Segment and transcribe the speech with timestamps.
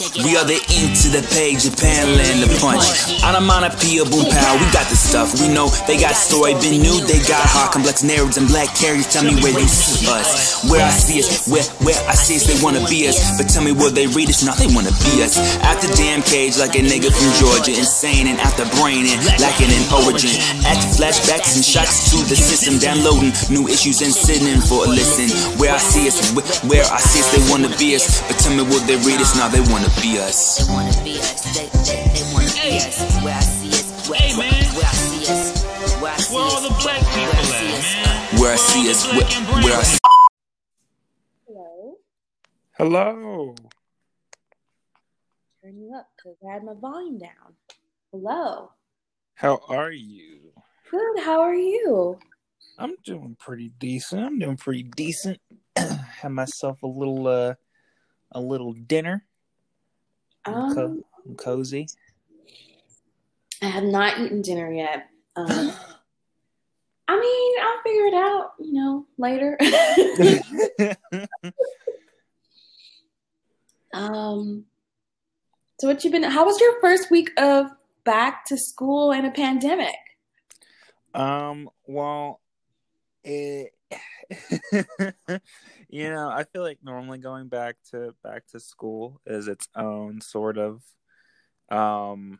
[0.00, 2.88] We are the ink to the page, Japan land the punch.
[3.20, 5.36] On Onomatopoeia, boom pow, we got the stuff.
[5.36, 9.04] We know they got story, been new, they got hard, complex narratives and black carriers.
[9.12, 10.64] Tell me where you see us.
[10.72, 13.20] Where I see us, where where I see us, they wanna be us.
[13.36, 14.40] But tell me will they read us?
[14.40, 15.36] No, they wanna be us.
[15.68, 19.20] Out the damn cage like a nigga from Georgia, insane and out the brain and
[19.36, 20.32] lacking in origin.
[20.64, 25.28] At flashbacks and shots to the system, downloading new issues and sitting for a listen.
[25.60, 26.32] Where I see us,
[26.64, 28.24] where I see us, they wanna be us.
[28.24, 29.36] But tell me will they read us?
[29.36, 30.58] No, they wanna be us.
[30.66, 31.42] They wanna be us.
[31.54, 32.98] They, they, they wanna be us.
[33.22, 34.08] Where I see us.
[34.08, 34.50] Where, Hey, man.
[34.52, 35.64] where, where I see us.
[36.00, 36.54] Where I see Where us.
[36.54, 37.88] all the black where I people see at, us.
[37.94, 38.40] man?
[38.40, 39.98] Where I see us, where, where I see
[41.46, 41.96] Hello.
[42.78, 43.54] Hello.
[45.62, 47.54] Turn you up because I had my volume down.
[48.12, 48.72] Hello.
[49.34, 50.52] How are you?
[50.90, 51.20] Good.
[51.22, 52.18] How are you?
[52.78, 54.24] I'm doing pretty decent.
[54.24, 55.38] I'm doing pretty decent.
[55.76, 57.54] Had myself a little uh
[58.32, 59.24] a little dinner.
[60.44, 61.88] I'm, co- Um, I'm cozy.
[63.62, 65.08] I have not eaten dinner yet.
[65.36, 65.46] Um,
[67.08, 69.58] I mean, I'll figure it out, you know, later.
[73.92, 74.64] um,
[75.80, 76.22] so what you been?
[76.22, 77.66] How was your first week of
[78.04, 79.96] back to school in a pandemic?
[81.12, 82.40] um well
[83.24, 83.74] it
[85.90, 90.20] you know, I feel like normally going back to back to school is its own
[90.20, 90.82] sort of
[91.70, 92.38] um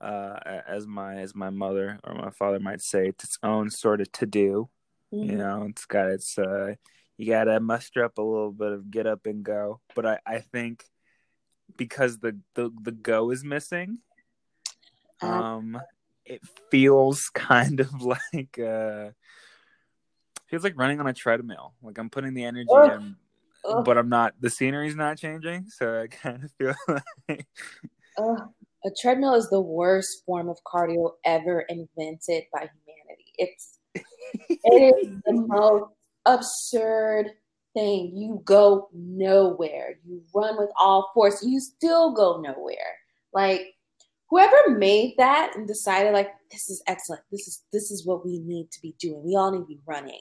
[0.00, 4.00] uh as my as my mother or my father might say it's its own sort
[4.00, 4.68] of to do
[5.10, 6.74] you know it's got its uh
[7.16, 9.80] you gotta muster up a little bit of get up and go.
[9.94, 10.84] But i i think
[11.76, 13.98] because the the, the go is missing
[15.22, 15.80] Uh, um
[16.24, 19.10] it feels kind of like uh
[20.52, 23.16] feels like running on a treadmill like i'm putting the energy in
[23.84, 26.74] but i'm not the scenery's not changing so i kind of feel
[27.28, 27.46] like
[28.84, 33.32] a treadmill is the worst form of cardio ever invented by humanity.
[33.38, 35.92] It's it is the most
[36.26, 37.30] absurd
[37.74, 38.12] thing.
[38.14, 39.98] You go nowhere.
[40.04, 41.44] You run with all force.
[41.44, 42.98] You still go nowhere.
[43.32, 43.74] Like
[44.28, 47.22] whoever made that and decided like this is excellent.
[47.30, 49.22] This is this is what we need to be doing.
[49.24, 50.20] We all need to be running.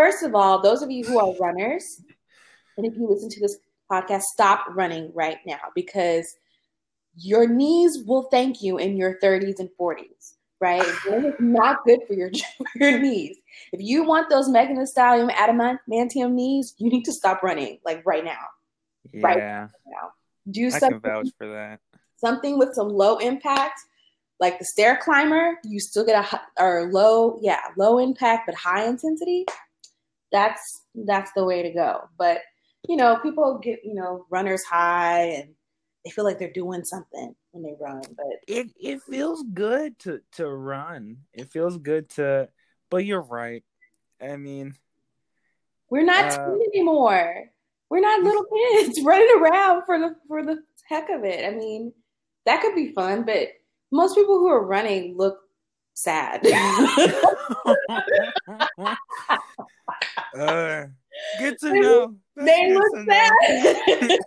[0.00, 2.02] First of all, those of you who are runners,
[2.78, 3.58] and if you listen to this
[3.92, 6.36] podcast, stop running right now because
[7.18, 10.80] your knees will thank you in your 30s and 40s, right?
[10.80, 13.36] Is not good for your, for your knees.
[13.74, 18.24] If you want those Megan Stallion adamantium knees, you need to stop running like right
[18.24, 18.46] now.
[19.12, 19.36] Right.
[19.36, 20.12] Now,
[20.50, 21.78] do i something vouch for that
[22.16, 23.78] something with some low impact,
[24.38, 25.58] like the stair climber.
[25.62, 29.44] You still get a or low, yeah, low impact but high intensity.
[30.32, 32.02] That's that's the way to go.
[32.18, 32.38] But
[32.88, 35.50] you know, people get you know runners high and
[36.04, 38.02] they feel like they're doing something when they run.
[38.16, 41.18] But it it feels good to to run.
[41.32, 42.48] It feels good to
[42.90, 43.62] but you're right.
[44.20, 44.74] I mean,
[45.88, 47.50] we're not Uh, anymore.
[47.88, 51.46] We're not little kids running around for the for the heck of it.
[51.46, 51.92] I mean,
[52.46, 53.48] that could be fun, but
[53.90, 55.38] most people who are running look
[55.94, 56.42] sad.
[60.38, 60.84] uh,
[61.38, 62.16] good to know.
[62.36, 63.32] That's they look sad.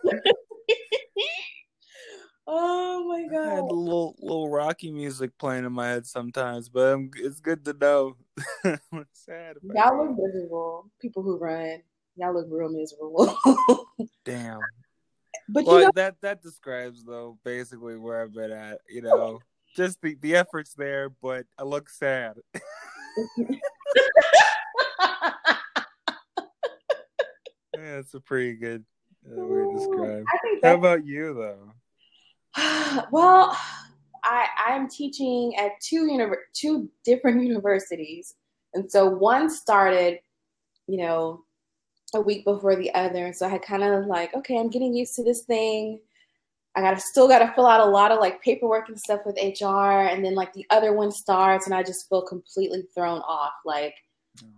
[2.47, 3.47] oh my god!
[3.47, 7.39] I had a little little Rocky music playing in my head sometimes, but I'm, it's
[7.39, 8.15] good to know.
[8.63, 10.91] I'm sad Y'all look miserable.
[10.99, 11.81] People who run,
[12.15, 13.37] y'all look real miserable.
[14.25, 14.59] Damn.
[15.49, 18.79] but Well, you know, that that describes though basically where I've been at.
[18.89, 19.39] You know,
[19.75, 22.35] just the the efforts there, but I look sad.
[27.75, 28.83] Yeah, it's a pretty good
[29.25, 30.25] uh, way to describe.
[30.63, 31.73] How about you though?
[33.11, 33.57] well,
[34.23, 38.35] I I'm teaching at two univer- two different universities,
[38.73, 40.19] and so one started,
[40.87, 41.43] you know,
[42.13, 44.93] a week before the other, and so I had kind of like, okay, I'm getting
[44.93, 45.99] used to this thing.
[46.75, 50.07] I gotta still gotta fill out a lot of like paperwork and stuff with HR,
[50.07, 53.53] and then like the other one starts, and I just feel completely thrown off.
[53.65, 53.95] Like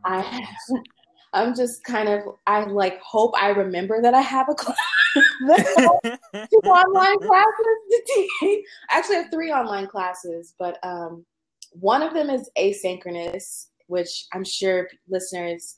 [0.04, 0.46] I,
[1.36, 4.78] I'm just kind of I like hope I remember that I have a class.
[5.46, 8.66] two online classes to teach.
[8.90, 11.26] I actually have three online classes, but um,
[11.72, 15.78] one of them is asynchronous, which I'm sure listeners,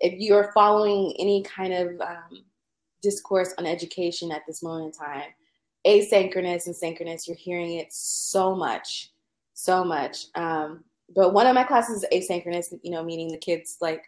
[0.00, 2.44] if you are following any kind of um,
[3.02, 5.30] discourse on education at this moment in time,
[5.86, 9.12] asynchronous and synchronous, you're hearing it so much,
[9.52, 10.26] so much.
[10.34, 10.84] Um,
[11.14, 14.04] but one of my classes is asynchronous, you know, meaning the kids like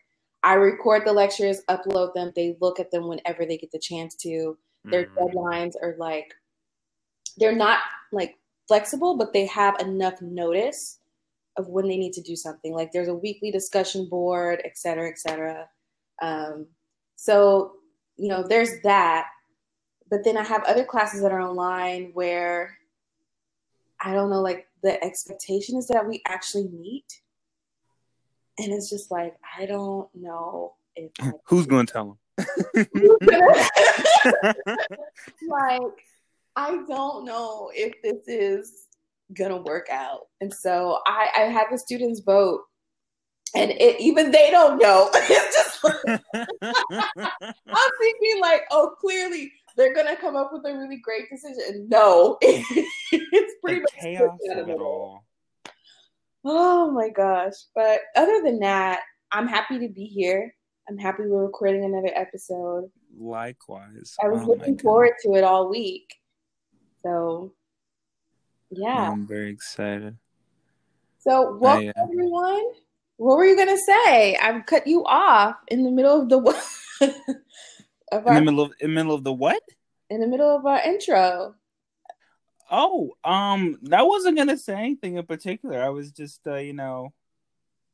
[0.46, 4.14] I record the lectures, upload them, they look at them whenever they get the chance
[4.16, 5.16] to Their Mhm.
[5.18, 6.32] deadlines are like
[7.38, 7.80] they're not
[8.12, 8.38] like
[8.68, 11.00] flexible, but they have enough notice
[11.56, 12.72] of when they need to do something.
[12.72, 15.68] Like there's a weekly discussion board, et cetera, et cetera.
[16.22, 16.68] Um,
[17.16, 17.72] so
[18.16, 19.26] you know, there's that.
[20.08, 22.78] But then I have other classes that are online where
[24.00, 27.22] I don't know, like the expectation is that we actually meet.
[28.58, 32.18] And it's just like, I don't know if I Who's gonna tell him?
[35.48, 35.80] like
[36.54, 38.86] I don't know if this is
[39.36, 40.28] gonna work out.
[40.40, 42.62] And so I, I had the students vote
[43.54, 45.10] and it, even they don't know.
[45.14, 50.96] it's just like, I'm thinking like, oh, clearly they're gonna come up with a really
[50.98, 51.88] great decision.
[51.88, 55.24] No, it's pretty the much chaos of it all.
[56.48, 57.54] Oh my gosh.
[57.74, 59.00] But other than that,
[59.32, 60.54] I'm happy to be here.
[60.88, 62.88] I'm happy we're recording another episode.
[63.18, 64.14] Likewise.
[64.22, 66.14] I was Oh looking forward to it all week.
[67.02, 67.52] So,
[68.70, 69.10] yeah.
[69.10, 70.16] I'm very excited.
[71.18, 72.62] So, welcome I, uh, everyone.
[73.16, 74.36] What were you gonna say?
[74.36, 76.38] I've cut you off in the middle of the
[78.12, 79.62] of In our, the middle of in the middle of the what?
[80.10, 81.56] in the middle of our intro.
[82.70, 85.82] Oh, um, I wasn't gonna say anything in particular.
[85.82, 87.12] I was just, uh, you know,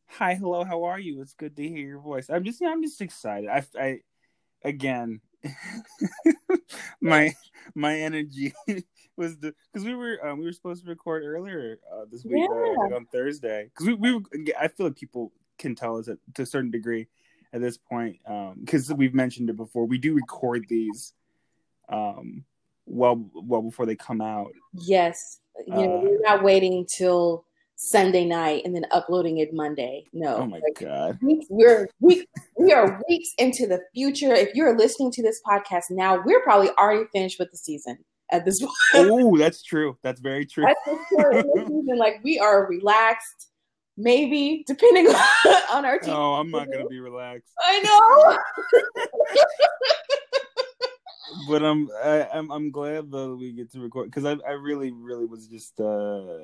[0.07, 1.21] hi, hello, how are you?
[1.21, 2.31] It's good to hear your voice.
[2.31, 3.51] I'm just, I'm just excited.
[3.51, 4.01] I, I,
[4.65, 5.21] again,
[7.01, 7.35] my
[7.75, 8.55] my energy
[9.17, 12.45] was the because we were um, we were supposed to record earlier uh, this week
[12.51, 12.77] uh, Yeah.
[12.85, 14.23] like on Thursday because we we were,
[14.59, 17.09] I feel like people can tell us at, to a certain degree
[17.53, 19.87] at this point Um because we've mentioned it before.
[19.87, 21.13] We do record these
[21.89, 22.45] um
[22.87, 24.53] well well before they come out.
[24.75, 25.39] Yes.
[25.67, 27.45] You know, Uh, we're not waiting till
[27.77, 30.05] Sunday night and then uploading it Monday.
[30.13, 30.37] No.
[30.37, 31.19] Oh my Like, god.
[31.51, 32.25] we're we,
[32.59, 34.33] we are weeks into the future.
[34.33, 37.99] If you're listening to this podcast now, we're probably already finished with the season
[38.31, 38.73] at this point.
[38.95, 39.97] Oh, that's true.
[40.03, 40.65] That's very true.
[40.65, 40.99] That's for
[41.33, 41.97] sure season.
[41.99, 43.49] Like we are relaxed,
[43.97, 45.09] maybe depending
[45.73, 46.15] on our team.
[46.15, 48.39] Oh, I'm not gonna be relaxed, I know.
[51.49, 54.91] but I'm I, I'm I'm glad that we get to record because I I really
[54.93, 56.39] really was just uh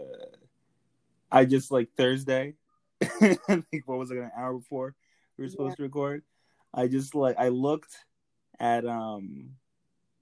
[1.31, 2.55] I just like Thursday,
[3.03, 3.39] I
[3.71, 4.95] think what was it an hour before
[5.37, 6.23] we were supposed to record.
[6.73, 7.95] I just like I looked
[8.59, 9.51] at um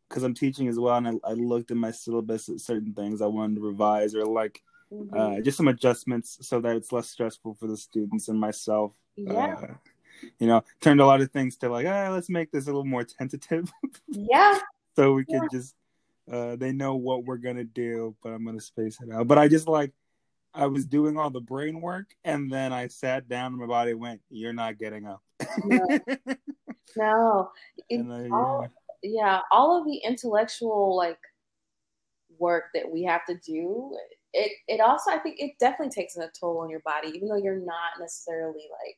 [0.09, 3.21] because I'm teaching as well, and I, I looked at my syllabus at certain things
[3.21, 4.63] I wanted to revise or like
[4.93, 5.39] Mhm.
[5.39, 8.93] uh, just some adjustments so that it's less stressful for the students and myself.
[9.17, 9.75] yeah, Uh,
[10.39, 12.85] you know, turned a lot of things to like, ah, let's make this a little
[12.85, 13.71] more tentative
[14.09, 14.59] yeah,
[14.95, 15.49] so we can Yeah.
[15.53, 15.75] just
[16.31, 19.29] uh, they know what we're gonna do, but I'm gonna space it out.
[19.29, 19.93] But I just like
[20.55, 23.95] I was doing all the brain work, and then I sat down, and my body
[23.95, 25.23] went, "You're not getting up."
[25.65, 25.87] No.
[26.97, 27.51] no.
[27.89, 28.69] It- and I, all,
[29.03, 31.19] yeah, all of the intellectual like
[32.39, 33.97] work that we have to do.
[34.33, 37.37] It it also I think it definitely takes a toll on your body, even though
[37.37, 38.97] you're not necessarily like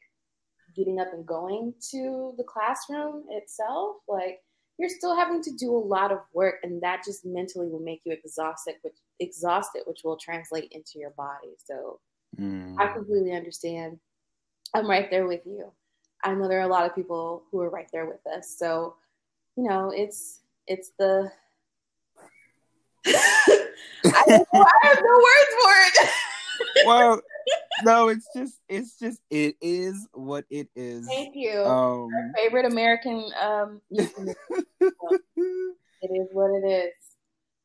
[0.78, 3.96] getting up and going to the classroom itself.
[4.08, 4.40] Like
[4.78, 8.02] you're still having to do a lot of work, and that just mentally will make
[8.04, 11.56] you exhausted, which exhausted, which will translate into your body.
[11.64, 12.00] So
[12.38, 12.76] Mm.
[12.78, 13.98] I completely understand.
[14.74, 15.72] I'm right there with you.
[16.24, 18.54] I know there are a lot of people who are right there with us.
[18.58, 18.96] So,
[19.56, 21.30] you know, it's it's the
[23.06, 23.12] I,
[24.04, 26.10] I have no words for it.
[26.86, 27.20] well,
[27.84, 31.06] no, it's just, it's just, it is what it is.
[31.06, 31.62] Thank you.
[31.64, 34.34] Um, Favorite American um it
[36.02, 36.92] is what it is.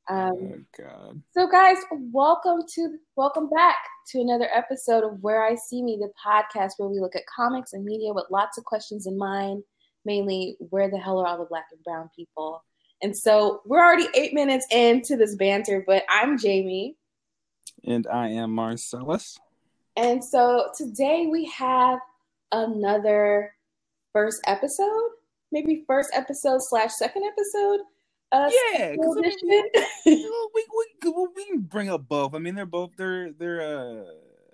[0.10, 1.22] Um oh God.
[1.34, 3.78] So, guys, welcome to welcome back
[4.12, 7.74] to another episode of Where I See Me, the podcast where we look at comics
[7.74, 9.64] and media with lots of questions in mind.
[10.06, 12.64] Mainly, where the hell are all the black and brown people?
[13.02, 16.98] And so, we're already eight minutes into this banter, but I'm Jamie,
[17.86, 19.38] And I am Marcelese.
[19.96, 22.00] And so today we have
[22.52, 23.54] another
[24.12, 25.10] first episode,
[25.52, 27.80] maybe first episode slash second episode.
[28.32, 29.34] Uh, Yeah, I mean,
[30.06, 30.66] we, we,
[31.04, 32.34] we, we can bring up both.
[32.34, 33.62] I mean, they're both they're they're.
[33.62, 34.04] uh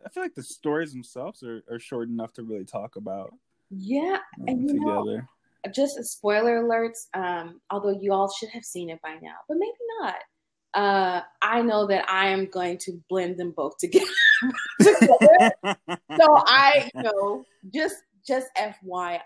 [0.05, 3.33] I feel like the stories themselves are, are short enough to really talk about
[3.69, 5.27] yeah, uh, And you know- together.
[5.73, 9.57] just a spoiler alerts um although you all should have seen it by now but
[9.59, 10.15] maybe not
[10.75, 14.05] uh i know that i am going to blend them both together
[14.81, 15.51] together.
[15.65, 17.95] so i you know just
[18.25, 19.19] just fyi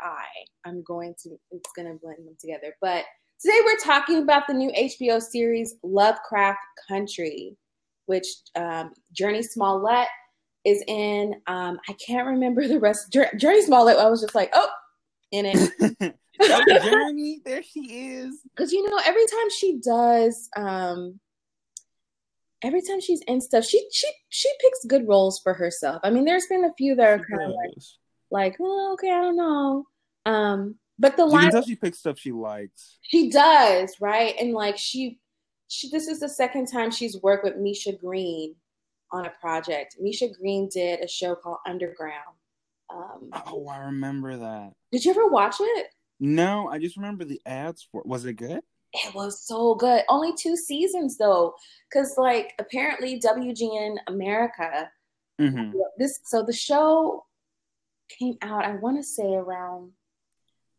[0.65, 3.03] i'm going to it's going to blend them together but
[3.41, 7.57] today we're talking about the new hbo series lovecraft country
[8.05, 10.07] which um, jurnee smollett
[10.63, 14.69] is in um, i can't remember the rest jurnee smollett i was just like oh
[15.31, 18.39] in it Jurnee, there she is.
[18.55, 21.19] because you know every time she does um
[22.63, 26.25] every time she's in stuff she she she picks good roles for herself i mean
[26.25, 27.73] there's been a few that are She kind of like,
[28.31, 29.85] like oh, okay i don't know
[30.25, 32.97] um but the You line she picks stuff she likes.
[33.01, 35.19] she does right and like she
[35.67, 38.55] she this is the second time she's worked with misha green
[39.11, 42.35] on a project misha green did a show called underground
[42.93, 44.73] um Oh, I remember that.
[44.91, 45.87] did you ever watch it
[46.19, 48.03] No, I just remember the ads for.
[48.05, 48.61] Was it good?
[48.93, 50.03] It was so good.
[50.07, 51.55] Only two seasons though,
[51.89, 54.89] because like apparently WGN America,
[55.39, 57.25] hmm this so the show
[58.09, 58.65] came out.
[58.65, 59.91] I want to say around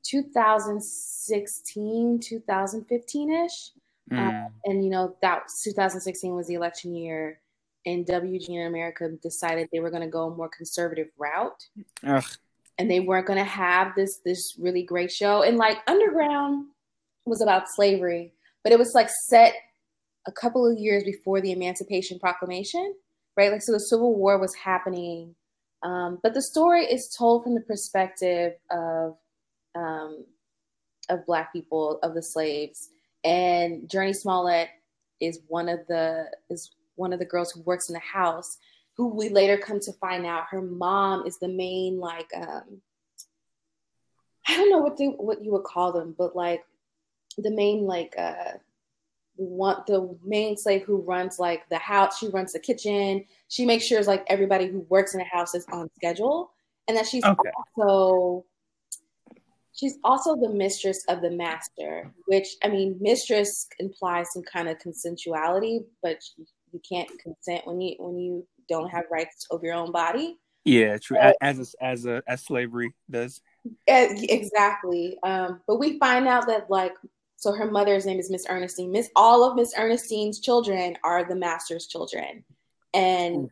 [0.04, 3.71] 2016, 2015 ish,
[4.12, 4.50] Mm.
[4.66, 7.40] and you know that 2016 was the election year,
[7.87, 11.66] and WGN America decided they were going to go a more conservative route
[12.06, 12.23] Ugh.
[12.78, 16.66] and they weren't going to have this this really great show and like underground
[17.26, 19.54] was about slavery but it was like set
[20.26, 22.95] a couple of years before the emancipation proclamation
[23.37, 23.50] right?
[23.50, 25.35] Like so the civil war was happening
[25.83, 29.16] um, but the story is told from the perspective of
[29.75, 30.25] um,
[31.11, 32.90] of black people of the slaves
[33.25, 34.69] and jurnee smollett
[35.21, 38.57] is one of the is one of the girls who works in the house
[38.97, 42.81] who we later come to find out her mom is the main like um
[44.47, 46.64] I don't know what they what you would call them, but like
[47.43, 48.53] the main like uh
[49.37, 53.85] one the main slave who runs like the house, she runs the kitchen, she makes
[53.85, 56.53] sure like everybody who works in the house is on schedule,
[56.88, 57.50] and that she's Okay.
[57.76, 58.45] also
[59.73, 64.79] she's also the mistress of the master, which I mean mistress implies some kind of
[64.79, 66.19] consensuality, but
[66.73, 70.38] you can't consent when you when you don't have rights over your own body.
[70.64, 71.19] Yeah, true.
[71.19, 73.43] As a, as a, as slavery does.
[73.87, 75.19] Exactly.
[75.23, 76.95] Um, but we find out that like
[77.45, 78.91] so her mother's name is Miss Ernestine.
[78.91, 82.43] Miss all of Miss Ernestine's children are the master's children.
[82.95, 83.51] And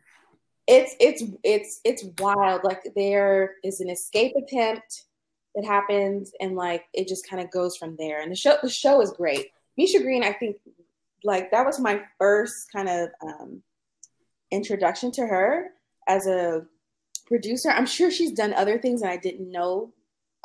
[0.65, 2.63] it's it's it's it's wild.
[2.63, 5.03] Like there is an escape attempt
[5.53, 8.19] that happens and like it just kind of goes from there.
[8.19, 9.51] And the show the show is great.
[9.77, 10.57] Misha Green, I think
[11.23, 13.61] like that was my first kind of um
[14.49, 15.67] introduction to her
[16.07, 16.65] as a
[17.27, 17.69] producer.
[17.69, 19.93] I'm sure she's done other things and I didn't know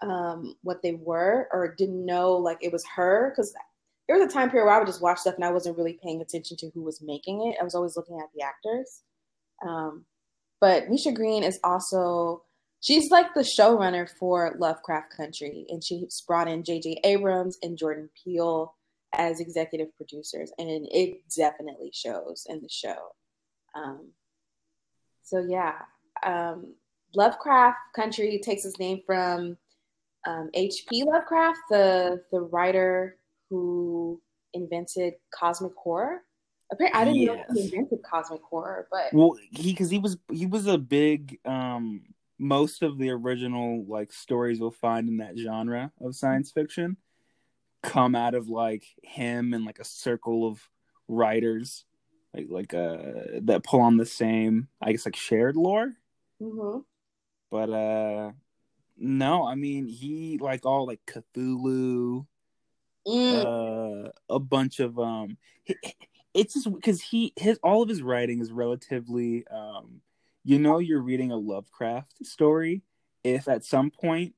[0.02, 3.52] um, what they were or didn't know like it was her because
[4.06, 5.98] there was a time period where I would just watch stuff and I wasn't really
[6.02, 7.56] paying attention to who was making it.
[7.60, 9.02] I was always looking at the actors.
[9.66, 10.04] Um,
[10.60, 12.42] but Misha Green is also
[12.80, 17.00] she's like the showrunner for Lovecraft Country, and she's brought in J.J.
[17.04, 18.74] Abrams and Jordan Peele
[19.14, 23.12] as executive producers, and it definitely shows in the show.
[23.74, 24.08] Um,
[25.22, 25.74] so yeah,
[26.24, 26.74] um,
[27.14, 29.56] Lovecraft Country takes its name from
[30.28, 31.04] um, H.P.
[31.04, 33.16] Lovecraft, the the writer
[33.48, 34.20] who
[34.52, 36.22] invented cosmic horror.
[36.70, 40.44] Apparently, I didn't know he invented cosmic horror, but Well, he because he was he
[40.44, 42.02] was a big um
[42.38, 46.96] most of the original like stories we'll find in that genre of science fiction
[47.82, 50.60] come out of like him and like a circle of
[51.08, 51.84] writers
[52.34, 52.98] like like uh
[53.40, 55.94] that pull on the same I guess like shared lore.
[56.38, 56.78] hmm
[57.50, 58.32] But uh
[58.98, 62.26] no, I mean he like all like Cthulhu,
[63.08, 65.38] Mm, uh, a bunch of um
[66.34, 70.02] it's just because he his all of his writing is relatively um
[70.44, 72.82] you know you're reading a lovecraft story
[73.24, 74.34] if at some point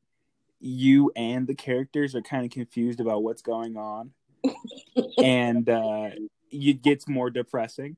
[0.60, 4.12] you and the characters are kind of confused about what's going on
[5.18, 6.10] and uh
[6.50, 7.96] it gets more depressing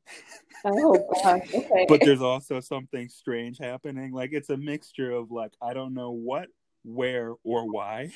[0.64, 1.86] oh gosh, okay.
[1.88, 6.10] but there's also something strange happening like it's a mixture of like i don't know
[6.10, 6.48] what
[6.84, 8.10] where or why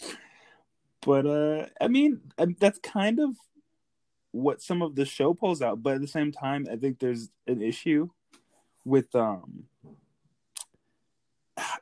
[1.02, 3.36] but uh i mean um, that's kind of
[4.32, 7.30] what some of the show pulls out but at the same time i think there's
[7.46, 8.08] an issue
[8.84, 9.64] with um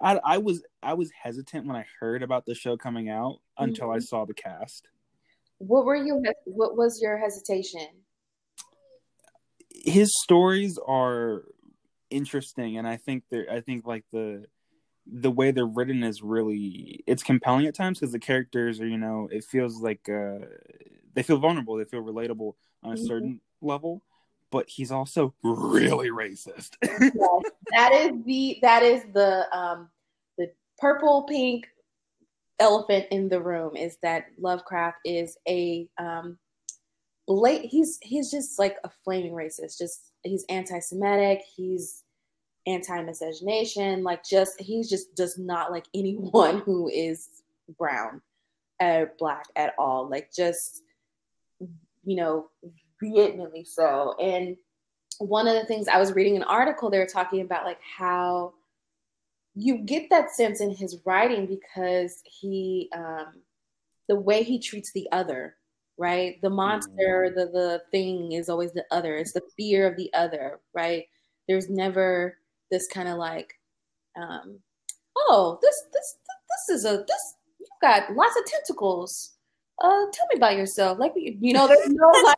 [0.00, 3.90] I, I was I was hesitant when I heard about the show coming out until
[3.90, 4.02] I Mhm.
[4.06, 4.88] saw the cast.
[5.66, 6.22] What were you?
[6.44, 7.88] What was your hesitation?
[9.84, 11.42] his stories are
[12.10, 14.44] interesting and i think they're i think like the
[15.06, 18.96] the way they're written is really it's compelling at times because the characters are you
[18.96, 20.38] know it feels like uh
[21.12, 23.06] they feel vulnerable they feel relatable on a Mhm.
[23.06, 24.02] certain level
[24.50, 26.70] but he's also really racist
[27.70, 29.90] that is the that is the um
[30.38, 31.66] the purple pink
[32.60, 36.38] elephant in the room is that Lovecraft is a um
[37.26, 42.02] blat- he's he's just like a flaming racist just he's anti-semitic he's
[42.66, 47.28] anti-miscegenation like just he just does not like anyone who is
[47.78, 48.22] brown
[48.80, 50.08] or black at all.
[50.08, 50.82] Like just
[52.04, 52.48] you know,
[53.00, 54.14] vehemently so.
[54.20, 54.56] And
[55.18, 58.52] one of the things I was reading an article they were talking about like how
[59.54, 63.42] you get that sense in his writing because he um
[64.08, 65.56] the way he treats the other
[65.96, 66.40] right?
[66.42, 69.16] The monster the the thing is always the other.
[69.16, 71.04] It's the fear of the other right?
[71.48, 72.38] There's never
[72.70, 73.52] this kind of like
[74.16, 74.58] um
[75.16, 79.32] oh this this this is a this you've got lots of tentacles.
[79.82, 80.98] Uh tell me about yourself.
[80.98, 82.36] Like you know there's no like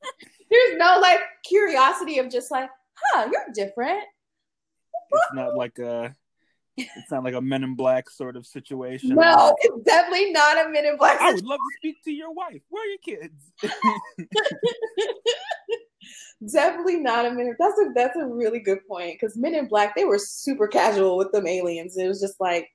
[0.50, 4.04] there's no like curiosity of just like huh you're different.
[5.14, 6.14] It's not like a
[6.76, 9.10] it's not like a Men in Black sort of situation.
[9.10, 12.32] no it's definitely not a men in black I would love to speak to your
[12.32, 12.62] wife.
[12.68, 13.52] Where are your kids?
[16.50, 17.56] Definitely not a minute.
[17.58, 21.16] That's a that's a really good point because Men in Black they were super casual
[21.16, 21.96] with them aliens.
[21.96, 22.68] It was just like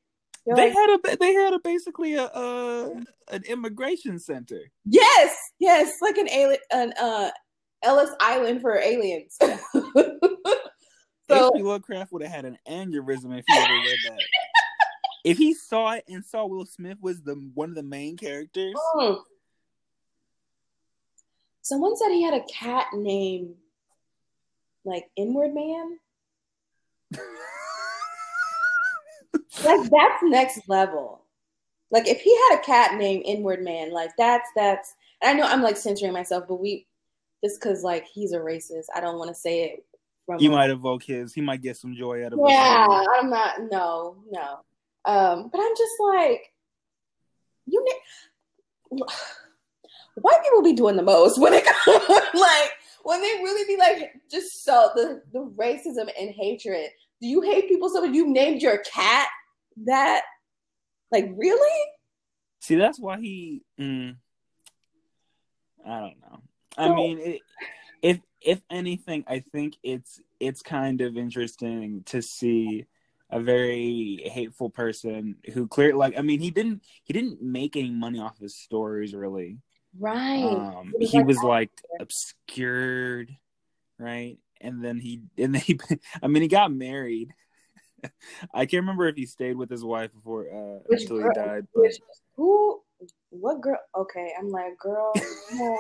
[0.46, 2.92] they like, had a they had a basically a, a
[3.30, 4.62] an immigration center.
[4.86, 7.32] yes, yes, like an alien, an uh,
[7.84, 9.38] Ellis Island for aliens.
[11.30, 11.64] so H.P.
[11.64, 14.20] Lovecraft would have had an aneurysm if he ever read that.
[15.26, 18.76] if he saw it and saw Will Smith was the one of the main characters,
[18.96, 19.22] Mm.
[21.62, 23.56] someone said he had a cat named
[24.86, 26.00] like Inward Man.
[29.64, 31.22] Like that's next level.
[31.90, 34.94] Like if he had a cat named Inward Man, like that's that's.
[35.24, 36.86] I know I'm like censoring myself, but we
[37.44, 39.86] just because like he's a racist, I don't want to say it.
[40.40, 41.34] You might evoke his.
[41.34, 42.50] He might get some joy out of it.
[42.50, 43.62] Yeah, I'm not.
[43.72, 44.60] No, no.
[45.06, 46.54] Um, but I'm just like,
[47.66, 47.86] you.
[48.92, 49.04] Ne-
[50.16, 52.72] White people be doing the most when it comes, like
[53.04, 56.90] when they really be like just so the the racism and hatred.
[57.22, 59.28] Do you hate people so much you named your cat
[59.86, 60.24] that?
[61.12, 61.82] Like really?
[62.60, 63.62] See, that's why he.
[63.80, 64.18] Mm,
[65.86, 66.42] I don't know.
[66.78, 67.42] I mean, it,
[68.48, 72.86] if anything, I think it's it's kind of interesting to see
[73.30, 77.92] a very hateful person who clear like I mean he didn't he didn't make any
[77.92, 79.58] money off his stories really.
[80.00, 80.44] Right.
[80.44, 83.36] Um, He was he like was like obscured,
[84.00, 84.38] right?
[84.62, 85.78] And then he and then he
[86.24, 87.34] I mean he got married.
[88.54, 91.40] I can't remember if he stayed with his wife before uh, Which until girl- he
[91.40, 91.68] died.
[91.76, 91.92] But
[92.38, 92.82] who?
[93.30, 93.78] What girl?
[93.94, 95.12] Okay, I'm like, girl,
[95.52, 95.80] you're not,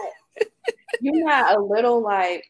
[0.99, 2.43] you're not a little like,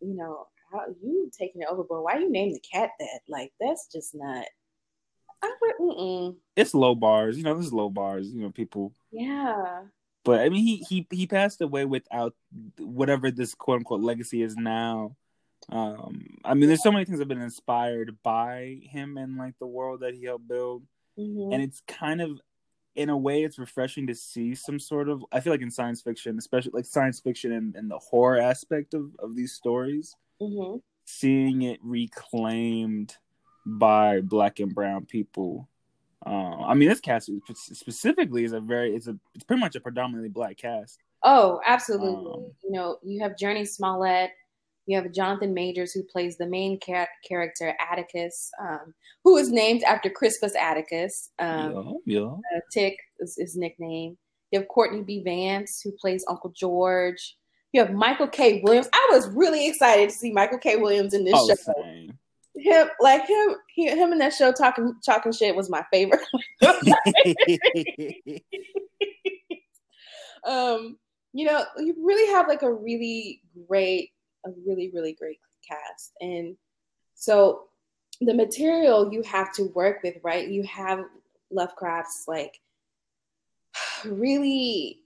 [0.00, 2.02] you know, how you taking it overboard?
[2.04, 3.20] Why you name the cat that?
[3.28, 4.44] Like, that's just not.
[5.42, 6.36] I would, mm-mm.
[6.56, 7.54] it's low bars, you know.
[7.54, 8.50] This is low bars, you know.
[8.50, 9.82] People yeah,
[10.24, 12.34] But I mean, he he he passed away without
[12.78, 15.16] whatever this quote unquote legacy is now.
[15.68, 19.54] Um, I mean, there's so many things that have been inspired by him and like
[19.58, 20.84] the world that he helped build,
[21.16, 22.40] hmm and it's kind of,
[22.96, 25.24] in a way, it's refreshing to see some sort of.
[25.32, 28.94] I feel like in science fiction, especially like science fiction and, and the horror aspect
[28.94, 30.76] of of these stories, hmm
[31.06, 33.14] seeing it reclaimed
[33.66, 35.68] by black and brown people.
[36.24, 39.80] Uh, I mean, this cast specifically is a very it's a it's pretty much a
[39.80, 41.00] predominantly black cast.
[41.22, 42.32] Oh, absolutely.
[42.32, 44.30] Um, you know, you have Jurnee Smollett.
[44.86, 49.82] You have Jonathan Majors, who plays the main cha- character, Atticus, um, who is named
[49.84, 51.30] after Crispus Atticus.
[51.38, 52.26] Um, yeah, yeah.
[52.26, 54.18] uh, Tick is his nickname.
[54.50, 55.22] You have Courtney B.
[55.24, 57.36] Vance, who plays Uncle George.
[57.72, 58.60] You have Michael K.
[58.62, 58.88] Williams.
[58.92, 60.76] I was really excited to see Michael K.
[60.76, 61.72] Williams in this Oh, show.
[61.82, 62.18] same.
[62.56, 66.20] Him, like him, he, him in that show talking, talking shit was my favorite.
[70.46, 70.98] um,
[71.32, 74.10] you know, you really have like a really great,
[74.44, 76.12] a really, really great cast.
[76.20, 76.56] And
[77.14, 77.64] so
[78.20, 80.48] the material you have to work with, right?
[80.48, 81.04] You have
[81.50, 82.60] Lovecraft's like
[84.04, 85.00] really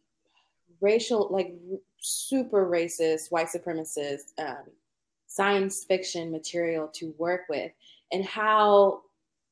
[0.81, 1.55] racial, like
[2.01, 4.65] super racist, white supremacist um,
[5.27, 7.73] science fiction material to work with,
[8.13, 9.03] and how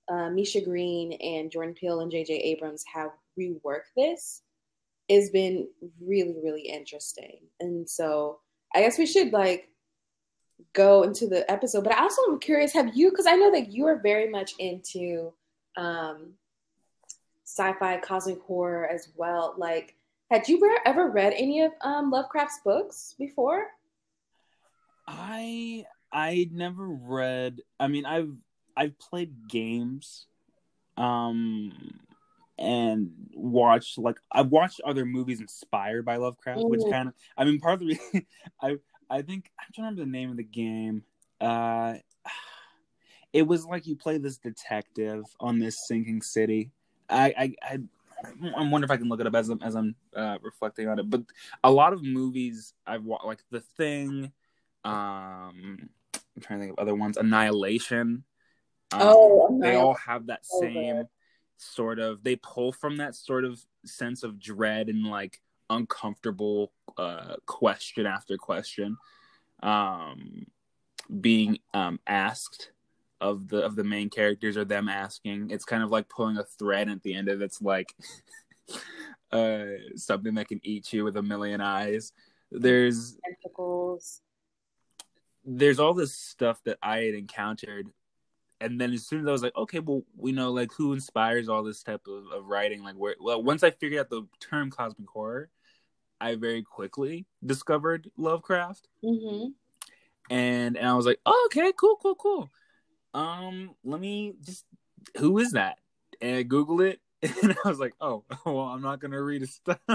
[0.08, 2.34] uh, Misha Green and Jordan Peele and J.J.
[2.34, 4.42] Abrams have reworked this
[5.10, 5.68] has been
[6.00, 7.38] really, really interesting.
[7.60, 8.40] And so
[8.74, 9.68] I guess we should like
[10.72, 11.84] go into the episode.
[11.84, 14.54] But I also am curious, have you, because I know that you are very much
[14.58, 15.32] into
[15.76, 16.34] um,
[17.44, 19.54] sci-fi, cosmic horror as well.
[19.56, 19.94] Like,
[20.30, 23.68] had you re- ever read any of um, Lovecraft's books before?
[25.06, 27.60] I I never read.
[27.78, 28.32] I mean, I've
[28.76, 30.26] I've played games,
[30.96, 31.72] um,
[32.58, 36.90] and watched like I've watched other movies inspired by Lovecraft, which Mhm.
[36.90, 37.14] kind of.
[37.36, 38.26] I mean, part of the reason
[38.60, 38.76] I
[39.10, 41.02] I think I don't remember the name of the game.
[41.40, 41.94] Uh,
[43.32, 46.70] it was like you play this detective on this sinking city.
[47.08, 47.78] I I I,
[48.56, 50.98] I wonder if I can look it up as I'm as I'm uh, reflecting on
[50.98, 51.08] it.
[51.08, 51.22] But
[51.62, 54.32] a lot of movies I've watched, like The Thing.
[54.84, 57.16] Um, I'm trying to think of other ones.
[57.16, 58.24] Annihilation.
[58.92, 61.04] Um, Oh, they all have that same
[61.56, 62.22] sort of.
[62.22, 65.40] They pull from that sort of sense of dread and like
[65.70, 68.96] uncomfortable uh, question after question,
[69.62, 70.46] um,
[71.20, 72.70] being um, asked
[73.20, 75.50] of the of the main characters or them asking.
[75.50, 77.94] It's kind of like pulling a thread at the end of it's like
[79.32, 82.12] uh, something that can eat you with a million eyes.
[82.50, 84.20] There's tentacles.
[85.44, 87.88] there's all this stuff that I had encountered,
[88.60, 91.48] and then as soon as I was like, okay, well, we know like who inspires
[91.48, 92.82] all this type of, of writing.
[92.82, 95.50] Like, where well, once I figured out the term cosmic horror,
[96.20, 99.48] I very quickly discovered Lovecraft, hmm
[100.30, 102.50] and and I was like, oh, okay, cool, cool, cool.
[103.14, 104.64] Um, let me just
[105.18, 105.78] who is that?
[106.20, 109.54] And I Google it, and I was like, oh, well, I'm not gonna read his
[109.54, 109.78] stuff.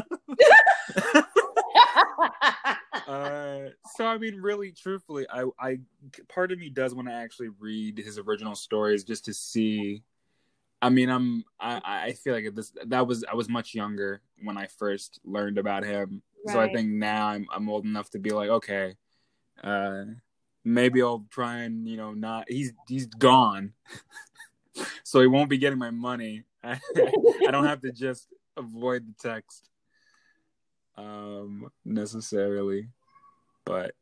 [3.07, 3.60] uh,
[3.95, 5.79] so I mean, really, truthfully, I, I,
[6.29, 10.03] part of me does want to actually read his original stories just to see.
[10.82, 14.58] I mean, I'm, I, I feel like this that was I was much younger when
[14.58, 18.32] I first learned about him, so I think now I'm I'm old enough to be
[18.32, 18.96] like, okay,
[19.63, 20.06] uh,
[20.65, 23.74] maybe I'll try and you know not he's he's gone,
[25.04, 26.44] so he won't be getting my money.
[26.63, 26.80] I,
[27.48, 29.70] I don't have to just avoid the text
[30.98, 32.89] um necessarily.
[33.65, 33.94] But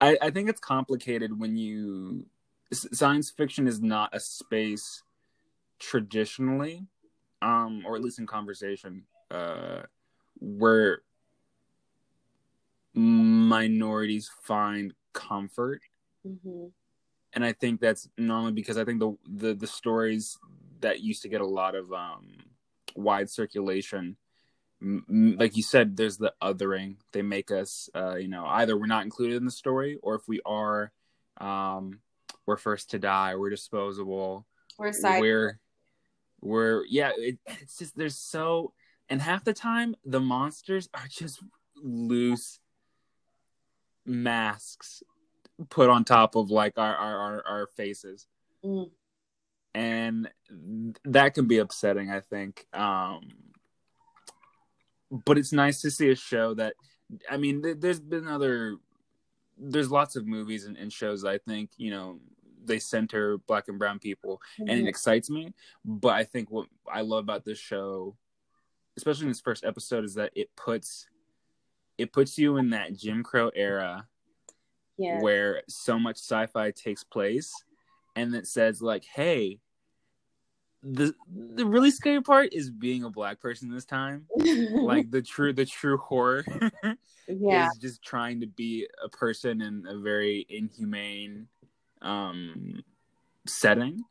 [0.00, 2.26] i i think it's complicated when you
[2.72, 5.02] science fiction is not a space
[5.82, 6.86] traditionally
[7.42, 9.82] um or at least in conversation uh
[10.40, 11.02] where
[12.94, 15.80] minorities find comfort
[16.24, 16.66] hmm
[17.34, 20.38] and I think that's normally because I think the the the stories
[20.80, 22.36] that used to get a lot of um
[22.94, 24.16] wide circulation,
[25.08, 26.96] like you said, there's the othering.
[27.12, 30.28] They make us, uh, you know, either we're not included in the story, or if
[30.28, 30.92] we are,
[31.40, 32.00] um,
[32.44, 34.46] we're first to die, we're disposable,
[34.78, 35.20] We're side.
[35.20, 35.58] we're
[36.42, 37.12] we're yeah.
[37.16, 38.72] It, it's just there's so
[39.08, 41.42] and half the time the monsters are just
[41.76, 42.58] loose
[44.04, 45.02] masks
[45.70, 48.26] put on top of like our our our, our faces
[48.64, 48.90] Mm.
[49.74, 50.30] and
[51.04, 53.22] that can be upsetting i think um
[55.10, 56.74] but it's nice to see a show that
[57.28, 58.76] i mean th- there's been other
[59.58, 62.20] there's lots of movies and, and shows i think you know
[62.64, 64.88] they center black and brown people and it Mhm.
[64.88, 65.52] excites me
[65.84, 68.16] but i think what i love about this show
[68.96, 71.08] especially in this first episode is that it puts
[71.98, 74.06] it puts you in that jim crow era
[74.96, 75.20] Yeah.
[75.20, 77.52] where so much sci-fi takes place
[78.16, 79.58] and it says like hey
[80.84, 81.14] the
[81.54, 85.64] the really scary part is being a black person this time like the true the
[85.64, 86.44] true horror
[87.28, 87.68] yeah.
[87.70, 91.46] is just trying to be a person in a very inhumane
[92.02, 92.82] um
[93.46, 94.02] setting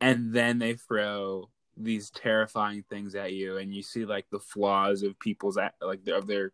[0.00, 5.02] and then they throw these terrifying things at you and you see like the flaws
[5.02, 6.52] of people's like of their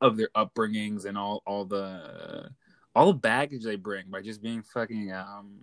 [0.00, 2.48] of their upbringings and all all the
[2.94, 5.60] all the baggage they bring by just being fucking um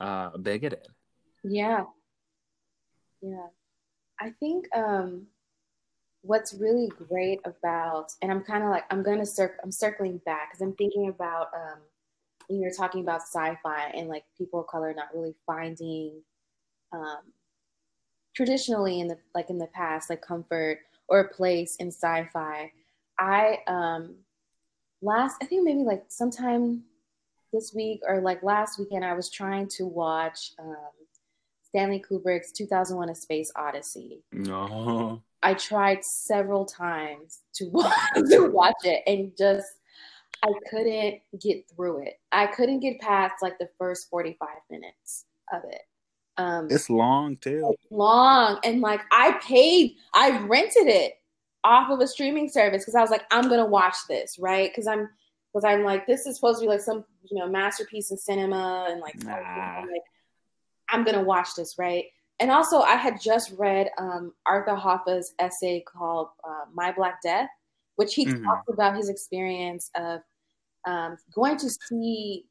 [0.00, 0.86] uh bigoted
[1.44, 1.84] Yeah.
[3.22, 3.48] Yeah.
[4.20, 5.26] I think um
[6.22, 10.18] what's really great about and I'm kind of like I'm going to circ I'm circling
[10.24, 11.80] back cuz I'm thinking about um
[12.48, 16.22] when you're talking about sci-fi and like people of color not really finding
[16.92, 17.32] um
[18.34, 22.72] traditionally in the like in the past like comfort or a place in sci-fi.
[23.18, 24.16] I um
[25.02, 26.82] last I think maybe like sometime
[27.52, 30.74] this week or like last weekend I was trying to watch um
[31.62, 34.22] Stanley Kubrick's 2001 A Space Odyssey.
[34.32, 37.92] no I tried several times to watch,
[38.30, 39.68] to watch it and just
[40.44, 42.20] I couldn't get through it.
[42.32, 45.82] I couldn't get past like the first 45 minutes of it.
[46.36, 51.14] Um it's long too long and like I paid I rented it
[51.62, 54.88] off of a streaming service because I was like I'm gonna watch this right because
[54.88, 55.08] I'm
[55.52, 58.88] because I'm like this is supposed to be like some you know masterpiece in cinema
[58.90, 59.32] and like, Nah.
[59.32, 60.02] I'm like
[60.88, 62.06] I'm gonna watch this right
[62.40, 67.48] and also I had just read um, Arthur Jafa's essay called uh, My Black Death
[67.96, 68.42] which he Mhm.
[68.42, 70.20] talks about his experience of
[70.86, 72.44] um, going to see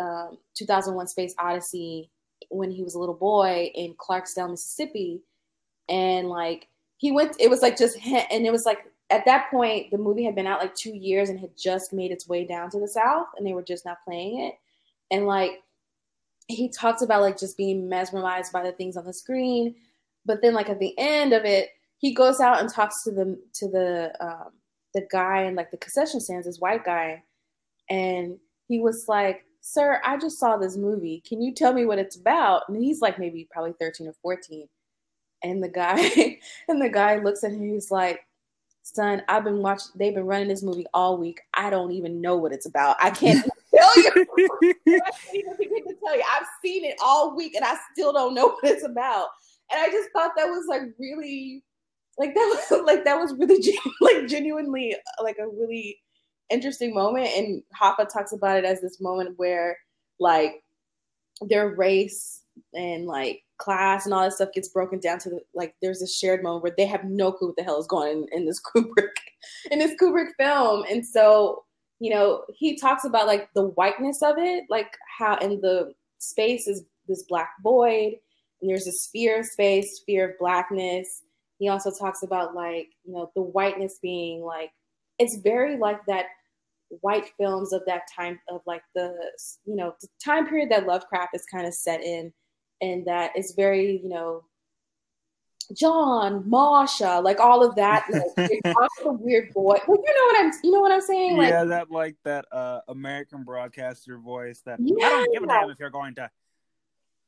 [0.00, 2.10] um, 2001 Space Odyssey
[2.50, 5.22] when he was a little boy in Clarksdale, Mississippi.
[5.88, 8.78] And like, he went, it was like just, and it was like,
[9.10, 12.10] at that point, the movie had been out like two years and had just made
[12.10, 14.54] its way down to the South, and they were just not playing it.
[15.10, 15.62] And like,
[16.48, 19.74] he talks about like just being mesmerized by the things on the screen.
[20.26, 23.38] but then like at the end of it, he goes out and talks to the
[23.54, 24.50] to the um,
[24.94, 27.22] the guy and like the concession stands, this white guy,
[27.90, 31.22] and he was like, "Sir, I just saw this movie.
[31.26, 34.68] Can you tell me what it's about?" And he's like maybe probably thirteen or fourteen,
[35.42, 35.98] and the guy
[36.68, 37.72] and the guy looks at him.
[37.72, 38.26] He's like,
[38.82, 39.92] "Son, I've been watching.
[39.96, 41.40] They've been running this movie all week.
[41.54, 42.96] I don't even know what it's about.
[43.00, 43.44] I can't
[43.74, 44.10] tell you.
[44.16, 46.24] I can't even tell you.
[46.30, 49.28] I've seen it all week, and I still don't know what it's about."
[49.72, 51.62] And I just thought that was like really,
[52.18, 55.98] like that was like that was really like genuinely uh, like a really
[56.50, 57.28] interesting moment.
[57.36, 59.78] And Jafa talks about it as this moment where
[60.20, 60.62] like
[61.40, 65.74] their race and like class and all that stuff gets broken down to the like
[65.80, 68.28] there's a shared moment where they have no clue what the hell is going on
[68.32, 69.14] in, in this Kubrick
[69.70, 70.84] in this Kubrick film.
[70.90, 71.64] And so,
[72.00, 76.66] you know, he talks about like the whiteness of it, like how in the space
[76.66, 78.14] is this black void
[78.60, 81.22] and there's a sphere of space, sphere of blackness.
[81.58, 84.70] He also talks about like, you know, the whiteness being like
[85.18, 86.26] it's very like that
[87.00, 89.14] white films of that time of like the
[89.64, 92.32] you know the time period that Lovecraft is kind of set in
[92.80, 94.44] and that it's very, you know,
[95.74, 99.72] John, Marsha, like all of that, like the weird boy.
[99.72, 101.38] Like, you know what I'm, you know what I'm saying?
[101.38, 104.60] Like, yeah, that like that uh American broadcaster voice.
[104.66, 105.06] That yeah.
[105.06, 106.30] I don't give a damn if you're going to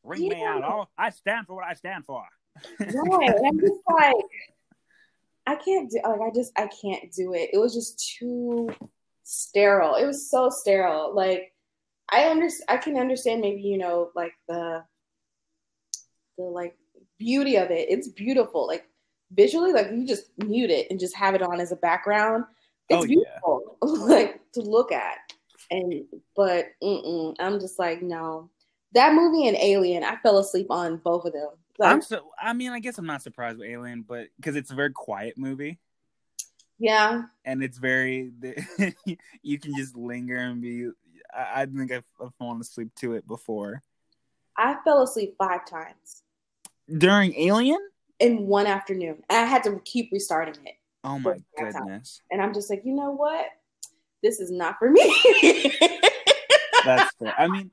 [0.05, 0.35] ring yeah.
[0.35, 0.65] me out.
[0.65, 2.25] Oh, I stand for what I stand for.
[2.81, 3.35] right.
[3.47, 4.15] I'm just like,
[5.47, 6.01] I can't do.
[6.05, 7.51] Like, I just, I can't do it.
[7.53, 8.71] It was just too
[9.23, 9.95] sterile.
[9.95, 11.15] It was so sterile.
[11.15, 11.53] Like,
[12.11, 12.67] I understand.
[12.69, 14.85] I can understand maybe you know like the
[16.39, 16.77] the like
[17.19, 17.89] beauty of it.
[17.91, 18.67] It's beautiful.
[18.67, 18.85] Like
[19.33, 22.45] visually, like you just mute it and just have it on as a background.
[22.89, 23.89] It's oh, beautiful, yeah.
[24.15, 25.19] like to look at.
[25.71, 26.05] And
[26.37, 28.51] but I'm just like no.
[28.93, 31.51] That movie and Alien, I fell asleep on both of them.
[31.79, 32.31] Like, I'm so.
[32.41, 35.37] I mean, I guess I'm not surprised with Alien, but because it's a very quiet
[35.37, 35.79] movie.
[36.79, 37.23] Yeah.
[37.45, 38.33] And it's very.
[39.43, 40.89] you can just linger and be.
[41.35, 43.83] I, I think I've, I've fallen asleep to it before.
[44.57, 46.23] I fell asleep five times
[46.97, 47.81] during Alien
[48.21, 49.23] in one afternoon.
[49.29, 50.75] And I had to keep restarting it.
[51.05, 52.21] Oh my goodness!
[52.31, 53.47] And I'm just like, you know what?
[54.23, 55.03] This is not for me.
[56.85, 57.35] that's fair.
[57.39, 57.71] I mean,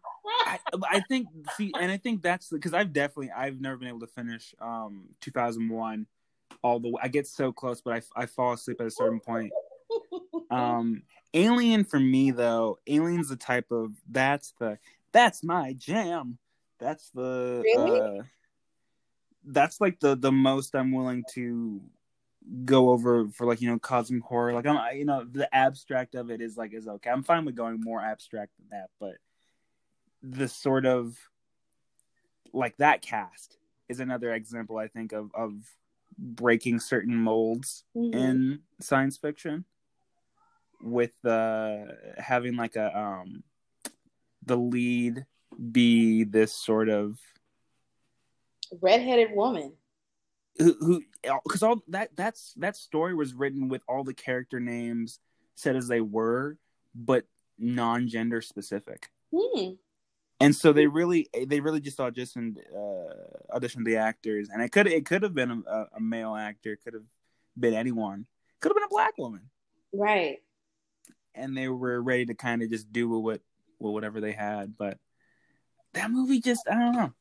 [0.90, 4.08] I, think see, and I think that's because I've definitely I've never been able to
[4.08, 6.08] finish um 2001
[6.64, 7.02] all the way.
[7.04, 9.52] I get so close, but I I fall asleep at a certain point.
[10.52, 14.78] Um, Alien for me though, Alien's the type of that's the
[15.12, 16.38] that's my jam.
[16.80, 18.00] That's the really?
[18.00, 18.24] uh,
[19.46, 21.82] that's like the the most I'm willing to
[22.66, 24.54] go over for like you know cosmic horror.
[24.54, 27.10] Like I'm you know the abstract of it is like is okay.
[27.10, 29.16] I'm fine with going more abstract than that, but
[30.24, 31.18] the sort of
[32.54, 33.58] like that cast
[33.90, 35.54] is another example I think of of
[36.18, 38.18] breaking certain molds mm-hmm.
[38.18, 39.66] in science fiction
[40.82, 41.78] with uh
[42.18, 43.44] having like a um
[44.46, 45.26] the lead
[45.72, 47.20] be this sort of
[48.82, 49.74] redheaded woman
[50.58, 51.02] who
[51.44, 55.20] because all that that's that story was written with all the character names
[55.56, 56.58] said as they were
[56.96, 57.26] but
[57.58, 59.72] non-gender specific hmm.
[60.44, 64.50] And so they really they really just auditioned uh auditioned the actors.
[64.50, 66.78] And it could it could have been a, a male actor.
[66.84, 67.04] Could have
[67.58, 68.26] been anyone.
[68.60, 69.50] Could have been a black woman.
[69.94, 70.40] Right.
[71.36, 73.42] And they were ready to kind of just do what
[73.80, 74.78] well, whatever they had.
[74.78, 74.98] But
[75.94, 77.14] that movie just I don't know.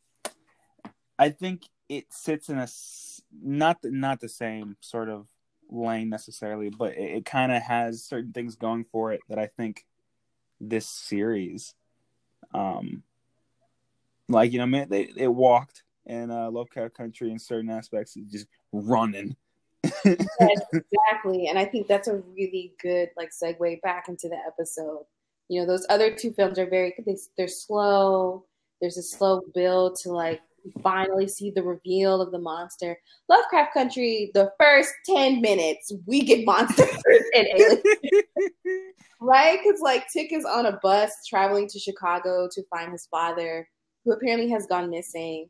[1.19, 2.69] I think it sits in a
[3.43, 5.27] not the, not the same sort of
[5.71, 9.47] lane necessarily, but it, it kind of has certain things going for it that I
[9.47, 9.85] think
[10.61, 11.75] this series,
[12.55, 13.03] um,
[14.33, 18.47] like you know, man, they it walked in uh, Lovecraft Country in certain aspects, just
[18.73, 19.37] running.
[19.85, 19.95] yes,
[20.73, 25.05] exactly, and I think that's a really good like segue back into the episode.
[25.49, 28.45] You know, those other two films are very they, they're slow
[28.83, 30.41] there's a slow build to like
[30.83, 32.99] finally see the reveal of the monster.
[33.29, 36.89] Lovecraft Country, the first 10 minutes, we get monsters
[37.35, 37.83] and aliens.
[39.21, 39.59] right?
[39.63, 43.69] Because like Tick is on a bus traveling to Chicago to find his father,
[44.05, 45.49] who apparently has gone missing.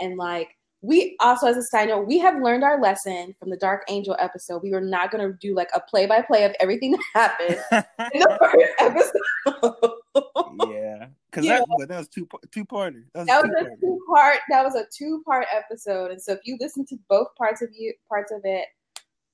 [0.00, 3.56] And like we also, as a side note, we have learned our lesson from the
[3.56, 4.64] Dark Angel episode.
[4.64, 7.58] We were not going to do like a play by play of everything that happened
[8.12, 10.72] in the first episode.
[10.72, 11.60] yeah, because yeah.
[11.78, 13.04] that, that was two two parter.
[13.14, 14.38] That was, that was a two part.
[14.50, 17.68] That was a two part episode, and so if you listen to both parts of
[17.72, 18.66] you parts of it,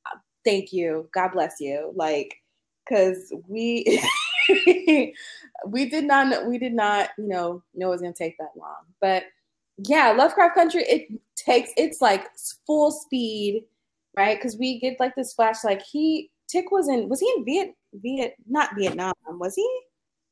[0.07, 1.09] uh, thank you.
[1.15, 1.93] God bless you.
[1.97, 2.37] Like,
[2.87, 4.03] because we.
[5.67, 8.85] we did not we did not you know know it was gonna take that long
[9.01, 9.25] but
[9.79, 10.83] yeah, Lovecraft Country.
[10.83, 12.29] It takes it's like
[12.67, 13.65] full speed,
[14.17, 14.37] right?
[14.37, 15.63] Because we get like this flash.
[15.65, 19.81] Like he Tick was in was he in Viet Viet not Vietnam was he?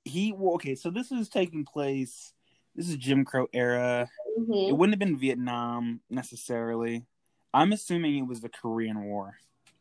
[0.05, 2.33] He well, okay, so this is taking place.
[2.75, 4.09] This is Jim Crow era.
[4.39, 4.69] Mhm.
[4.69, 7.07] It wouldn't have been Vietnam necessarily.
[7.55, 9.37] I'm assuming it was the Korean War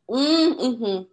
[0.09, 1.03] Mm-hmm.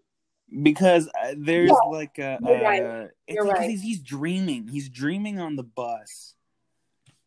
[0.62, 3.08] Because uh, there's Yeah, like a, you're uh, right.
[3.28, 3.70] You're right.
[3.70, 4.68] he's, he's dreaming.
[4.68, 6.34] He's dreaming on the bus,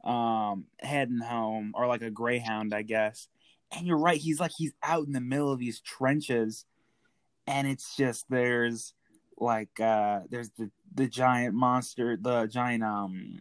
[0.03, 3.27] um, heading home or like a Greyhound, I guess.
[3.75, 4.17] And you're right.
[4.17, 6.65] He's like he's out in the middle of these trenches,
[7.47, 8.93] and it's just there's
[9.37, 13.39] like uh there's the the giant monster, the giant um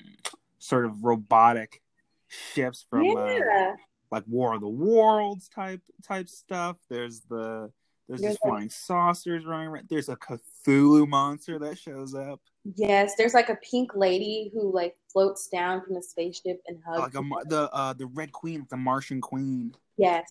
[0.58, 1.82] sort of robotic
[2.26, 3.74] ships from uh,
[4.10, 6.78] like War of the Worlds type type stuff.
[6.88, 7.70] There's the
[8.08, 9.86] there's like- flying saucers running around.
[9.88, 12.40] There's a Cthulhu monster that shows up,
[12.76, 17.14] Yes, there's like a pink lady who like floats down from the spaceship and hugs.
[17.14, 19.74] like a, the uh the Red Queen, the Martian Queen.
[19.98, 20.30] Yes.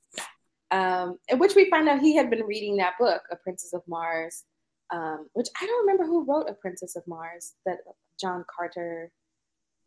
[0.71, 3.83] Um, in which we find out he had been reading that book, A Princess of
[3.87, 4.45] Mars,
[4.91, 7.77] um, which I don't remember who wrote A Princess of Mars, that
[8.19, 9.11] John Carter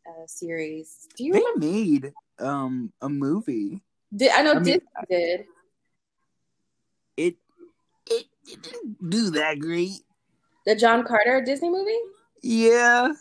[0.09, 1.09] uh, series.
[1.17, 1.67] Do you They remember?
[1.67, 3.83] made um a movie.
[4.15, 5.45] Did, I know I mean- did.
[8.49, 10.01] It didn't do that great.
[10.67, 11.99] The John Carter Disney movie?
[12.43, 13.13] Yeah,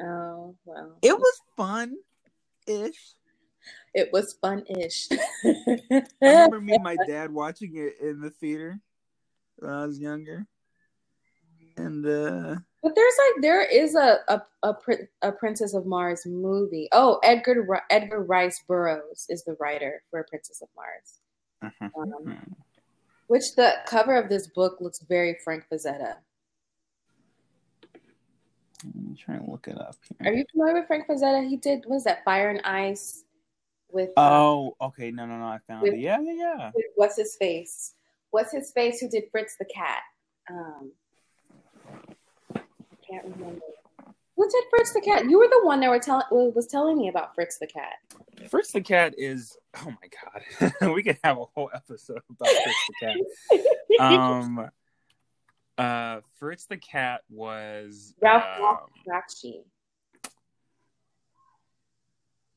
[0.00, 0.96] Oh, well.
[1.02, 1.96] it was fun
[2.66, 3.14] ish.
[3.94, 5.08] It was fun-ish.
[5.44, 8.80] I remember me and my dad watching it in the theater
[9.56, 10.46] when I was younger.
[11.76, 14.74] And uh But there's like there is a a a,
[15.22, 16.88] a Princess of Mars movie.
[16.92, 21.20] Oh, Edgar Edgar Rice Burroughs is the writer for Princess of Mars.
[21.96, 22.56] Um,
[23.34, 26.18] which the cover of this book looks very Frank Frazetta.
[28.84, 30.30] I'm trying to look it up Here.
[30.30, 31.48] Are you familiar with Frank Frazetta?
[31.48, 33.24] He did what is that Fire and Ice
[33.90, 35.10] with uh, Oh, okay.
[35.10, 35.46] No, no, no.
[35.46, 35.98] I found With- it.
[35.98, 36.70] Yeah, yeah, yeah.
[36.94, 37.94] what's his face?
[38.30, 39.00] What's his face?
[39.00, 40.02] Who did Fritz the Cat?
[40.48, 40.92] Um,
[42.54, 42.60] I
[43.10, 43.62] can't remember.
[44.36, 45.30] Who did Fritz the Cat?
[45.30, 47.94] You were the one that were telling was telling me about Fritz the Cat.
[48.48, 50.92] Fritz the Cat is oh my god.
[50.94, 53.16] we could have a whole episode about Fritz the Cat.
[54.00, 54.68] Um
[55.78, 59.62] uh Fritz the Cat was Ralph um, Bakshi.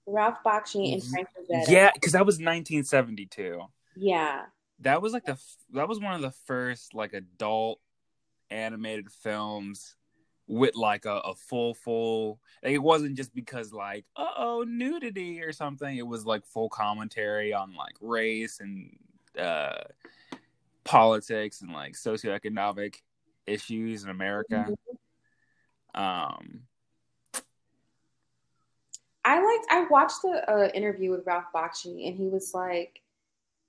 [0.08, 1.70] Ralph Bakshi and Frank Frazetta.
[1.70, 3.62] Yeah, because that was 1972.
[3.98, 4.46] Yeah.
[4.80, 5.38] That was like the
[5.74, 7.80] that was one of the first like adult
[8.50, 9.96] animated films
[10.48, 12.40] with like a, a full full.
[12.64, 15.98] Like, it wasn't just because like uh oh nudity or something.
[15.98, 18.98] It was like full commentary on like race and
[19.38, 19.84] uh
[20.84, 22.96] politics and like socioeconomic
[23.46, 24.68] issues in America.
[25.94, 26.62] Um,
[29.26, 29.66] I liked.
[29.70, 33.02] I watched the uh, interview with Ralph Bakshi, and he was like,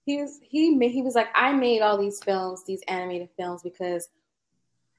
[0.04, 3.62] he was he made he was like, I made all these films, these animated films,
[3.62, 4.08] because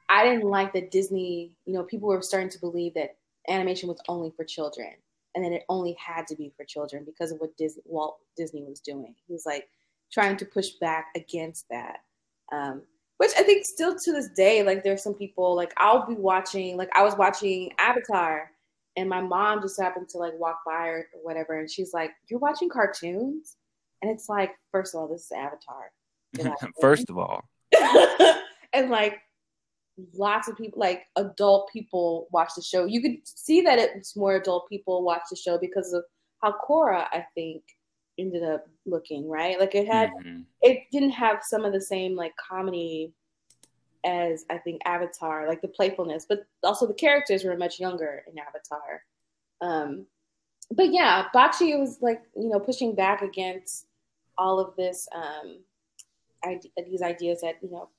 [0.10, 1.52] I didn't like that Disney.
[1.66, 3.16] You know, people were starting to believe that
[3.48, 4.94] animation was only for children,
[5.36, 8.64] and then it only had to be for children because of what Disney Walt Disney
[8.64, 9.16] was doing.
[9.28, 9.68] He was like
[10.12, 12.00] trying to push back against that.
[12.52, 12.82] Um,
[13.18, 16.78] which I think still to this day, like there's some people like I'll be watching,
[16.78, 18.50] like I was watching Avatar,
[18.96, 22.40] and my mom just happened to like walk by or whatever, and she's like, "You're
[22.40, 23.58] watching cartoons,"
[24.02, 25.92] and it's like, first of all, this is Avatar,
[26.82, 27.44] first of all,
[28.74, 29.20] and like
[30.14, 32.86] lots of people, like adult people, watch the show.
[32.86, 36.04] You could see that it's more adult people watch the show because of
[36.42, 37.64] how Korra, I think,
[38.18, 39.60] ended up looking right.
[39.60, 40.46] Like it had Mhm.
[40.62, 43.14] it didn't have some of the same like comedy
[44.06, 48.38] as I think Avatar, like the playfulness, but also the characters were much younger in
[48.40, 49.04] Avatar.
[49.62, 50.08] Um,
[50.72, 53.88] but yeah, Bakshi was like you know pushing back against
[54.38, 55.60] all of this um,
[56.44, 57.90] ide- these ideas that you know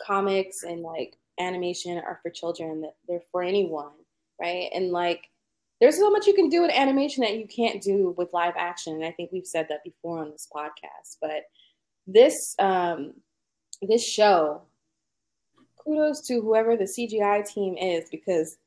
[0.00, 3.92] comics and like animation are for children that they're for anyone,
[4.40, 4.70] right?
[4.74, 5.28] And like
[5.80, 8.94] there's so much you can do with animation that you can't do with live action,
[8.94, 11.44] and I think we've said that before on this podcast, but
[12.06, 13.14] this um
[13.82, 14.62] this show
[15.76, 18.58] kudos to whoever the cgi team is because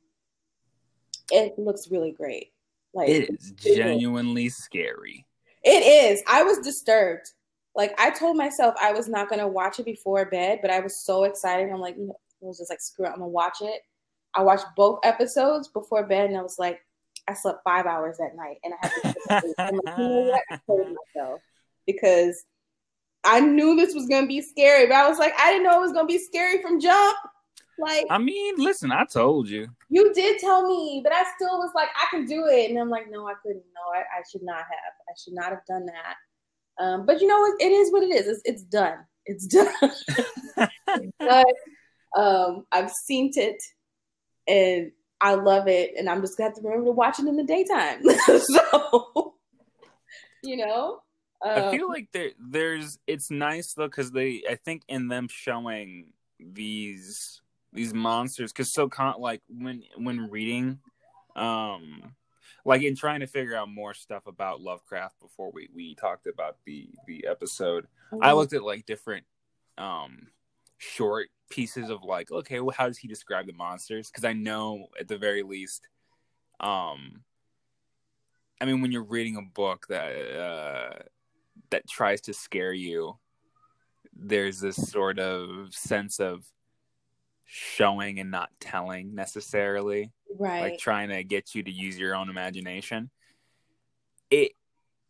[1.30, 2.52] it looks really great.
[2.92, 5.26] Like it is genuinely scary.
[5.62, 6.22] it is.
[6.28, 7.30] I was disturbed.
[7.74, 10.80] Like i told myself i was not going to watch it before bed but i
[10.80, 11.70] was so excited.
[11.70, 13.80] I'm like you know i was just like screw it i'm gonna watch it
[14.34, 16.80] i watched both episodes before bed and i was like
[17.28, 19.54] i slept five hours that night and i had to.
[19.58, 21.40] I'm like, you know what i told myself
[21.86, 22.44] because
[23.24, 25.80] I knew this was gonna be scary, but I was like, I didn't know it
[25.80, 27.16] was gonna be scary from jump.
[27.78, 29.68] Like I mean, listen, I told you.
[29.88, 32.90] you did tell me, but I still was like, I can do it, and I'm
[32.90, 33.64] like, no, I couldn't.
[33.74, 34.92] No, I, I should not have.
[35.08, 36.84] I should not have done that.
[36.84, 38.26] Um, but you know, it, it is what it is.
[38.28, 38.98] It's, it's done.
[39.26, 39.72] It's done.
[41.18, 41.46] but
[42.14, 43.56] um, I've seen it,
[44.46, 47.36] and I love it, and I'm just gonna have to remember to watch it in
[47.36, 48.02] the daytime.
[48.40, 49.34] so,
[50.42, 51.00] you know,
[51.44, 52.98] I um, feel like there, there's.
[53.06, 54.42] It's nice though because they.
[54.48, 57.40] I think in them showing these
[57.72, 60.78] these monsters because so con like when when reading,
[61.36, 62.14] um,
[62.64, 66.58] like in trying to figure out more stuff about Lovecraft before we we talked about
[66.64, 67.86] the the episode.
[68.20, 68.36] I Mm-hmm.
[68.36, 69.24] looked at like different
[69.76, 70.28] um
[70.78, 74.86] short pieces of like okay well how does he describe the monsters because i know
[74.98, 75.88] at the very least
[76.60, 77.22] um
[78.60, 81.02] i mean when you're reading a book that uh
[81.70, 83.16] that tries to scare you
[84.16, 86.44] there's this sort of sense of
[87.44, 90.60] showing and not telling necessarily right.
[90.60, 93.10] like trying to get you to use your own imagination.
[94.30, 94.52] It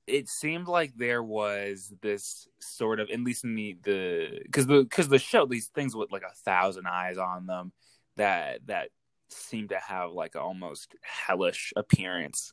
[0.07, 4.83] it seemed like there was this sort of at least in the the because the
[4.83, 7.73] because the show these things with like a thousand eyes on them
[8.17, 8.91] that that
[9.29, 12.53] seem to have like a almost hellish appearance.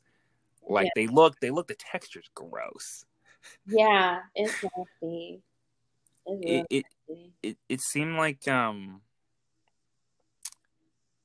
[0.67, 0.91] Like Yeah.
[0.95, 3.05] they look they look the texture's gross.
[3.67, 5.41] yeah, it's nasty.
[6.25, 7.33] It's It, it nasty.
[7.43, 9.01] it it seemed like um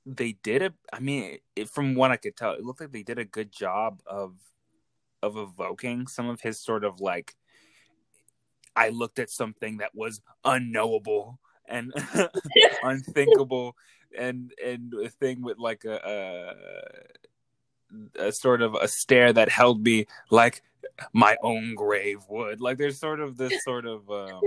[0.09, 3.03] they did a i mean it, from what i could tell it looked like they
[3.03, 4.37] did a good job of
[5.27, 7.35] of evoking some of his sort of like
[8.75, 11.93] i looked at something that was unknowable and
[12.83, 13.77] unthinkable
[14.17, 16.55] and and a thing with like a,
[18.19, 20.63] a a sort of a stare that held me like
[21.13, 24.41] my own grave would like there's sort of this sort of um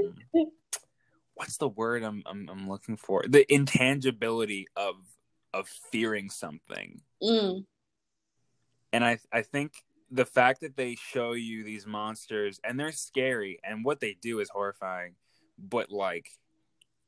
[1.40, 3.24] what's the word I'm, I'm I'm looking for?
[3.28, 4.96] The intangibility of
[5.54, 7.02] of fearing something.
[7.24, 7.66] Mm,
[8.92, 9.74] And I I think
[10.12, 14.40] the fact that they show you these monsters and they're scary and what they do
[14.40, 15.14] is horrifying,
[15.58, 16.30] but like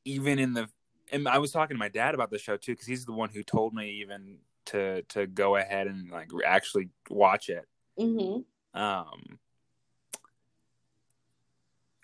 [0.04, 0.68] even in the
[1.10, 3.30] and I was talking to my dad about the show too because he's the one
[3.30, 7.66] who told me even to to go ahead and like actually watch it.
[7.98, 8.40] hmm
[8.74, 9.38] Um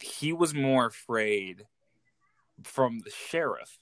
[0.00, 1.66] he was more afraid
[2.62, 3.78] from the sheriff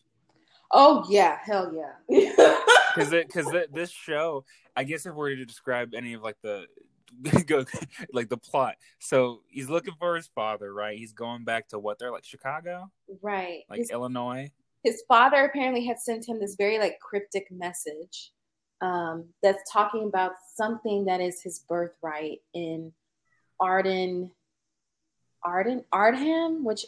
[0.73, 1.93] Oh yeah, hell yeah.
[2.95, 4.45] because because this show,
[4.77, 6.67] I guess if we're to describe any of like the
[7.47, 7.65] go
[8.13, 10.99] like the plot, so he's looking for his father, right?
[10.99, 12.91] He's going back to what they're like Chicago,
[13.23, 13.63] right.
[13.69, 14.51] like His, Illinois.
[14.83, 18.33] his father apparently had sent him this very like cryptic message
[18.81, 22.93] um, that's talking about something that is his birthright in
[23.61, 24.31] Arden,
[25.43, 26.87] Arden, Ardham, which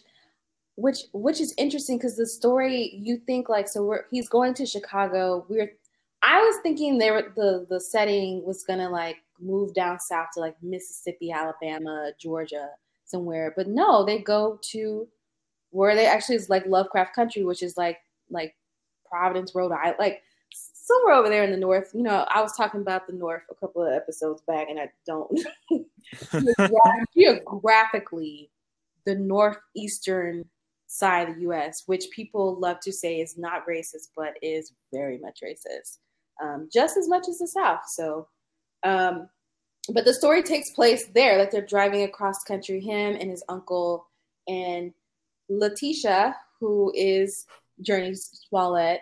[0.76, 4.66] which which is interesting because the story you think like so we're he's going to
[4.66, 5.44] Chicago.
[5.48, 5.72] We're
[6.22, 10.56] I was thinking there the the setting was gonna like move down south to like
[10.62, 12.70] Mississippi, Alabama, Georgia,
[13.04, 15.08] somewhere, but no, they go to
[15.70, 17.98] where they actually is like Lovecraft Country, which is like
[18.30, 18.54] like
[19.08, 20.22] Providence, Rhode Island, like
[20.52, 21.90] somewhere over there in the north.
[21.94, 24.90] You know, I was talking about the north a couple of episodes back, and I
[25.06, 25.38] don't
[27.14, 28.50] geographically
[29.04, 30.44] the northeastern
[30.86, 35.18] side of the U.S., which people love to say is not racist, but is very
[35.18, 35.98] much racist,
[36.42, 37.82] um, just as much as the South.
[37.86, 38.28] So,
[38.82, 39.28] um,
[39.92, 41.38] but the story takes place there.
[41.38, 44.06] Like they're driving across country, him and his uncle
[44.46, 44.92] and
[45.48, 47.46] Letitia, who is
[47.82, 49.00] Jurnee Smollett.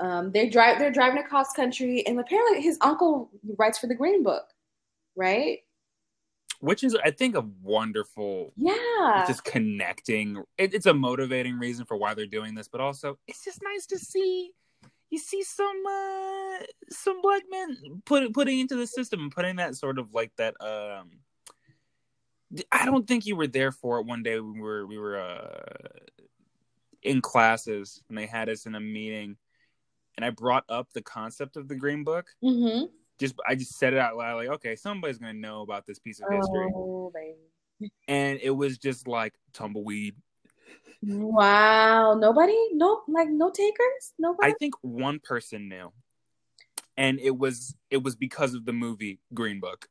[0.00, 0.78] Um, they drive.
[0.78, 4.44] They're driving across country, and apparently his uncle writes for the Green Book,
[5.16, 5.58] right?
[6.60, 9.24] Which is, I think, a wonderful, Yeah.
[9.26, 10.42] just connecting.
[10.58, 13.86] It, it's a motivating reason for why they're doing this, but also it's just nice
[13.86, 14.52] to see.
[15.12, 19.76] You see some uh, some black men put putting into the system and putting that
[19.76, 20.54] sort of like that.
[20.58, 21.10] Um,
[22.72, 24.40] I don't think you were there for it one day.
[24.40, 25.98] We were we were uh,
[27.02, 29.36] in classes and they had us in a meeting,
[30.16, 32.28] and I brought up the concept of the Green Book.
[32.42, 32.86] mm-hmm.
[33.20, 36.20] Just I just said it out loud, like, okay, somebody's gonna know about this piece
[36.20, 37.12] of history, Oh,
[38.08, 40.14] and it was just like tumbleweed.
[41.02, 42.14] Wow.
[42.14, 42.56] Nobody?
[42.72, 44.12] No, like no takers?
[44.18, 44.50] Nobody?
[44.50, 45.92] I think one person knew,
[46.96, 49.88] and it was it was because of the movie Green Book.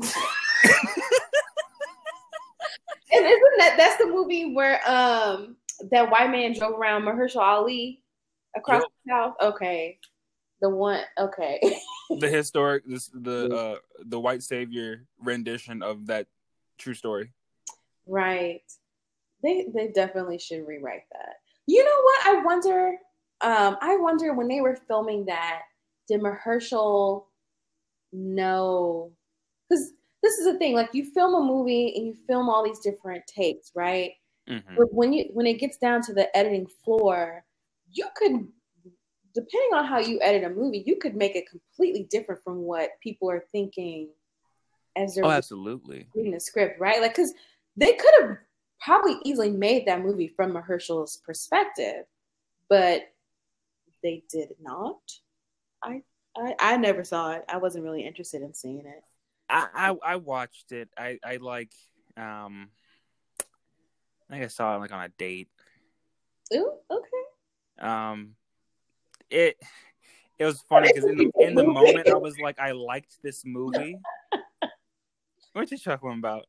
[0.02, 0.08] and
[3.12, 5.56] isn't that that's the movie where um
[5.90, 8.02] that white man drove around Mahershala Ali
[8.56, 8.88] across Yep.
[9.04, 9.34] the south?
[9.54, 9.98] Okay.
[10.60, 11.60] The one okay.
[12.18, 16.26] The historic, this the uh the white savior rendition of that
[16.76, 17.32] true story.
[18.06, 18.62] right.
[19.42, 21.36] They they definitely should rewrite that.
[21.66, 22.26] You know what?
[22.26, 22.96] I wonder
[23.42, 25.62] um, I wonder when they were filming that,
[26.08, 27.24] did Mahershala
[28.12, 29.12] know?
[29.68, 32.80] Because this is the thing, like you film a movie and you film all these
[32.80, 34.12] different takes, right?
[34.48, 34.76] Mhm.
[34.76, 37.44] But when you when it gets down to the editing floor,
[37.90, 38.46] you could,
[39.34, 42.90] depending on how you edit a movie, you could make it completely different from what
[43.00, 44.10] people are thinking
[44.96, 46.08] as they're Oh, absolutely.
[46.14, 47.00] reading the script, right?
[47.00, 47.32] Like, because
[47.76, 48.38] they could have
[48.80, 52.04] probably easily made that movie from Mahershala's perspective,
[52.68, 53.02] but
[54.02, 54.98] they did not.
[55.82, 56.02] I,
[56.36, 57.44] I I never saw it.
[57.48, 59.02] I wasn't really interested in seeing it.
[59.48, 60.88] I, I I watched it.
[60.96, 61.72] I I like
[62.16, 62.70] um.
[64.28, 65.48] I think I saw it like on a date.
[66.54, 67.86] Ooh, okay.
[67.86, 68.36] Um,
[69.28, 69.56] it
[70.38, 73.44] it was funny because in the in the moment I was like, I liked this
[73.44, 73.98] movie.
[75.52, 76.46] What you talking about?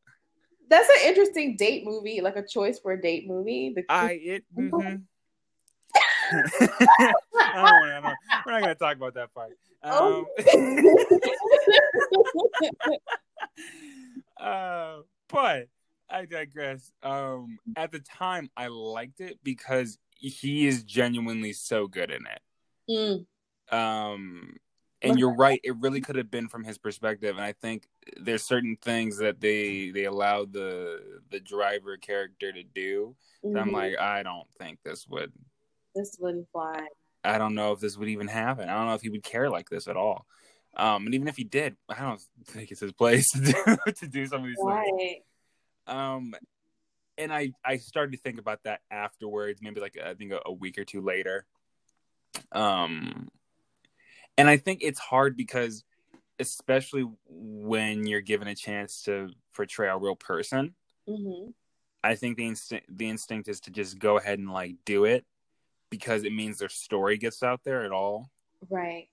[0.71, 3.73] That's an interesting date movie, like a choice for a date movie.
[3.75, 4.45] The I it.
[4.57, 5.03] mhm.
[6.33, 7.13] I
[7.53, 8.15] don't wanna,
[8.45, 9.51] we're not gonna talk about that part.
[9.83, 10.25] Um,
[14.39, 15.67] uh, but
[16.09, 16.93] I digress.
[17.03, 22.41] Um, at the time, I liked it because he is genuinely so good in it.
[22.89, 24.55] Mm, Um,
[25.01, 27.35] and you're right; it really could have been from his perspective.
[27.35, 27.87] And I think
[28.17, 33.15] there's certain things that they they allowed the the driver character to do.
[33.43, 35.31] That I'm like, I don't think this would.
[35.95, 36.85] this wouldn't fly.
[37.23, 38.69] I don't know if this would even happen.
[38.69, 40.25] I don't know if he would care like this at all.
[40.75, 44.07] Um, and even if he did, I don't think it's his place to do, to
[44.07, 44.67] do some of these things.
[44.67, 45.17] Right.
[45.87, 46.33] Um,
[47.17, 50.51] and I I started to think about that afterwards, maybe like I think a, a
[50.51, 51.45] week or two later.
[52.51, 53.29] Um,
[54.41, 55.83] and I think it's hard because,
[56.39, 60.73] especially when you're given a chance to portray a real person,
[61.07, 61.51] hmm
[62.03, 65.23] I think the instinct the instinct is to just go ahead and like do it
[65.91, 68.31] because it means their story gets out there at all.
[68.67, 69.09] Right.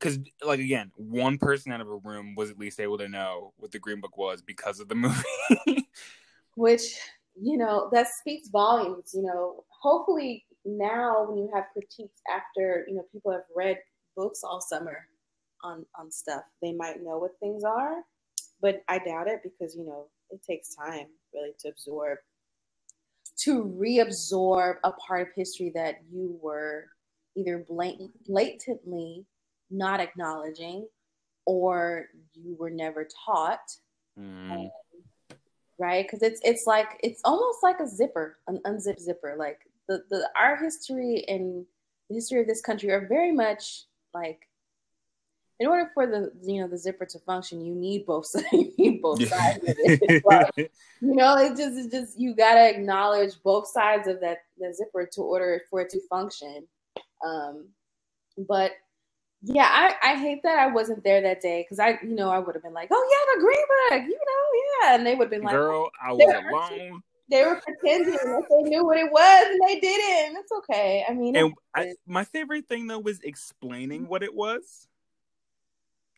[0.00, 3.52] Because like again, one person out of a room was at least able to know
[3.58, 5.86] what the Green Book was because of the movie.
[6.54, 6.98] which
[7.38, 12.94] you know that speaks volumes you know hopefully now when you have critiques after you
[12.96, 13.76] know people have read
[14.18, 15.06] books all summer
[15.62, 17.96] on on stuff they might know what things are
[18.60, 22.18] but i doubt it because you know it takes time really to absorb
[23.36, 26.86] to reabsorb a part of history that you were
[27.36, 29.24] either blatant, blatantly
[29.70, 30.86] not acknowledging
[31.46, 33.60] or you were never taught
[34.18, 34.70] Mm.
[35.78, 36.04] right?
[36.04, 39.36] Because it's it's like it's almost like a zipper, an unzip zipper.
[39.38, 41.64] Like the the our history and
[42.08, 43.84] the history of this country are very much
[44.14, 44.40] like.
[45.60, 48.46] In order for the you know the zipper to function, you need both sides.
[48.52, 50.22] You need both sides of it.
[50.24, 54.72] Like, you know, it just it's just you gotta acknowledge both sides of that the
[54.72, 56.68] zipper to order for it to function.
[57.26, 57.70] Um,
[58.48, 58.70] but
[59.42, 62.38] yeah, I, I hate that I wasn't there that day because I you know I
[62.38, 65.24] would have been like, oh yeah, the green book, you know, yeah, and they would
[65.24, 67.02] have been like, Girl, I was alone.
[67.30, 70.36] They were pretending that they knew what it was and they didn't.
[70.36, 71.04] It's okay.
[71.08, 74.88] I mean, And I, my favorite thing though was explaining what it was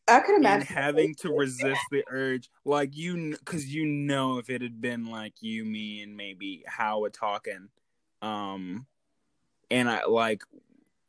[0.08, 4.50] I could and imagine having to resist the urge, like you, because you know, if
[4.50, 7.68] it had been like you, me, and maybe Howard talking,
[8.22, 8.86] um,
[9.70, 10.42] and I like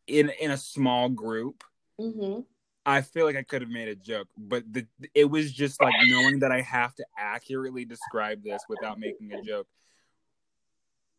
[0.08, 1.64] in in a small group,
[2.00, 2.42] hmm
[2.86, 5.94] I feel like I could have made a joke, but the it was just like
[6.08, 9.68] knowing that I have to accurately describe this without making a joke.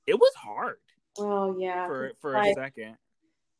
[0.06, 0.76] It was hard
[1.18, 2.96] Oh yeah, for for a second.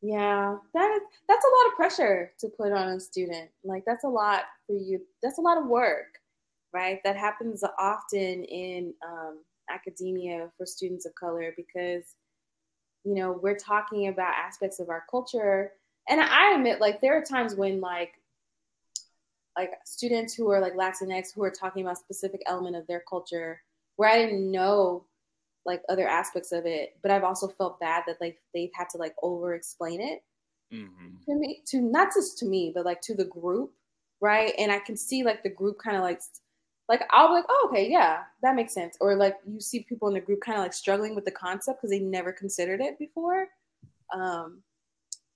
[0.01, 0.57] yeah.
[0.73, 3.49] That is that's a lot of pressure to put on a student.
[3.63, 5.01] Like that's a lot for you.
[5.21, 6.19] That's a lot of work,
[6.73, 6.99] right?
[7.03, 9.39] That happens often in um,
[9.69, 12.15] academia for students of color because
[13.03, 15.71] you know we're talking about aspects of our culture,
[16.09, 18.13] and I admit like there are times when like
[19.55, 23.61] like students who are like Latinx who are talking about specific element of their culture
[23.97, 25.05] where I didn't know
[25.65, 28.97] like other aspects of it, but I've also felt bad that like they've had to
[28.97, 30.23] like over explain it
[30.71, 30.87] hmm
[31.25, 33.71] to me to not just to me, but like to the group,
[34.21, 34.53] right?
[34.57, 36.21] And I can see like the group kind of like
[36.89, 38.97] like I'll be like, oh okay, yeah, that makes sense.
[38.99, 41.79] Or like you see people in the group kind of like struggling with the concept
[41.81, 43.47] because they never considered it before.
[44.13, 44.61] Um,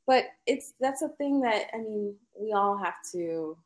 [0.05, 3.57] but it's that's a thing that I mean we all have to.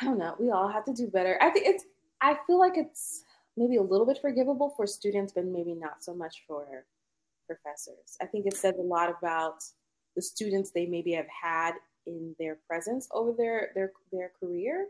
[0.00, 0.36] I don't know.
[0.38, 1.38] We all have to do better.
[1.40, 1.84] I think it's.
[2.22, 3.24] I feel like it's
[3.60, 6.86] maybe a little bit forgivable for students, but maybe not so much for
[7.46, 8.16] professors.
[8.20, 9.62] I think it says a lot about
[10.16, 11.74] the students they maybe have had
[12.06, 14.86] in their presence over their their their career.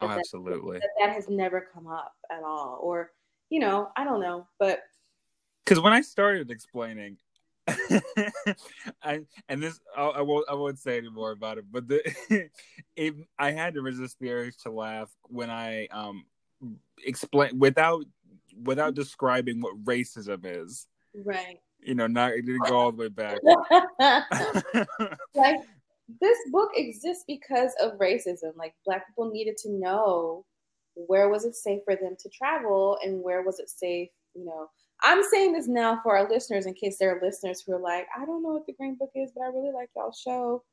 [0.00, 0.78] Oh, That absolutely.
[0.78, 3.12] That that has never come up at all, or
[3.50, 4.80] you know, I don't know, but
[5.64, 7.18] Because when I started explaining,
[9.02, 12.00] I and this I, I won't I won't say any more about it, but the
[12.96, 16.24] it, I had to resist the urge to laugh when I um
[17.04, 18.04] explain without
[18.62, 20.86] without describing what racism is.
[21.14, 21.58] Right.
[21.80, 23.38] You know, not it didn't go all the way back.
[25.34, 25.60] like
[26.20, 28.56] this book exists because of racism.
[28.56, 30.44] Like black people needed to know
[30.94, 34.68] where was it safe for them to travel and where was it safe, you know.
[35.02, 38.06] I'm saying this now for our listeners in case there are listeners who are like,
[38.16, 40.64] I don't know what the Green Book is, but I really like y'all show.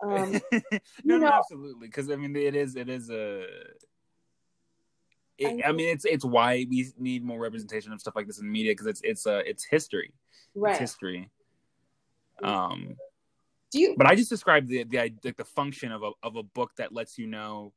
[0.00, 0.60] Um, no,
[1.04, 3.46] no, know- absolutely, because I mean, it is, it is a.
[5.38, 8.46] It, I mean, it's it's why we need more representation of stuff like this in
[8.46, 10.78] the media because it's it's uh it's history, it's right.
[10.78, 11.30] history.
[12.42, 12.96] Um,
[13.72, 13.94] Do you?
[13.96, 16.92] but I just described the the like the function of a of a book that
[16.92, 17.72] lets you know,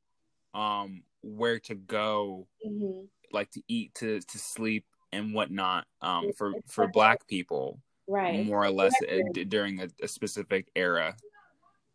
[0.54, 3.08] um, where to go, Mhm.
[3.32, 7.82] like to eat, to to sleep, and whatnot, um, for It's for a- Black people,
[8.08, 8.46] Right.
[8.46, 11.16] more or less uh, d- during a, a specific era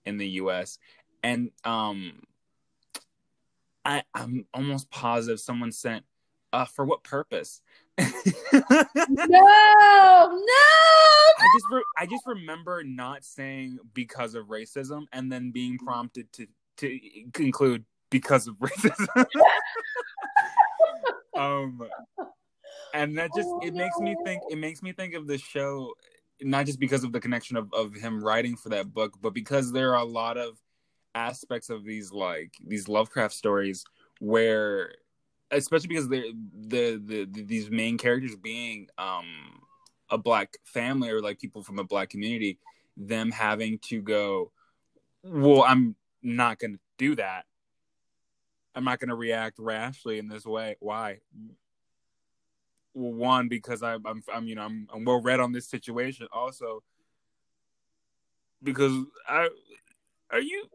[0.06, 0.78] in the U.S.
[1.22, 2.20] And um,
[3.84, 6.04] I I'm almost positive someone sent,
[6.52, 7.60] uh, for what purpose?
[7.98, 8.04] I
[9.08, 10.62] No, no.
[11.54, 16.46] just re- I just remember not saying because of racism and then being prompted to
[16.78, 16.98] to
[17.32, 19.06] conclude because of racism.
[21.36, 21.80] um,
[22.94, 25.94] and that just Oh, it makes me think it makes me think of the show
[26.40, 29.72] not just because of the connection of, of him writing for that book but because
[29.72, 30.58] there are a lot of
[31.14, 33.84] aspects of these like these lovecraft stories
[34.20, 34.94] where
[35.50, 36.32] especially because they're
[36.68, 39.60] the, the the these main characters being um
[40.10, 42.58] a black family or like people from a black community
[42.96, 44.50] them having to go
[45.22, 47.44] well i'm not gonna do that.
[48.74, 50.76] I'm not gonna react rashly in this way.
[50.80, 51.18] Why?
[52.94, 56.26] Well, one because I, I'm I'm you know I'm I'm well read on this situation.
[56.32, 56.82] Also,
[58.62, 58.92] because
[59.26, 59.48] I
[60.30, 60.66] are you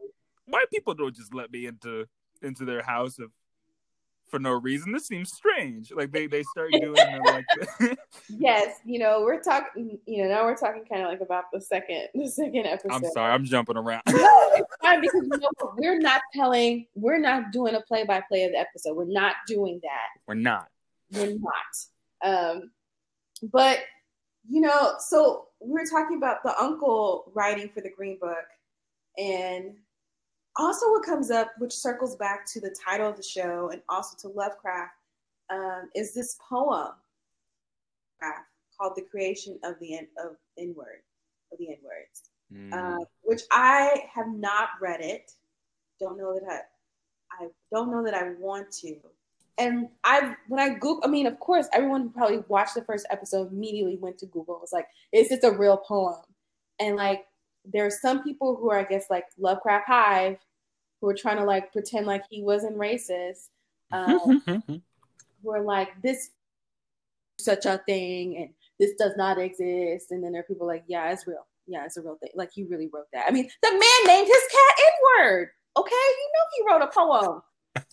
[0.48, 2.06] white people don't just let me into
[2.42, 3.30] into their house if
[4.28, 4.92] for no reason.
[4.92, 5.90] This seems strange.
[5.92, 6.94] Like they they start doing
[7.24, 7.46] like
[8.28, 9.98] Yes, you know we're talking.
[10.06, 12.92] You know now we're talking kind of like about the second the second episode.
[12.92, 14.02] I'm sorry, I'm jumping around.
[14.08, 16.86] No, it's fine because you know we're not telling.
[16.94, 18.96] We're not doing a play by play of the episode.
[18.96, 20.22] We're not doing that.
[20.26, 20.68] We're not.
[21.12, 22.54] We're not.
[22.54, 22.70] Um,
[23.52, 23.80] but
[24.48, 28.36] you know, so we were talking about the uncle writing for the Green Book,
[29.16, 29.74] and
[30.58, 34.16] also what comes up, which circles back to the title of the show and also
[34.20, 34.92] to Lovecraft,
[35.50, 36.92] um, is this poem
[38.78, 41.02] called "The Creation of the N- of N word
[41.52, 42.72] of the N words." Mm.
[42.72, 45.32] uh, which I have not read it.
[46.00, 46.70] Don't know that
[47.30, 48.96] I, I don't know that I want to.
[49.58, 53.06] And I, when I Google, I mean, of course, everyone who probably watched the first
[53.10, 54.58] episode immediately went to Google.
[54.60, 56.22] Was like, is this a real poem?
[56.78, 57.26] And like,
[57.64, 60.38] there are some people who are, I guess, like Lovecraft Hive,
[61.00, 63.48] who are trying to like pretend like he wasn't racist.
[63.90, 64.42] Um,
[65.42, 66.30] who are like this
[67.38, 70.10] such a thing and this does not exist.
[70.10, 71.46] And then there are people like yeah it's real.
[71.66, 72.30] Yeah it's a real thing.
[72.34, 73.26] Like he really wrote that.
[73.28, 75.50] I mean the man named his cat n-word.
[75.76, 75.94] Okay?
[75.94, 77.42] You know he wrote a poem.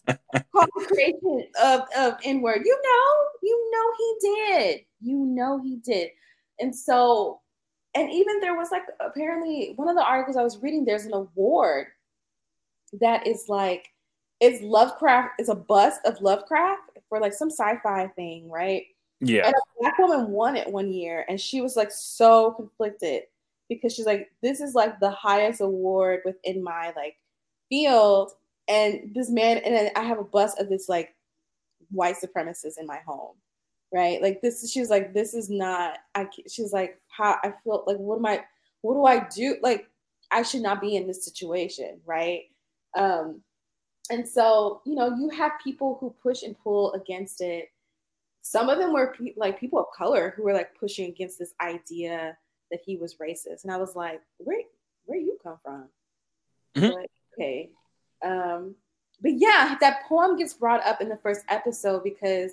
[0.52, 2.62] Called the creation of, of n-word.
[2.66, 4.82] You know you know he did.
[5.02, 6.10] You know he did.
[6.60, 7.42] And so
[7.96, 11.14] and even there was like apparently one of the articles i was reading there's an
[11.14, 11.88] award
[13.02, 13.88] that is like
[14.40, 18.84] it's Lovecraft, it's a bust of Lovecraft for like some sci-fi thing, right?
[19.22, 19.48] yeah.
[19.48, 23.24] And a black woman won it one year, and she was like so conflicted
[23.70, 27.16] because she's like, this is like the highest award within my like
[27.70, 28.32] field,
[28.68, 31.16] and this man, and then I have a bust of this like
[31.92, 33.36] white supremacist in my home,
[33.94, 34.22] right?
[34.22, 36.00] Like this, she was like, this is not.
[36.14, 36.28] I.
[36.48, 38.44] She's like, how I feel like, what am I?
[38.82, 39.58] What do I do?
[39.64, 39.88] Like,
[40.32, 42.44] I should not be in this situation, right?
[42.96, 43.42] Um,
[44.10, 47.70] and so, you know, you have people who push and pull against it.
[48.42, 51.54] Some of them were pe- like people of color who were like pushing against this
[51.62, 52.38] idea
[52.72, 53.64] that he was racist.
[53.64, 54.62] And I was like, where
[55.06, 55.90] where you come from?
[56.76, 56.94] Mhm.
[56.94, 57.70] But, okay.
[58.24, 58.76] Um,
[59.22, 62.52] but yeah, that poem gets brought up in the first episode because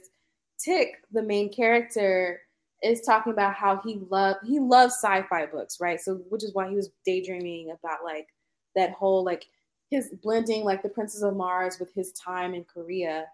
[0.59, 2.41] Tick, the main character,
[2.83, 6.01] is talking about how he loved he loves sci-fi books, right?
[6.01, 8.29] So which is why he was daydreaming about like
[8.75, 9.47] that whole like
[9.93, 13.27] his blending like the Princess of Mars with his time in Korea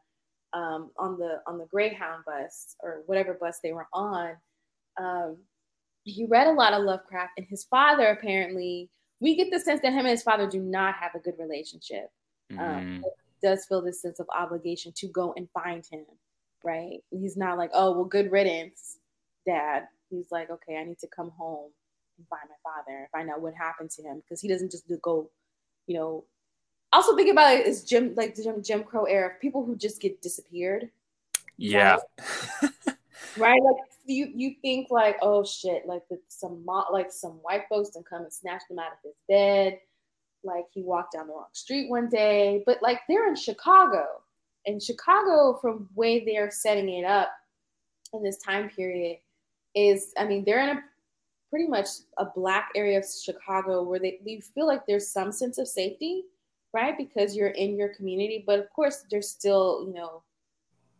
[0.52, 4.32] um, on the on the Greyhound bus or whatever bus they were on.
[5.00, 5.36] Um,
[6.02, 8.90] he read a lot of Lovecraft, and his father apparently
[9.20, 12.10] we get the sense that him and his father do not have a good relationship.
[12.52, 12.58] Mm.
[12.58, 13.04] Um,
[13.40, 16.06] does feel this sense of obligation to go and find him,
[16.64, 16.98] right?
[17.12, 18.98] He's not like, oh well, good riddance,
[19.46, 19.84] dad.
[20.10, 21.70] He's like, okay, I need to come home
[22.16, 24.90] and find my father and find out what happened to him because he doesn't just
[25.02, 25.30] go,
[25.86, 26.24] you know.
[26.92, 30.00] Also, think about it is Jim like the Jim, Jim Crow era people who just
[30.00, 30.90] get disappeared,
[31.56, 31.98] Yeah.
[33.36, 33.60] right?
[33.62, 33.76] Like
[34.06, 38.22] you you think like oh shit like the, some like some white folks and come
[38.22, 39.78] and snatch them out of his bed,
[40.42, 44.06] like he walked down the wrong street one day, but like they're in Chicago,
[44.66, 47.30] and Chicago from way they're setting it up
[48.14, 49.18] in this time period
[49.74, 50.82] is I mean they're in a
[51.50, 55.58] pretty much a black area of Chicago where they you feel like there's some sense
[55.58, 56.24] of safety,
[56.72, 56.96] right?
[56.96, 60.22] Because you're in your community, but of course there's still, you know,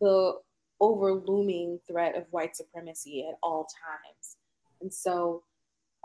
[0.01, 0.39] the
[0.81, 4.37] overlooming threat of white supremacy at all times.
[4.81, 5.43] And so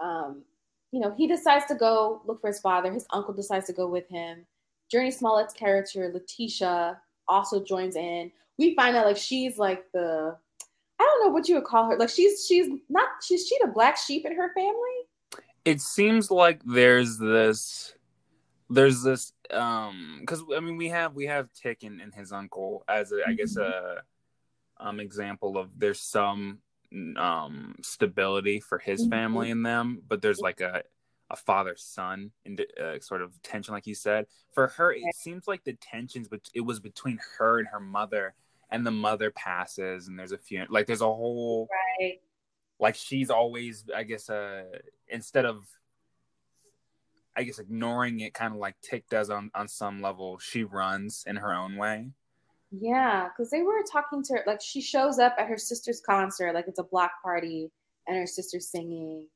[0.01, 0.43] um,
[0.91, 2.91] you know, he decides to go look for his father.
[2.91, 4.45] His uncle decides to go with him.
[4.93, 8.31] Jurnee Smollett's character, Letitia, also joins in.
[8.59, 10.37] We find out like she's like the
[10.99, 11.97] I don't know what you would call her.
[11.97, 15.43] Like she's she's not she's she the black sheep in her family.
[15.65, 17.95] it seems like there's this
[18.69, 22.83] there's this um because i mean we have we have tick and, and his uncle
[22.87, 24.01] as a, i guess a
[24.79, 26.59] um example of there's some
[27.17, 29.09] um stability for his Mhm.
[29.09, 30.83] family in them but there's like a
[31.29, 35.47] a father son and uh, sort of tension like you said for her it seems
[35.47, 38.35] like the tensions but it was between her and her mother
[38.69, 41.67] and the mother passes and there's a few like there's a whole
[41.99, 42.19] Right.
[42.79, 44.63] like she's always i guess uh
[45.07, 45.65] instead of
[47.35, 51.23] i guess ignoring it kind of like tick does on on some level she runs
[51.27, 52.11] in her own way
[52.71, 54.43] Yeah, because they were talking to her.
[54.47, 57.69] Like she shows up at her sister's concert, like it's a block party,
[58.07, 59.27] and her sister's singing,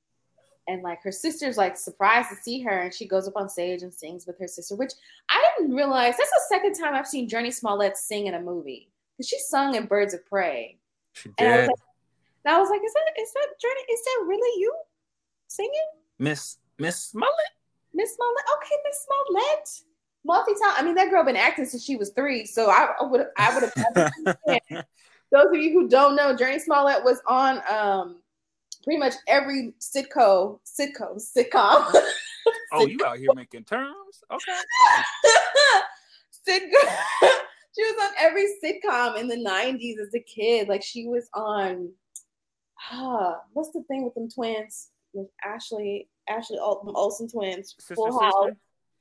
[0.68, 3.84] and like her sister's like surprised to see her, and she goes up on stage
[3.84, 4.76] and sings with her sister.
[4.76, 4.94] Which
[5.30, 6.16] I didn't realize.
[6.18, 9.76] That's the second time I've seen Jurnee Smollett sing in a movie because she sung
[9.76, 10.78] in Birds of Prey,
[11.14, 11.80] she and I was did like,
[12.46, 13.94] and I was like, is that is that Jurnee?
[13.94, 14.74] Is that really you
[15.48, 15.90] singing?
[16.18, 17.54] miss miss smollett
[17.98, 18.46] Miss Smollett.
[18.58, 19.82] Okay, Miss Smollett.
[20.24, 20.76] Multi time.
[20.78, 23.64] I mean, that girl been acting since she was three, so I would I would
[23.64, 24.62] have.
[25.32, 28.22] Those of you who don't know, Jurnee Smollett was on um
[28.84, 31.92] pretty much every sitcom, sitcom, sitcom,
[32.72, 34.52] oh you out here making terms okay
[36.48, 37.30] sitcom.
[37.76, 40.70] she was on every sitcom in the '90s as a kid.
[40.70, 41.92] Like she was on.
[42.92, 44.90] Ah, what's the thing with them twins?
[45.14, 48.52] With Ashley, Ashley Ol- Olsen twins, sister Full House.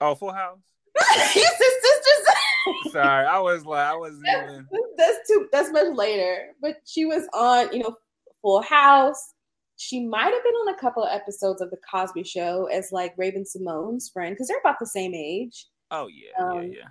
[0.01, 0.61] oh full house?
[1.33, 2.27] His sisters.
[2.91, 6.49] sorry i was like i wasn't even that's too that's much later.
[6.61, 7.97] But she was on you know
[8.43, 9.35] full house.
[9.77, 13.15] She might have been on a couple of episodes of the cosby show as like
[13.19, 15.67] raven simone's friend because they're about the same age.
[15.93, 16.89] Oh yeah Um, yeah yeah.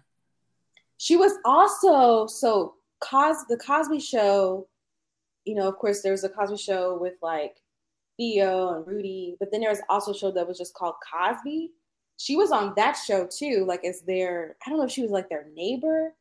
[0.98, 4.68] she was also so cos the cosby show
[5.44, 7.58] you know of course there was a cosby show with like
[8.18, 11.72] theo and rudy but then there was also a show that was just called cosby.
[12.18, 15.12] She was on that show too like as their i don't know if she was
[15.12, 16.14] like their neighbor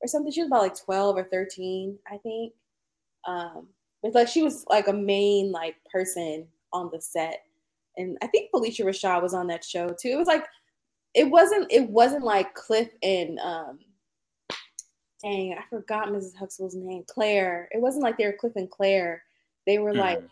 [0.00, 0.32] or something.
[0.32, 2.52] She was about like 12 or 13 i think.
[3.26, 3.68] Um
[4.02, 7.44] but like she was like a main like person on the set.
[7.96, 10.08] And i think phylicia rashad was on that show too.
[10.08, 10.46] It was like
[11.14, 13.78] it wasn't it wasn't like cliff and um
[15.22, 17.68] dang i forgot mrs huxtable's name clair.
[17.72, 19.22] It wasn't like they were cliff and clair.
[19.66, 20.28] They were like Mhm.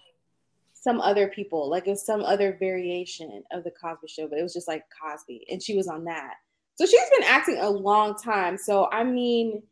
[0.81, 4.43] Some other people like it was some other variation of the cosby show but it
[4.43, 6.35] was just like cosby and she was on that.
[6.77, 8.57] So she's been acting a long time.
[8.57, 9.63] So i mean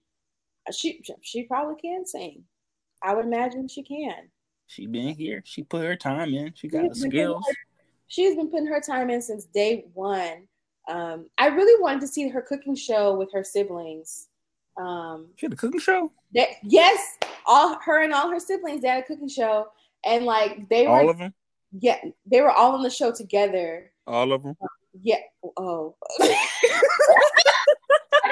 [0.70, 2.44] she she probably can sing.
[3.02, 4.28] I would imagine she can.
[4.66, 5.42] She been here.
[5.46, 6.52] She put her time in.
[6.54, 7.42] She got got the skills.
[7.42, 7.56] skills
[8.08, 10.48] she's been putting her time in since day one.
[10.88, 14.28] Um, i really wanted to see her cooking show with her siblings.
[14.78, 16.12] Um, she had a cooking show?
[16.34, 19.68] that, yes all her and all her siblings they had a cooking show
[20.04, 21.34] and like they were all of them
[21.72, 24.56] yeah they were all on the show together all of them
[25.02, 25.20] yeah
[25.56, 26.36] oh I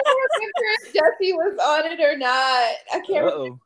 [0.04, 2.74] don't remember if Jussie was on it or not.
[2.92, 3.52] I can't remember.
[3.52, 3.58] Uh-oh.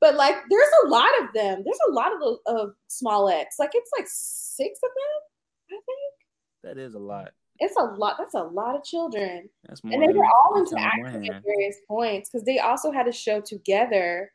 [0.00, 1.62] But like, there's a lot of them.
[1.64, 3.58] There's a lot of those of Smolletts.
[3.58, 5.22] Like, it's like six of them.
[5.70, 6.12] I think
[6.64, 8.16] that is a lot it's a lot.
[8.18, 11.76] That's a lot of children, that's more and they were all into acting at various
[11.86, 14.32] points because they also had a show together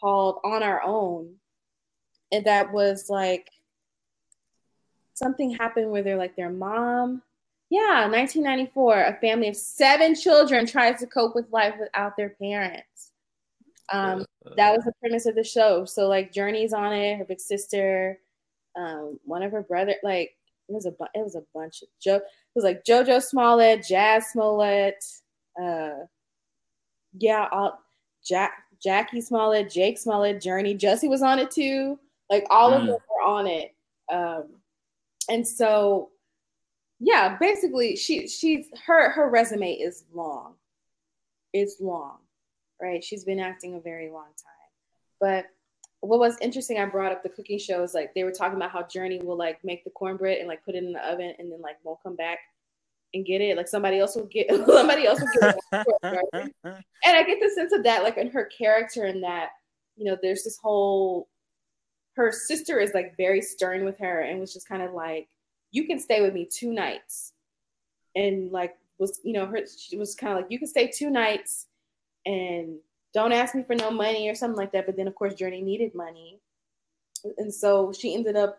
[0.00, 1.34] called On Our Own,
[2.32, 3.50] and that was like
[5.14, 7.22] something happened where they're like their mom.
[7.70, 9.02] Yeah, 1994.
[9.02, 13.10] A family of seven children tries to cope with life without their parents.
[13.92, 14.24] Um,
[14.56, 15.84] that was the premise of the show.
[15.84, 18.18] So like Jurnee's on it, her big sister,
[18.76, 20.36] um, one of her brother, like
[20.68, 22.16] it was a bu- it was a bunch of Joe.
[22.16, 22.22] It
[22.54, 25.04] was like JoJo Smollett, Jazz Smollett,
[25.60, 26.06] uh,
[27.18, 27.80] yeah, all
[28.24, 28.52] Jack
[28.82, 31.98] Jackie Smollett, Jake Smollett, Jurnee, Jussie was on it too.
[32.30, 32.86] Like all of Mm.
[32.86, 33.74] them were on it.
[34.10, 34.60] Um,
[35.28, 36.10] and so
[36.98, 40.54] yeah, basically she she's her her resume is long.
[41.52, 42.18] It's long,
[42.80, 43.02] right?
[43.02, 44.70] She's been acting a very long time.
[45.20, 45.46] But
[46.00, 48.82] what was interesting, I brought up the cooking shows, like they were talking about how
[48.82, 51.60] Jurnee will like make the cornbread and like put it in the oven and then
[51.60, 52.38] like won't come back
[53.14, 53.56] and get it.
[53.56, 56.54] Like somebody else will get somebody else will get it.
[56.64, 59.50] and I get the sense of that, like in her character, and that
[59.96, 61.28] you know, there's this whole.
[62.16, 65.28] Her sister is like very stern with her, and was just kind of like,
[65.70, 67.32] "You can stay with me two nights,"
[68.14, 71.10] and like was you know her she was kind of like, "You can stay two
[71.10, 71.66] nights,
[72.24, 72.78] and
[73.14, 75.62] don't ask me for no money or something like that." But then of course Jurnee
[75.62, 76.40] needed money,
[77.38, 78.58] and so she ended up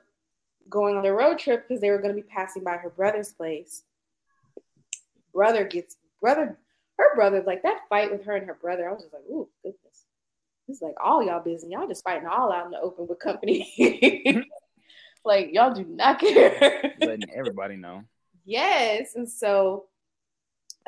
[0.70, 3.32] going on a road trip because they were going to be passing by her brother's
[3.32, 3.84] place
[5.34, 6.58] brother gets brother
[6.97, 8.89] her brother like that fight with her and her brother.
[8.89, 10.05] I was just like, ooh, goodness.
[10.68, 11.70] It's like all y'all busy.
[11.70, 13.72] Y'all just fighting all out in the open with company.
[15.26, 16.95] like y'all do not care.
[17.01, 18.03] Letting everybody know.
[18.45, 19.15] Yes.
[19.15, 19.86] And so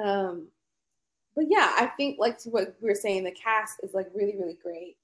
[0.01, 0.47] um
[1.35, 4.35] but yeah, I think like to what we were saying, the cast is like really,
[4.37, 4.97] really great.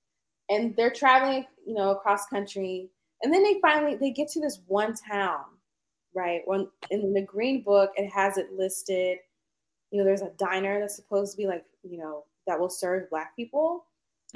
[0.50, 2.90] And they're traveling, you know, across country.
[3.24, 5.46] And then they finally they get to this one town,
[6.14, 6.42] right?
[6.46, 9.20] When in the green book it has it listed
[9.96, 13.10] you know, there's a diner that's supposed to be like, you know, that will serve
[13.10, 13.86] black people.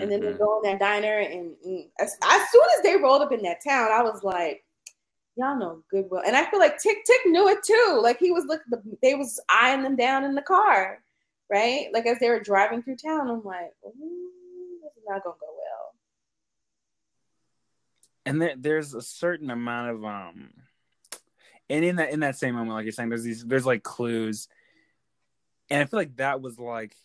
[0.02, 0.32] And then mm-hmm.
[0.32, 3.42] they go in that diner, and mm, as, as soon as they rolled up in
[3.44, 4.64] that town, I was like,
[5.36, 6.24] y'all know Goodwill.
[6.26, 8.00] And I feel like Tick Tick knew it too.
[8.02, 11.02] Like he was looking, they was eyeing them down in the car,
[11.50, 11.88] right?
[11.94, 15.94] Like as they were driving through town, I'm like, this is not gonna go well.
[18.26, 20.50] And there, there's a certain amount of um,
[21.70, 24.50] and in that in that same moment, like you're saying, there's these there's like clues
[25.70, 26.96] and I feel like that was like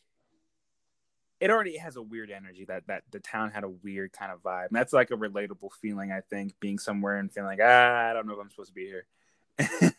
[1.45, 4.43] it already has a weird energy that that the town had a weird kind of
[4.43, 4.69] vibe.
[4.69, 8.15] And that's like a relatable feeling, I think, being somewhere and feeling like ah, I
[8.15, 8.87] don't know if I'm supposed to be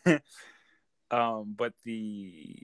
[0.08, 0.20] here.
[1.12, 2.56] um, but the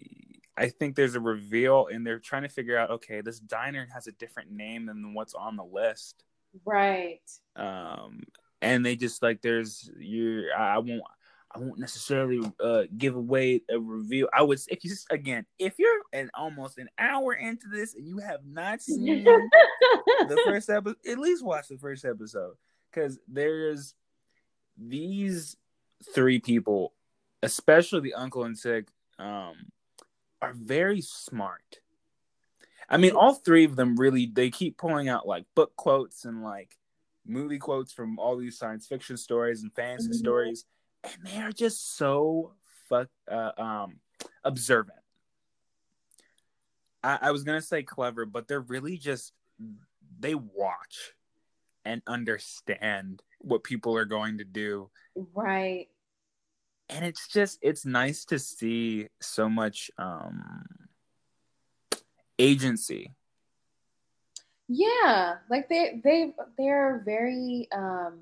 [0.57, 4.09] I think there's a reveal, and they're trying to figure out, okay, this diner has
[4.09, 6.25] a different name than what's on the list,
[6.65, 7.21] right?
[7.55, 8.25] Um,
[8.61, 10.51] and they just like there's you.
[10.51, 11.03] I won't.
[11.55, 14.29] I won't necessarily uh, give away a review.
[14.33, 18.07] I would if you just again, if you're an almost an hour into this and
[18.07, 22.55] you have not seen the first episode, at least watch the first episode
[22.91, 23.95] because there's
[24.79, 25.57] these
[26.15, 26.95] three people,
[27.43, 28.89] especially the uncle and Tick,
[29.19, 29.55] um,
[30.41, 31.81] are very smart.
[32.89, 36.43] I mean, all three of them really they keep pulling out like book quotes and
[36.43, 36.77] like
[37.27, 40.19] movie quotes from all these science fiction stories and fantasy mm-hmm.
[40.19, 40.65] stories
[41.05, 42.53] and they are just so
[42.89, 44.01] fuck uh, um
[44.45, 44.99] observant.
[47.03, 49.33] I, I was gonna say clever, but they're really just
[50.21, 51.15] they watch
[51.85, 54.91] and understand what people are going to do.
[55.35, 55.89] Right.
[56.89, 60.63] And it's just it's nice to see so much um
[62.39, 63.13] agency.
[64.69, 68.21] Yeah, like they they they're very um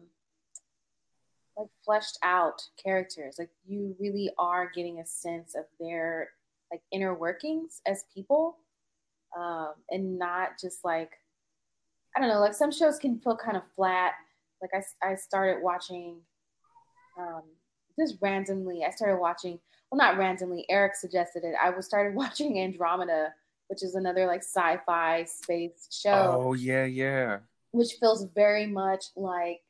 [1.57, 3.37] like fleshed out characters.
[3.39, 6.31] Like you really are getting a sense of their
[6.71, 8.59] like inner workings as people,
[9.39, 11.13] um, and not just like
[12.17, 12.41] I don't know.
[12.41, 14.13] Like some shows can feel kind of flat.
[14.61, 16.21] Like I I started watching
[17.19, 17.43] um,
[17.99, 18.85] just randomly.
[18.85, 19.59] I started watching.
[19.91, 20.67] Well, not randomly.
[20.71, 21.55] Eric suggested it.
[21.61, 23.35] I was started watching Andromeda,
[23.69, 26.41] which is another like sci-fi space show.
[26.45, 27.39] Oh yeah, yeah.
[27.73, 29.61] Which feels very much like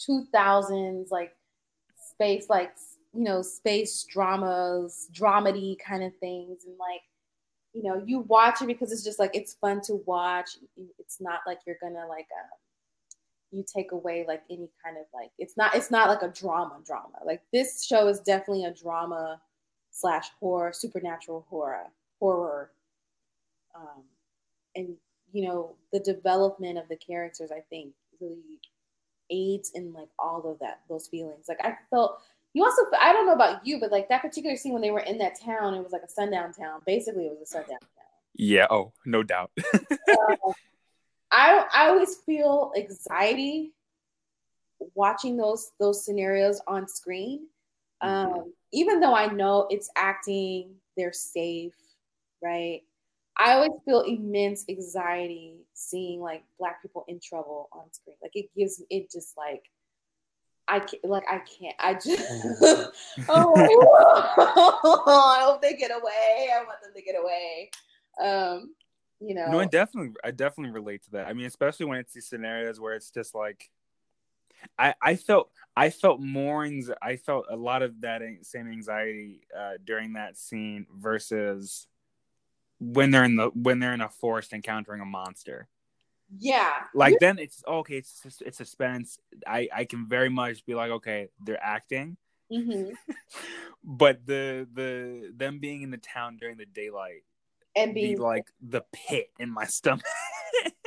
[0.00, 1.32] 2000s like
[1.98, 2.72] space like
[3.14, 6.64] you know space dramas dramedy kind of things.
[6.64, 7.02] And like
[7.72, 10.58] you know you watch it because it's just like it's fun to watch.
[10.98, 12.58] It's not like you're gonna like um,
[13.52, 16.78] you take away like any kind of like it's not it's not like a drama
[16.86, 17.18] drama.
[17.24, 19.40] Like this show is definitely a drama
[19.96, 21.86] slash horror supernatural horror
[22.20, 22.70] horror
[23.74, 24.02] um
[24.74, 24.94] and
[25.32, 28.60] you know the development of the characters i think really
[29.30, 31.46] aids in like all of that those feelings.
[31.48, 32.20] Like I felt
[32.54, 35.00] you also I don't know about you, but like that particular scene when they were
[35.00, 36.80] in that town, it was like a sundown town.
[36.86, 38.06] Basically, it was a sundown town.
[38.34, 38.66] Yeah.
[38.70, 39.50] Oh, no doubt.
[41.32, 43.72] I I always feel anxiety
[44.94, 47.46] watching those those scenarios on screen.
[48.02, 48.32] Mm-hmm.
[48.32, 51.74] Um, even though I know it's acting, they're safe,
[52.42, 52.82] right?
[53.38, 58.16] I always feel immense anxiety seeing like black people in trouble on screen.
[58.22, 59.64] Like it gives it just like
[60.68, 61.76] I can't, like I can't.
[61.78, 62.92] I just
[63.28, 63.52] oh,
[65.38, 66.48] I hope they get away.
[66.54, 67.70] I want them to get away.
[68.22, 68.74] Um,
[69.20, 69.50] you know.
[69.50, 71.28] No, I definitely, I definitely relate to that.
[71.28, 73.70] I mean, especially when it's these scenarios where it's just like,
[74.78, 76.68] I I felt I felt more
[77.02, 81.86] I felt a lot of that same anxiety uh, during that scene versus
[82.78, 85.68] when they're in the when they're in a forest encountering a monster.
[86.38, 86.72] Yeah.
[86.94, 87.98] Like then it's okay.
[87.98, 89.18] It's just, it's suspense.
[89.46, 92.16] I I can very much be like, okay, they're acting,
[92.50, 92.90] hmm
[93.84, 97.22] but the the them being in the town during the daylight
[97.76, 100.04] And be being like the pit in my stomach.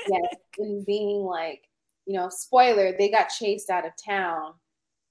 [0.10, 1.68] yes, and being like,
[2.06, 4.54] you know, spoiler, they got chased out of town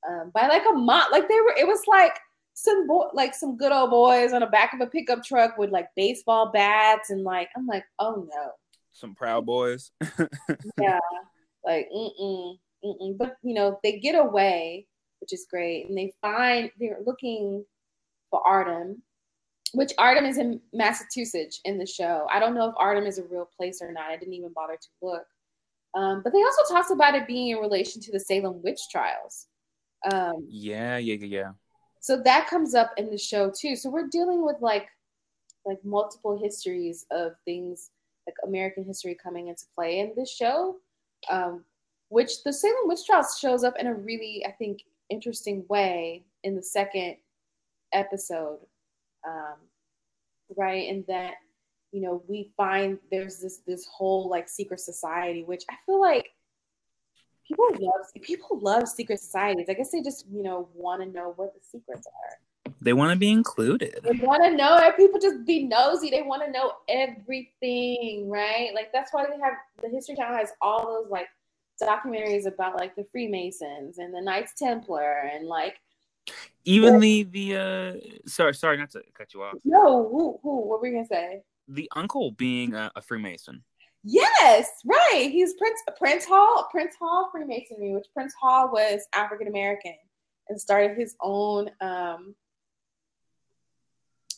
[0.08, 1.10] um, by like a mom.
[1.10, 2.18] Like they were, it was like
[2.58, 5.70] some boy, like some good old boys on the back of a pickup truck with
[5.70, 8.50] like baseball bats and like, I'm like, oh no,
[8.92, 9.92] Some proud boys.
[10.80, 10.98] yeah,
[11.64, 13.16] like mm-mm, mm-mm.
[13.16, 14.88] But you know, they get away,
[15.20, 17.64] which is great, and they find they're looking
[18.30, 18.96] for Ardham,
[19.72, 22.26] which Ardham is in Massachusetts in the show.
[22.28, 24.10] I don't know if Ardham is a real place or not.
[24.10, 25.26] I didn't even bother to look.
[25.94, 29.46] Um, but they also talked about it being in relation to the Salem witch trials.
[30.12, 31.50] Um, yeah, yeah, yeah, yeah.
[32.00, 33.76] So that comes up in the show too.
[33.76, 34.88] So we're dealing with like
[35.64, 37.90] like multiple histories of things
[38.26, 40.76] like American history coming into play in this show,
[41.30, 41.64] um,
[42.08, 46.54] which the Salem witch trials shows up in a really I think interesting way in
[46.54, 47.16] the second
[47.92, 48.58] episode,
[49.26, 49.56] um,
[50.56, 50.88] right?
[50.90, 51.34] And that
[51.92, 56.30] you know we find there's this this whole like secret society, which I feel like
[57.48, 59.66] people love people love secret societies.
[59.68, 62.72] I guess they just you know want to know what the secrets are.
[62.80, 63.98] They want to be included.
[64.04, 64.78] They want to know.
[64.96, 66.10] People just be nosy.
[66.10, 68.70] They want to know everything, right?
[68.74, 71.26] Like that's why they have the History Channel has all those like
[71.82, 75.80] documentaries about like the Freemasons and the Knights Templar and like
[76.64, 79.54] Even the the uh sorry sorry not to cut you off.
[79.64, 81.42] no who who what were you gonna say?
[81.68, 83.62] The uncle being a, a Freemason.
[84.04, 85.28] Yes, right.
[85.30, 89.94] He's Prince Prince Hall Prince Hall Freemasonry, which Prince Hall was African American
[90.48, 92.34] and started his own um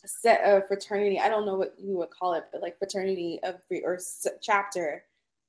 [0.05, 1.19] set of fraternity.
[1.19, 3.99] I don't know what you would call it, but like fraternity of free or
[4.41, 5.03] chapter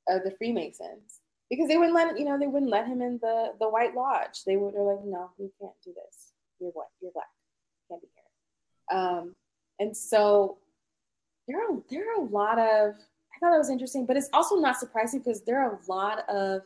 [0.09, 3.53] of the Freemasons because they wouldn't let you know they wouldn't let him in the
[3.61, 4.45] the White Lodge.
[4.47, 6.33] They would they're like, no, you can't do this.
[6.61, 6.87] You're white.
[7.01, 7.27] You're black.
[7.89, 8.99] You can't be here.
[8.99, 9.35] Um,
[9.79, 10.59] and so
[11.49, 12.95] there are there are a lot of
[13.43, 16.63] thought that was interesting, but it's also not surprising because there are a lot of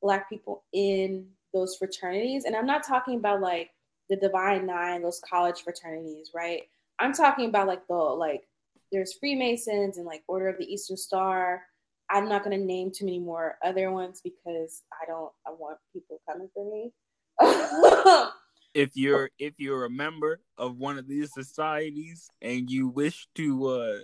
[0.00, 3.70] black people in those fraternities, and I'm not talking about like
[4.08, 6.62] the Divine Nine, those college fraternities, right?
[6.98, 8.44] I'm talking about like the like
[8.90, 11.62] there's Freemasons and like Order of the Eastern Star.
[12.10, 16.20] I'm not gonna name too many more other ones because I don't I want people
[16.26, 16.92] coming for me.
[18.72, 23.66] If you're if you're a member of one of these societies and you wish to
[23.66, 23.98] uh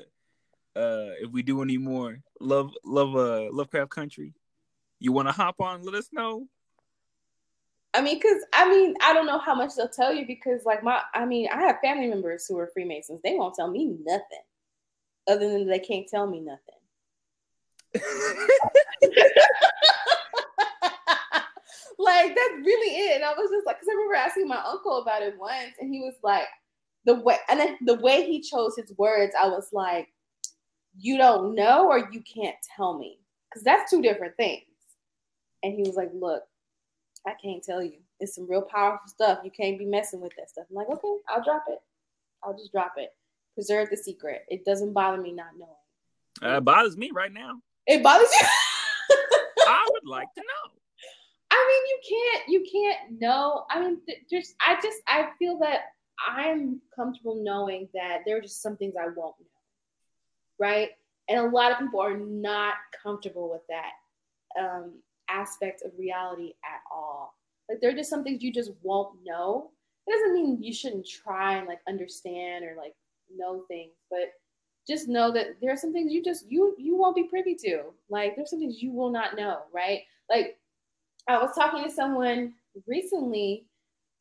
[0.76, 4.34] uh if we do any more love love uh Lovecraft Country,
[4.98, 6.46] you wanna hop on, let us know.
[7.96, 10.82] I mean, because I mean, I don't know how much they'll tell you because, like,
[10.84, 13.22] my, I mean, I have family members who are Freemasons.
[13.24, 14.42] They won't tell me nothing
[15.26, 16.60] other than they can't tell me nothing.
[21.98, 23.16] like, that's really it.
[23.16, 25.90] And I was just like, because I remember asking my uncle about it once, and
[25.90, 26.48] he was like,
[27.06, 30.08] the way, and then the way he chose his words, I was like,
[30.98, 33.18] you don't know or you can't tell me.
[33.48, 34.64] Because that's two different things.
[35.62, 36.42] And he was like, look,
[37.26, 37.98] I can't tell you.
[38.20, 39.40] It's some real powerful stuff.
[39.44, 40.66] You can't be messing with that stuff.
[40.70, 41.78] I'm like, okay, I'll drop it.
[42.42, 43.10] I'll just drop it.
[43.54, 44.42] Preserve the secret.
[44.48, 45.72] It doesn't bother me not knowing.
[46.42, 47.60] Uh, it bothers me right now.
[47.86, 48.46] It bothers you.
[49.66, 50.72] I would like to know.
[51.50, 52.48] I mean, you can't.
[52.48, 53.64] You can't know.
[53.70, 54.54] I mean, th- just.
[54.60, 54.98] I just.
[55.06, 55.80] I feel that
[56.26, 59.55] I'm comfortable knowing that there are just some things I won't know.
[60.58, 60.90] Right.
[61.28, 63.92] And a lot of people are not comfortable with that
[64.60, 64.94] um,
[65.28, 67.34] aspect of reality at all.
[67.68, 69.70] Like there are just some things you just won't know.
[70.06, 72.94] It doesn't mean you shouldn't try and like understand or like
[73.34, 74.32] know things, but
[74.88, 77.84] just know that there are some things you just you you won't be privy to.
[78.08, 80.02] Like there's some things you will not know, right?
[80.30, 80.58] Like
[81.28, 82.54] I was talking to someone
[82.86, 83.66] recently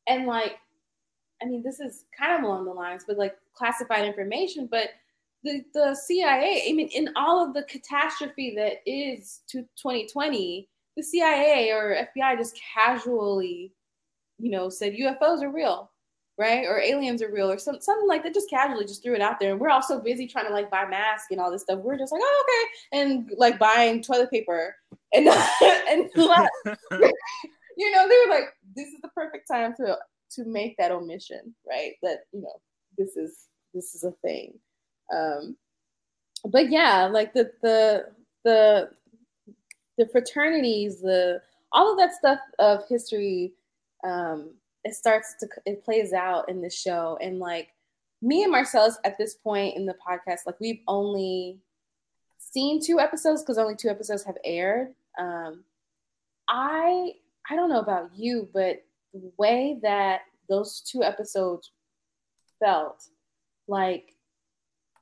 [0.08, 0.58] and like
[1.42, 4.90] I mean this is kind of along the lines, but like classified information, but
[5.46, 10.68] the, the CIA, I mean, in all of the catastrophe that is to 2020,
[10.98, 13.72] the CIA or FBI just casually,
[14.40, 15.92] you know, said UFOs are real,
[16.38, 16.66] right?
[16.66, 18.34] Or aliens are real, or some, something like that.
[18.34, 19.52] Just casually just threw it out there.
[19.52, 21.80] And we're all so busy trying to like buy masks and all this stuff.
[21.80, 23.00] We're just like, oh, okay.
[23.00, 24.76] And like buying toilet paper.
[25.14, 25.28] And,
[25.62, 26.10] and
[27.78, 29.98] you know, they were like, this is the perfect time to
[30.32, 31.94] to make that omission, right?
[32.02, 32.60] That, you know,
[32.98, 34.58] this is this is a thing.
[35.14, 35.58] Um
[36.46, 38.06] but yeah, like the the
[38.44, 38.90] the
[39.98, 41.42] the fraternities, the
[41.72, 43.54] all of that stuff of history
[44.04, 44.52] um
[44.84, 47.18] it starts to it plays out in the show.
[47.22, 47.70] And like
[48.22, 51.60] me and Marcelese at this point in the podcast like we've only
[52.38, 54.94] seen two episodes because only two episodes have aired.
[55.20, 55.64] Um
[56.48, 57.12] i
[57.50, 58.84] i don't know about you but
[59.14, 61.72] the way that those two episodes
[62.60, 63.04] felt
[63.68, 64.15] like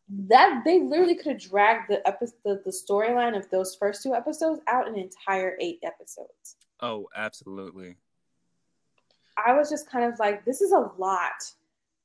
[0.10, 4.14] that they literally could have dragged the episode the, the storyline of those first two
[4.14, 7.96] episodes out an entire eight episodes Oh, absolutely.
[9.38, 11.32] I was just kind of like, this is a lot,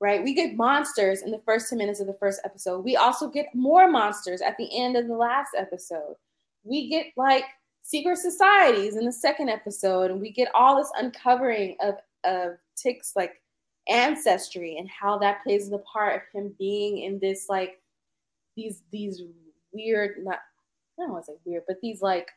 [0.01, 0.23] right?
[0.23, 2.85] We get monsters in the first 10 minutes of the first episode.
[2.85, 6.15] We also get more monsters at the end of the last episode.
[6.63, 7.45] We get like
[7.83, 13.15] secret societies in the second episode, and we get all this uncovering of, of Tick's
[13.17, 13.43] like
[13.89, 17.81] ancestry and how that plays the part of him being in this like
[18.59, 19.23] these these
[19.73, 20.41] weird not
[20.99, 22.29] I don't want to say weird, but these like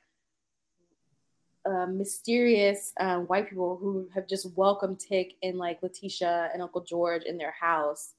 [1.66, 6.82] uh, mysterious uh, white people who have just welcomed Tick and like Letitia and Uncle
[6.82, 8.14] George in their house.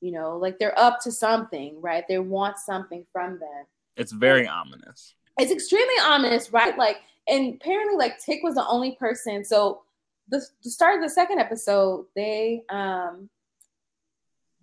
[0.00, 2.04] You know, like they're up to something, right?
[2.08, 3.64] They want something from them.
[3.96, 5.14] It's very ominous.
[5.38, 6.78] It's extremely ominous, right?
[6.78, 9.44] Like, and apparently, like Tick was the only person.
[9.44, 9.82] So
[10.28, 13.28] the, the start of the second episode, they um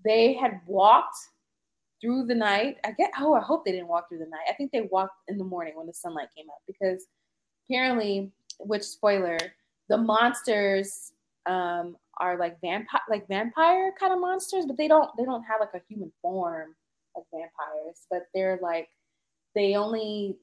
[0.05, 1.17] they had walked
[2.05, 2.77] through the night.
[2.85, 4.45] I get oh, I hope they didn't walk through the night.
[4.49, 7.05] I think they walked in the morning when the sunlight came up because
[7.67, 9.37] apparently, which spoiler,
[9.89, 11.11] the monsters
[11.47, 15.59] um are like vampire like vampire kind of monsters, but they don't they don't have
[15.59, 16.75] like a human form
[17.15, 18.89] like vampires, but they're like
[19.55, 20.37] they only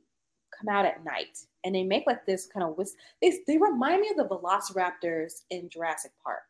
[0.58, 4.00] come out at night and they make like this kind of whis- they, they remind
[4.00, 6.42] me of the velociraptors in Jurassic Park.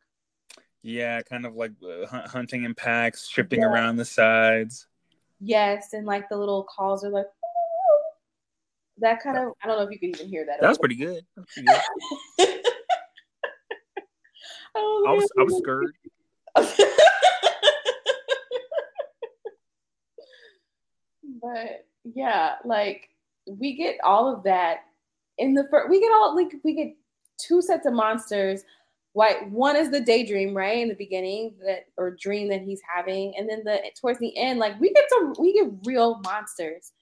[0.81, 3.67] Yeah, kind of like uh, hunting in packs, tripping Yeah.
[3.67, 4.87] around the sides.
[5.43, 7.25] Yes, and like the little calls are like
[8.99, 10.61] that kind of I don't know if you could even hear that.
[10.61, 11.25] That was pretty good.
[11.35, 11.67] Was pretty
[12.37, 12.59] good.
[14.75, 15.93] Oh, I was I was scared.
[21.41, 23.09] but yeah, like
[23.45, 24.85] we get all of that
[25.37, 25.91] in the first.
[25.91, 26.95] We get all like we get
[27.37, 28.63] two sets of monsters.
[29.15, 33.35] Like one is the daydream, right in the beginning that or dream that he's having,
[33.37, 36.93] and then the towards the end, like we get some we get real monsters,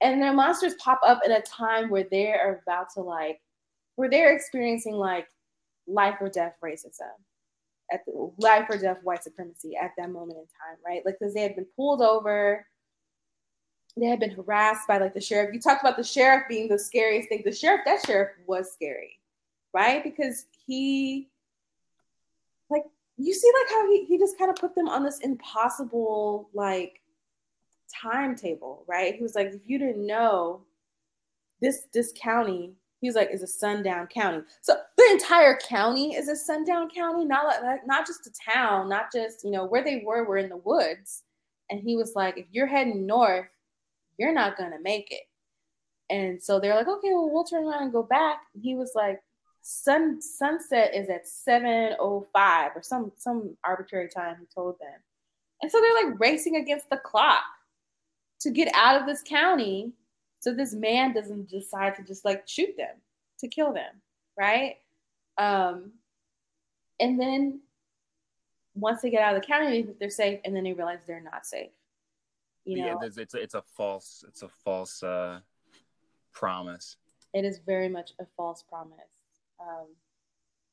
[0.00, 3.40] and their monsters pop up at a time where they are about to like
[3.96, 5.26] where they're experiencing like
[5.88, 7.10] life or death racism
[7.90, 11.02] at the life or death white supremacy at that moment in time, right?
[11.04, 12.64] Like because they had been pulled over,
[13.96, 15.52] they had been harassed by like the sheriff.
[15.52, 17.42] You talked about the sheriff being the scariest thing.
[17.44, 19.18] The sheriff, that sheriff was scary,
[19.72, 20.04] right?
[20.04, 21.28] Because he
[23.18, 27.00] you see like how he, he just kind of put them on this impossible like
[28.02, 29.14] timetable, right?
[29.14, 30.62] He was like, if you didn't know
[31.60, 34.42] this this county he was like is a sundown county.
[34.60, 39.12] So the entire county is a sundown county not like not just a town not
[39.12, 41.22] just you know where they were were in the woods.
[41.70, 43.46] And he was like if you're heading north
[44.18, 45.22] you're not gonna make it.
[46.10, 48.40] And so they're like okay well we'll turn around and go back.
[48.54, 49.20] And he was like
[49.70, 54.94] sun sunset is at 705 or some some arbitrary time he told them.
[55.60, 57.42] And so they're like racing against the clock
[58.40, 59.92] to get out of this county
[60.40, 62.96] so this man doesn't decide to just like shoot them
[63.40, 64.00] to kill them
[64.38, 64.76] right?
[65.36, 65.92] Um
[66.98, 67.60] and then
[68.74, 71.00] once they get out of the county they think they're safe and then they realize
[71.06, 71.72] they're not safe
[72.64, 72.98] you yeah, know?
[73.00, 75.40] there's- it's a, it's a false it's a false uh,
[76.32, 76.96] promise.
[77.34, 79.17] it is very much a false promise
[79.60, 79.86] um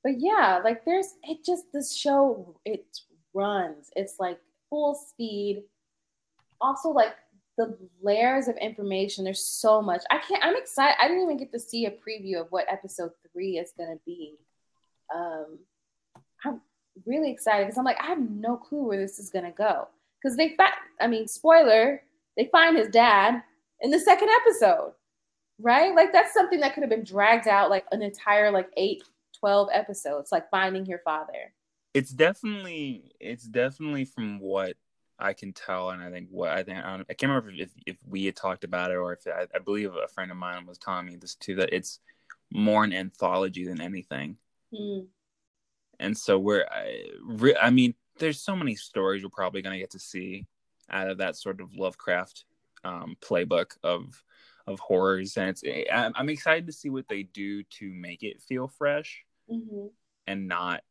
[0.04, 2.86] but yeah like there's it just this show it
[3.34, 3.90] runs.
[3.96, 4.40] It's like
[4.70, 5.64] full speed.
[6.62, 7.14] Also like
[7.58, 10.02] the layers of information there's so much.
[10.10, 13.12] I can't i'm excited i didn't even get to see a preview of what episode
[13.32, 14.36] three is to be.
[15.14, 15.60] Um
[16.44, 16.62] i'm
[17.06, 19.88] really excited because i'm like i have no clue where this is to go.
[20.22, 22.02] Because they find i mean spoiler
[22.38, 23.42] they find his dad
[23.82, 24.94] in the second episode
[25.60, 29.04] right like that's something that could have been dragged out like an entire like 8
[29.40, 31.54] 12 episodes like finding your father
[31.94, 34.76] It's definitely it's definitely from what
[35.18, 37.70] I can tell, and I think what I think I, don't, I can't remember if,
[37.86, 40.66] if we had talked about it or if I, I believe a friend of mine
[40.66, 42.00] was telling me this too that it's
[42.52, 44.38] more an anthology than anything.
[44.76, 45.02] Hmm.
[46.00, 49.80] and so we're I, re- I mean there's so many stories we're probably going to
[49.80, 50.48] get to see
[50.90, 52.46] out of that sort of lovecraft
[52.84, 54.24] um, playbook of
[54.68, 58.68] of horrors and it's I'm, excited to see what they do to make it feel
[58.68, 59.92] fresh Mhm.
[60.28, 60.82] and not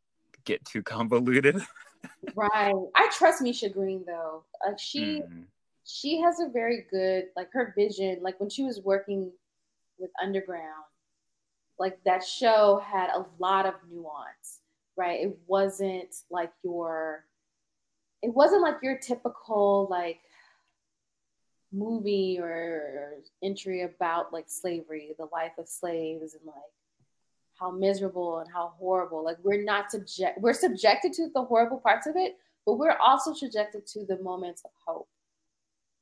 [0.45, 1.61] get too convoluted
[2.35, 2.75] Right.
[2.95, 4.45] I trust Misha Green though.
[4.65, 5.47] Like she Mhm.
[5.85, 8.23] she has a very good like her vision.
[8.23, 9.31] Like when she was working
[9.99, 10.85] with Underground,
[11.79, 14.61] like that show had a lot of nuance,
[14.97, 15.21] right?
[15.21, 17.27] It wasn't like your
[18.23, 20.21] it wasn't like your typical like
[21.75, 26.55] movie or entry about like slavery, the life of slaves and like
[27.59, 29.25] how miserable and how horrible.
[29.25, 33.35] Like we're not subject we're subjected to the horrible parts of it, but we're also
[33.35, 35.09] subjected to the moments of hope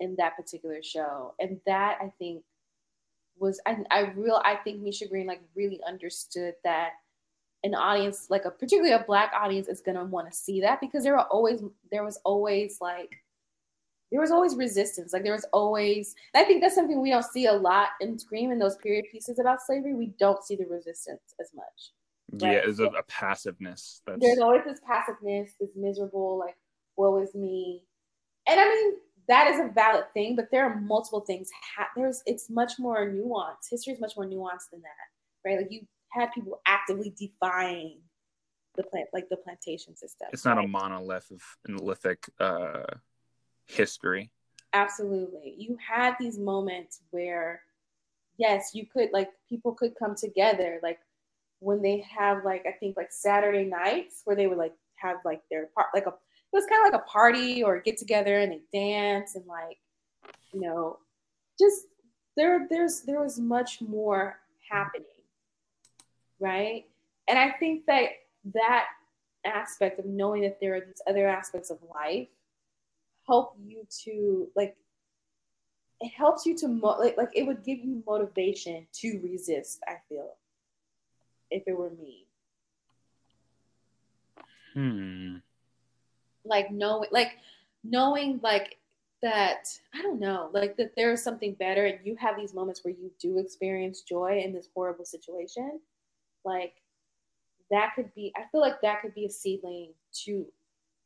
[0.00, 1.34] in that particular show.
[1.38, 2.42] And that I think
[3.38, 6.92] was I, I real I think Misha Green like really understood that
[7.64, 11.04] an audience like a particularly a black audience is gonna want to see that because
[11.04, 13.22] there were always there was always like
[14.12, 15.12] there was always resistance.
[15.12, 18.52] Like there was always i think that's something we don't see a lot in scream
[18.52, 19.94] in those period pieces about slavery.
[19.94, 21.90] We don't see the resistance as much
[22.40, 22.52] right?
[22.52, 24.20] yeah there's a, a passiveness that's...
[24.20, 26.56] there's always this passiveness this miserable like
[26.96, 27.82] woe is me.
[28.46, 28.94] And i mean
[29.28, 33.06] that is a valid thing but there are multiple things ha- there's it's much more
[33.06, 33.70] nuanced.
[33.70, 35.58] History is much more nuanced than that right?
[35.58, 38.00] Like you had people actively defying
[38.76, 40.64] the plant like the plantation system it's not right?
[40.64, 42.84] a monolithic uh
[43.66, 44.30] history.
[44.72, 45.54] Absolutely.
[45.58, 47.62] You had these moments where,
[48.38, 50.80] yes, you could, like, people could come together.
[50.82, 50.98] Like,
[51.60, 55.42] when they have, like, I think, like, Saturday nights where they would, like, have, like,
[55.50, 58.52] their part, like, a, it was kind of like a party or get together and
[58.52, 59.78] they dance and, like,
[60.52, 60.98] you know,
[61.58, 61.86] just
[62.36, 64.38] there, there's, there was much more
[64.70, 65.06] happening.
[66.40, 66.86] Right.
[67.28, 68.08] And I think that
[68.54, 68.86] that
[69.44, 72.28] aspect of knowing that there are these other aspects of life
[73.26, 74.76] help you to like
[76.00, 79.94] it helps you to mo- like, like it would give you motivation to resist i
[80.08, 80.34] feel
[81.52, 82.26] if it were me.
[84.74, 85.36] Hmm.
[86.44, 87.32] Like knowing like
[87.84, 88.78] knowing like
[89.22, 92.84] that i don't know like that there is something better and you have these moments
[92.84, 95.78] where you do experience joy in this horrible situation
[96.44, 96.74] like
[97.70, 100.44] that could be i feel like that could be a seedling to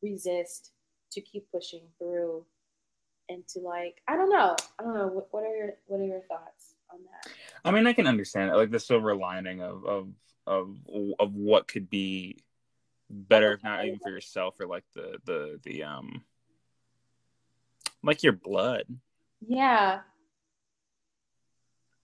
[0.03, 0.71] resist
[1.17, 2.45] to keep pushing through
[3.29, 6.05] and to like I don't know I don't know what, what are your what are
[6.05, 7.33] your thoughts on that?
[7.65, 10.09] I mean I can understand it, like the silver lining of of
[10.47, 10.77] of
[11.19, 12.39] of what could be
[13.11, 16.23] better if not even for yourself or like the the the um
[18.03, 18.85] like your blood.
[19.47, 20.01] Yeah.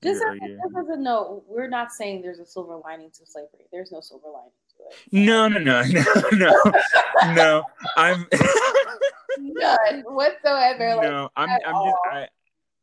[0.03, 3.67] Just as, just as a note, we're not saying there's a silver lining to slavery.
[3.71, 4.51] There's no silver lining.
[5.11, 6.73] No, no, no, no, no,
[7.35, 7.65] no.
[7.97, 8.27] I'm
[9.39, 10.97] none whatsoever.
[10.97, 12.29] Like, no, I'm, I'm just, I,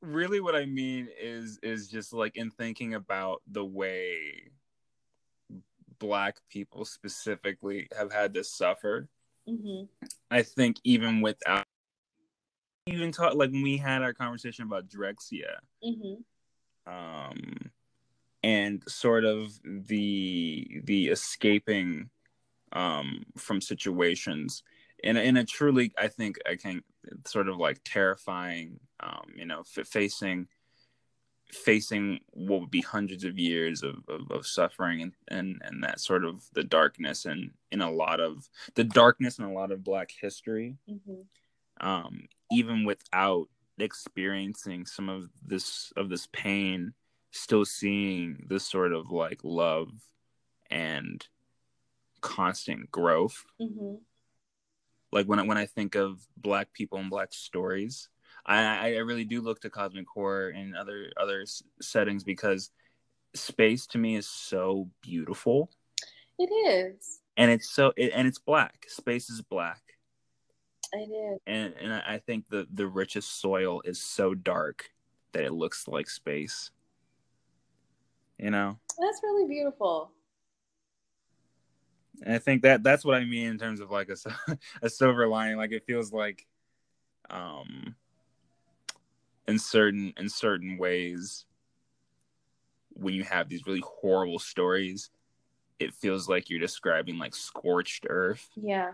[0.01, 4.51] really what I mean is, is just like in thinking about the way
[5.99, 9.07] black people specifically have had to suffer.
[9.47, 9.85] Mm-hmm.
[10.31, 11.65] I think even without
[12.85, 16.91] even talk like when we had our conversation about Drexciya, mm-hmm.
[16.91, 17.71] um,
[18.43, 22.09] and sort of the the escaping
[22.71, 24.63] um from situations
[25.03, 26.83] in a, in a truly, I think, I can
[27.25, 30.47] sort of like terrifying, um, you know, f- facing
[31.51, 35.99] facing what would be hundreds of years of, of, of, suffering and, and and that
[35.99, 39.83] sort of the darkness and in a lot of the darkness and a lot of
[39.83, 41.87] black history mm-hmm.
[41.87, 43.47] um, even without
[43.79, 46.93] experiencing some of this of this pain
[47.31, 49.89] still seeing this sort of like love
[50.69, 51.27] and
[52.22, 53.95] constant growth mm-hmm
[55.11, 58.10] like when I, when I think of black people and black stories,
[58.45, 61.45] I, I really do look to cosmic horror and other other
[61.81, 62.72] settings because
[63.35, 65.69] space to me is so beautiful.
[66.38, 68.85] It is, and it's so it, and it's black.
[68.88, 69.81] Space is black.
[70.93, 74.89] It is, and and I think the the richest soil is so dark
[75.34, 76.72] that it looks like space.
[78.39, 80.11] You know, that's really beautiful.
[82.23, 85.27] And I think that that's what I mean in terms of like a, a silver
[85.27, 85.57] lining.
[85.57, 86.47] Like it feels like,
[87.29, 87.95] um,
[89.47, 91.45] in certain in certain ways,
[92.93, 95.09] when you have these really horrible stories,
[95.79, 98.47] it feels like you're describing like scorched earth.
[98.55, 98.91] Yeah.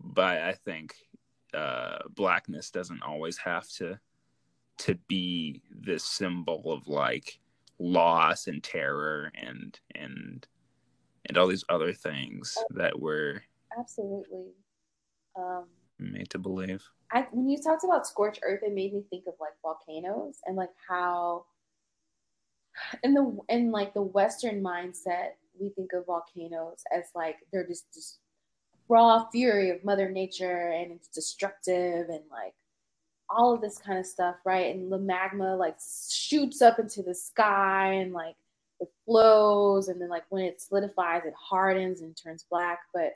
[0.00, 0.94] But I think
[1.52, 3.98] uh, blackness doesn't always have to
[4.76, 7.38] to be this symbol of like
[7.78, 10.46] loss and terror and and
[11.26, 13.42] and all these other things that were
[13.78, 14.52] absolutely
[15.36, 15.64] um,
[15.98, 16.84] made to believe.
[17.12, 20.56] I, when you talked about scorched earth, it made me think of like volcanoes and
[20.56, 21.46] like how
[23.02, 27.92] in the in like the Western mindset, we think of volcanoes as like they're just
[27.94, 28.18] just
[28.88, 32.54] raw fury of Mother Nature and it's destructive and like
[33.30, 34.74] all of this kind of stuff, right?
[34.74, 35.76] And the magma like
[36.10, 38.36] shoots up into the sky and like
[38.80, 42.80] it flows, and then like when it solidifies, it hardens and turns black.
[42.92, 43.12] But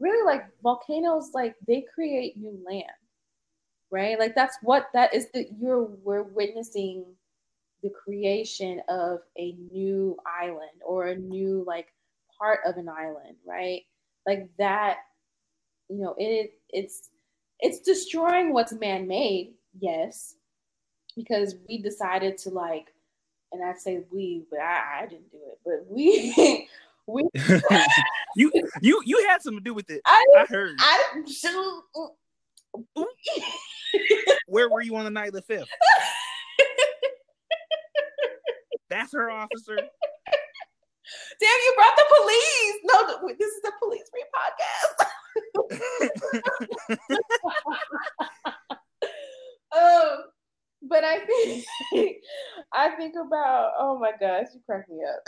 [0.00, 2.84] really, like volcanoes, like they create new land,
[3.90, 4.18] right?
[4.18, 5.28] Like that's what that is.
[5.34, 7.04] That you're we're witnessing
[7.82, 11.88] the creation of a new island or a new like
[12.38, 13.82] part of an island, right?
[14.26, 14.98] Like that,
[15.88, 17.10] you know, it it's
[17.62, 20.34] it's destroying what's man-made, yes,
[21.16, 22.92] because we decided to like,
[23.52, 26.68] and I say we, but I, I didn't do it, but we
[27.06, 27.28] we
[28.36, 30.02] you you you had something to do with it.
[30.04, 30.76] I, I heard.
[30.80, 31.22] I
[34.48, 35.68] Where were you on the night of the fifth?
[38.90, 39.76] That's her officer.
[39.76, 42.74] Damn, you brought the police.
[42.84, 45.06] No, th- this is the police free podcast.
[49.76, 50.24] um,
[50.82, 51.64] but I think
[52.72, 55.20] I think about oh my gosh, you crack me up.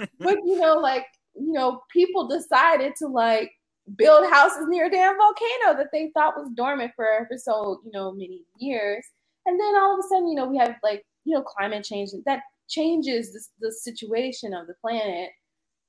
[0.20, 3.50] but you know, like you know, people decided to like
[3.96, 7.90] build houses near a damn volcano that they thought was dormant for for so you
[7.92, 9.04] know many years,
[9.46, 12.10] and then all of a sudden, you know, we have like you know climate change
[12.26, 15.30] that changes the, the situation of the planet.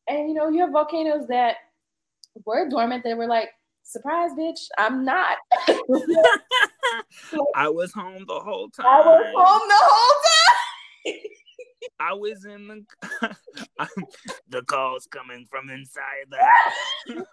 [0.07, 1.57] And you know, you have volcanoes that
[2.45, 3.49] were dormant they were like,
[3.83, 5.37] surprise, bitch, I'm not.
[7.55, 8.85] I was home the whole time.
[8.85, 10.43] I was home the whole time.
[11.99, 12.85] I was in the.
[14.49, 17.07] the calls coming from inside the house.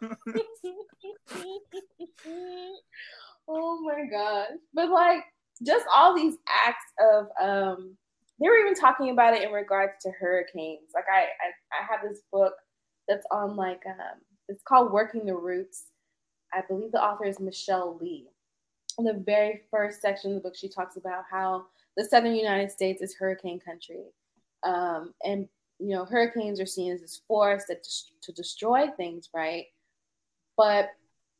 [3.48, 4.50] oh my gosh.
[4.74, 5.24] But like
[5.64, 6.36] just all these
[6.66, 7.96] acts of um
[8.40, 10.90] they were even talking about it in regards to hurricanes.
[10.94, 12.52] Like I, I, I have this book
[13.08, 15.84] that's on like um, it's called Working the Roots.
[16.52, 18.28] I believe the author is Michele Lee.
[18.98, 21.66] In the very first section of the book, she talks about how
[21.96, 24.04] the southern United States is hurricane country,
[24.62, 25.48] um, and
[25.78, 27.86] you know hurricanes are seen as this force that
[28.22, 29.66] to destroy things, right?
[30.56, 30.90] But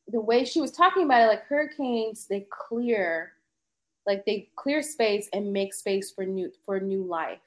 [0.09, 3.33] the way she was talking about it, like hurricanes, they clear
[4.07, 7.41] like they clear space and make space for new for new life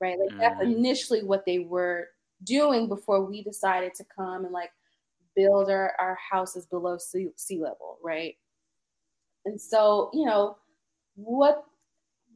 [0.00, 0.38] right like mm.
[0.38, 2.08] that's initially what they were
[2.44, 4.70] doing before we decided to come and like
[5.40, 8.36] build our, our houses below sea, sea level right
[9.44, 10.56] and so you know
[11.14, 11.64] what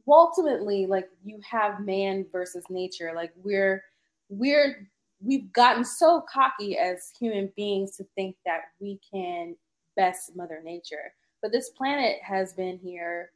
[0.07, 3.83] ultimately like you have man versus nature like we're
[4.29, 4.87] we're
[5.21, 9.55] we've gotten so cocky as human beings to think that we can
[9.95, 13.31] best mother nature but this planet has been here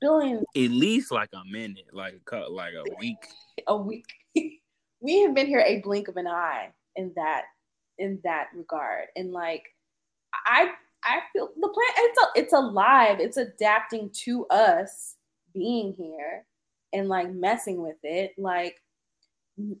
[0.00, 0.44] billions.
[0.56, 3.16] At least like a minute, like a like a week.
[3.66, 4.06] a week.
[4.34, 7.44] we have been here a blink of an eye in that
[8.00, 9.06] in that regard.
[9.14, 9.64] And like
[10.34, 10.70] I
[11.04, 13.20] I feel the plant it's a, it's alive.
[13.20, 15.16] It's adapting to us
[15.54, 16.44] being here
[16.92, 18.32] and like messing with it.
[18.36, 18.80] Like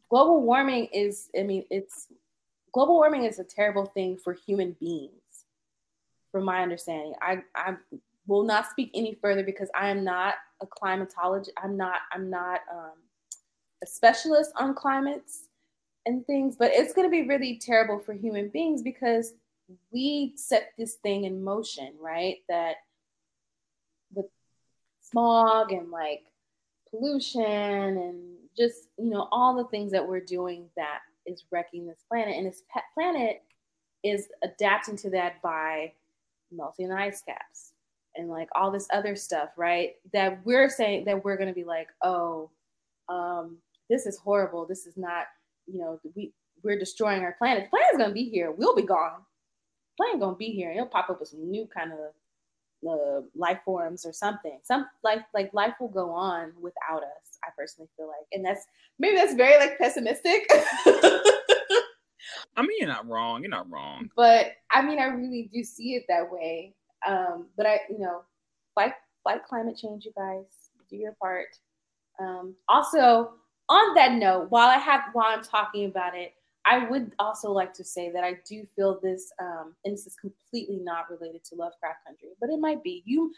[0.08, 2.06] global warming is I mean it's
[2.72, 5.12] global warming is a terrible thing for human beings
[6.30, 7.14] from my understanding.
[7.20, 7.76] I I
[8.26, 11.50] will not speak any further because I am not a climatologist.
[11.62, 12.00] I'm not.
[12.12, 12.92] I'm not um,
[13.82, 15.44] a specialist on climates
[16.06, 16.56] and things.
[16.56, 19.34] But it's going to be really terrible for human beings because
[19.92, 22.38] we set this thing in motion, right?
[22.48, 22.76] That
[24.14, 24.26] with
[25.00, 26.22] smog and like
[26.90, 32.02] pollution and just you know all the things that we're doing that is wrecking this
[32.08, 32.62] planet and this
[32.94, 33.42] planet
[34.02, 35.92] is adapting to that by
[36.50, 37.72] melting ice caps
[38.16, 39.94] and like all this other stuff, right?
[40.12, 42.50] That we're saying that we're going to be like, oh,
[43.08, 43.58] um,
[43.88, 44.66] this is horrible.
[44.66, 45.26] This is not,
[45.72, 46.32] you know, we
[46.62, 47.64] we're destroying our planet.
[47.64, 48.50] The planet's going to be here.
[48.50, 49.20] We'll be gone.
[49.96, 50.70] The planet going to be here.
[50.70, 51.98] It'll pop up with some new kind of
[52.88, 54.58] uh, life forms or something.
[54.62, 57.38] Some life like life will go on without us.
[57.44, 58.66] I personally feel like, and that's
[58.98, 60.46] maybe that's very like pessimistic.
[62.56, 63.42] I mean, you're not wrong.
[63.42, 64.10] You're not wrong.
[64.16, 66.74] But I mean, I really do see it that way.
[67.06, 68.22] Um, but I, you know,
[68.74, 68.92] fight
[69.24, 70.44] fight climate change, you guys.
[70.88, 71.46] Do your part.
[72.18, 73.34] Um, also,
[73.70, 76.34] on that note, while I have while I'm talking about it,
[76.66, 80.16] I would also like to say that I do feel this, um, and this is
[80.16, 83.02] completely not related to Lovecraft Country, but it might be.
[83.06, 83.32] You,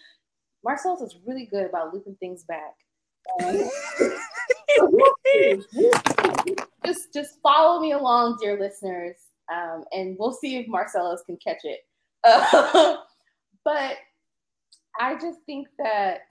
[0.66, 2.74] Marcelese is really good about looping things back.
[3.44, 3.70] Um,
[6.84, 9.16] just just follow me along, dear listeners,
[9.52, 11.80] um, and we'll see if Marcelese can catch it.
[12.24, 12.96] Uh,
[13.64, 13.96] But
[14.98, 16.22] I just think that,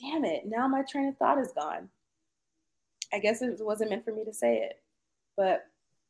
[0.00, 1.88] damn it, now my train of thought is gone.
[3.12, 4.80] I guess it wasn't meant for me to say it,
[5.36, 5.66] but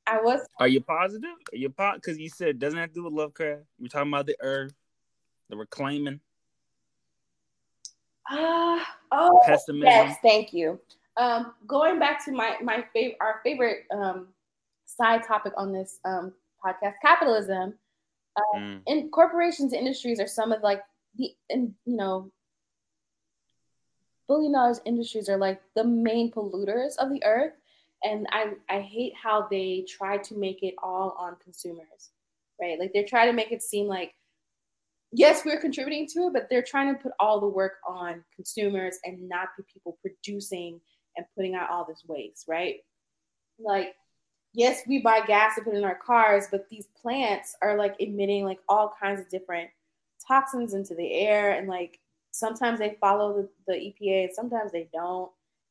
[0.07, 0.41] I was.
[0.59, 1.31] Are you positive?
[1.53, 2.03] Are you positive?
[2.03, 3.63] Because you said it doesn't have to do with Lovecraft.
[3.79, 4.75] You're talking about the earth,
[5.49, 6.21] the reclaiming.
[8.31, 9.87] Ah, uh, oh, Pessimism.
[9.87, 10.79] yes, thank you.
[11.17, 14.29] Um, going back to my my favorite, our favorite um,
[14.85, 16.33] side topic on this um,
[16.65, 17.75] podcast, capitalism.
[18.37, 18.83] Uh, Mm.
[18.87, 20.81] and corporations, industries are some of like
[21.17, 22.31] the, and you know,
[24.29, 27.55] billion dollars industries are like the main polluters of the earth.
[28.05, 32.11] And I, I hate how they try to make it all on consumers,
[32.61, 32.79] right?
[32.79, 34.15] Like they're trying to make it seem like,
[35.11, 38.99] yes, we're contributing to it, but they're trying to put all the work on consumers
[39.05, 40.81] and not the people producing
[41.17, 42.77] and putting out all this waste, right?
[43.59, 43.97] Like,
[44.53, 48.45] yes, we buy gas to put in our cars, but these plants are like emitting
[48.45, 49.71] like all kinds of different
[50.27, 51.53] toxins into the air.
[51.53, 51.99] And like
[52.31, 55.31] sometimes they follow the, the EPA, and sometimes they don't.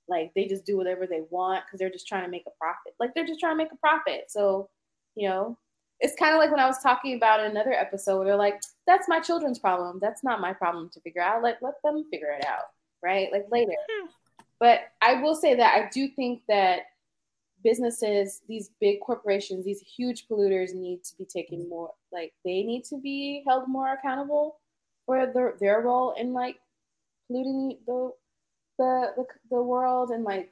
[0.09, 2.93] Like they just do whatever they want because they're just trying to make a profit.
[2.97, 4.25] Like they're just trying to make a profit.
[4.29, 4.69] So,
[5.15, 5.57] you know,
[5.99, 8.61] it's kind of like when I was talking about in another episode where they're like,
[8.85, 9.99] that's my children's problem.
[10.01, 11.43] That's not my problem to figure out.
[11.43, 12.65] Like, let them figure it out,
[13.03, 13.29] right?
[13.31, 13.73] Like later.
[13.91, 14.07] Hmm.
[14.59, 16.81] But I will say that I do think that
[17.63, 22.83] businesses, these big corporations, these huge polluters need to be taken more, like, they need
[22.85, 24.59] to be held more accountable
[25.07, 26.57] for their, their role in like
[27.25, 28.11] polluting the,
[28.77, 30.51] the, the, the world and like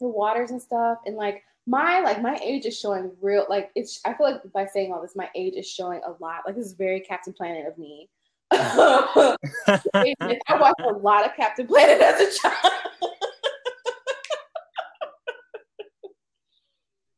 [0.00, 1.00] the waters and stuff.
[1.04, 4.66] And like, my like my age is showing real like it's I feel like by
[4.66, 6.42] saying all this, my age is showing a lot.
[6.46, 8.08] Like this is very Captain Planet of me.
[8.52, 9.36] I
[10.50, 12.72] watched a lot of Captain Planet as a child.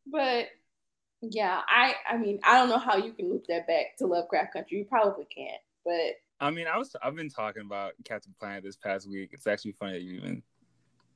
[0.07, 0.49] but
[1.23, 4.53] yeah, I I mean I don't know how you can loop that back to Lovecraft
[4.53, 4.78] Country.
[4.78, 8.76] You probably can't, but I mean, I was I've been talking about Captain Planet this
[8.76, 9.30] past week.
[9.32, 10.42] It's actually funny that you even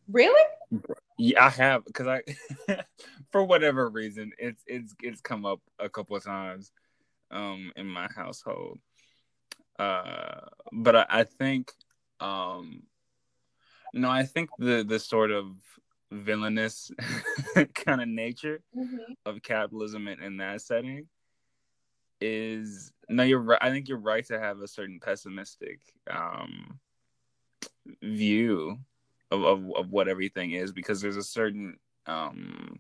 [0.09, 0.45] really,
[1.19, 2.23] Yeah, I have because I,
[3.31, 6.73] for whatever reason, it's it's it's come up a couple of times,
[7.31, 8.79] um, in my household.
[9.79, 10.41] Uh,
[10.73, 11.73] but I, I think,
[12.21, 12.85] um,
[13.93, 15.57] no, I think the the sort of
[16.13, 16.91] villainous
[17.75, 18.63] kind of nature
[19.25, 21.09] of capitalism in, in that setting
[22.21, 23.59] is no, you're right.
[23.61, 25.81] I think you're right to have a certain pessimistic
[26.11, 26.79] um
[28.03, 28.79] view
[29.31, 31.77] of, of, of what everything is because there's a certain
[32.07, 32.79] um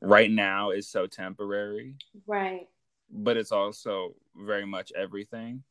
[0.00, 1.96] right now is so temporary.
[2.26, 2.68] Right,
[3.10, 5.62] but it's also very much everything.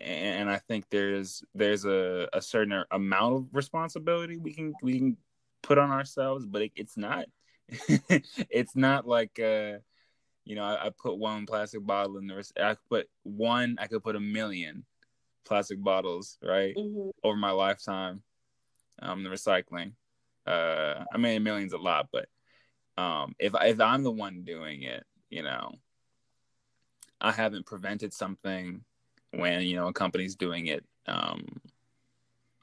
[0.00, 5.16] And i think there's there's a, a certain amount of responsibility we can we can
[5.62, 7.26] put on ourselves but it, it's not.
[8.50, 9.78] It's not like uh
[10.44, 13.76] you know I, I put one plastic bottle in the rec- i could put one
[13.78, 14.84] i could put a million
[15.44, 18.22] plastic bottles right hmm over my lifetime
[19.00, 19.92] um the recycling.
[20.46, 22.28] Uh i mean a million's a lot but
[22.98, 25.72] um if if i'm the one doing it you know
[27.20, 28.84] i haven't prevented something
[29.32, 31.60] when you know a company's doing it um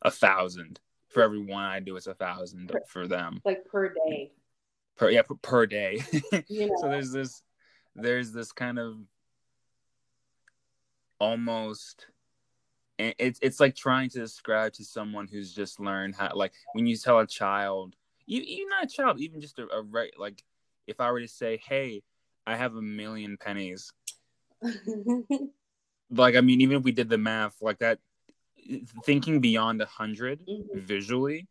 [0.01, 0.79] a thousand.
[1.09, 3.41] For every one i do it's a thousand for them.
[3.43, 4.31] Like per day.
[4.95, 6.01] per yeah per, per day.
[6.47, 7.43] You know, so there's this
[7.95, 8.97] there's this kind of
[11.19, 12.07] almost
[12.97, 16.95] it's it's like trying to describe to someone who's just learned how like when you
[16.95, 17.95] tell a child
[18.25, 20.43] you even not a child even just a, a right like
[20.87, 22.01] if i were to say hey
[22.45, 23.91] i have a million pennies
[26.11, 27.99] like i mean even if we did the math like that
[29.03, 30.81] thinking beyond a hundred Mhm.
[30.81, 31.47] visually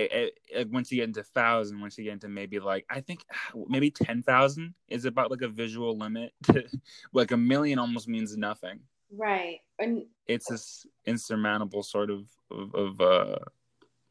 [0.00, 3.24] it, it, once you get into thousand once you get into maybe like i think
[3.68, 6.32] maybe 10000 is about like a visual limit
[7.12, 8.80] like a million almost means nothing
[9.16, 13.36] right, and it's this insurmountable sort of of, of uh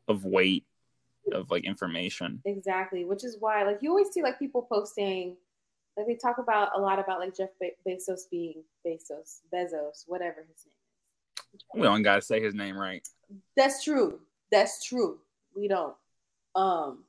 [0.08, 0.66] of weight
[1.34, 5.36] of like information Exactly, which is why like you always see like people posting
[5.96, 10.46] like they talk about a lot about like Jeff Be- Bezos being Bezos, Bezos, whatever
[10.48, 11.64] his name is.
[11.76, 13.08] we don't gotta say his name right
[13.56, 14.20] That's true.
[14.52, 15.20] That's true.
[15.60, 15.96] We don't.
[16.56, 17.04] Um,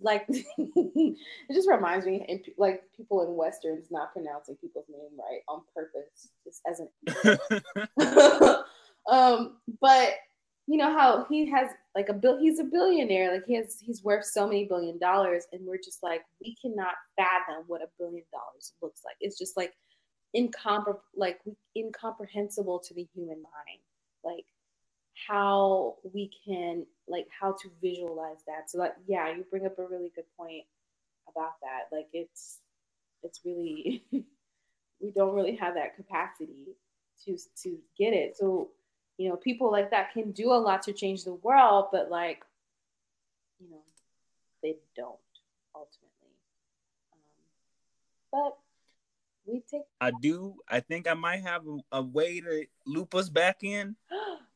[0.00, 1.16] like it
[1.52, 6.28] just reminds me, and like people in westerns not pronouncing people's name right on purpose,
[6.44, 6.88] just as an.
[9.10, 10.10] um, but
[10.66, 12.38] you know how he has like a bill.
[12.38, 13.32] He's a billionaire.
[13.32, 16.94] Like he has, he's worth so many billion dollars, and we're just like we cannot
[17.16, 19.16] fathom what a billion dollars looks like.
[19.20, 19.72] It's just like
[20.36, 21.40] incompre like
[21.76, 23.80] incomprehensible to the human mind.
[24.22, 24.44] Like
[25.26, 28.70] how we can like how to visualize that.
[28.70, 30.64] So like yeah, you bring up a really good point
[31.28, 31.94] about that.
[31.94, 32.58] Like it's
[33.22, 36.76] it's really we don't really have that capacity
[37.24, 38.36] to to get it.
[38.36, 38.70] So
[39.16, 42.42] you know, people like that can do a lot to change the world, but like
[43.60, 43.82] you know,
[44.62, 45.18] they don't
[45.74, 46.08] ultimately.
[47.12, 47.18] Um,
[48.32, 48.56] but
[49.46, 53.30] we take i do i think i might have a, a way to loop us
[53.30, 53.96] back in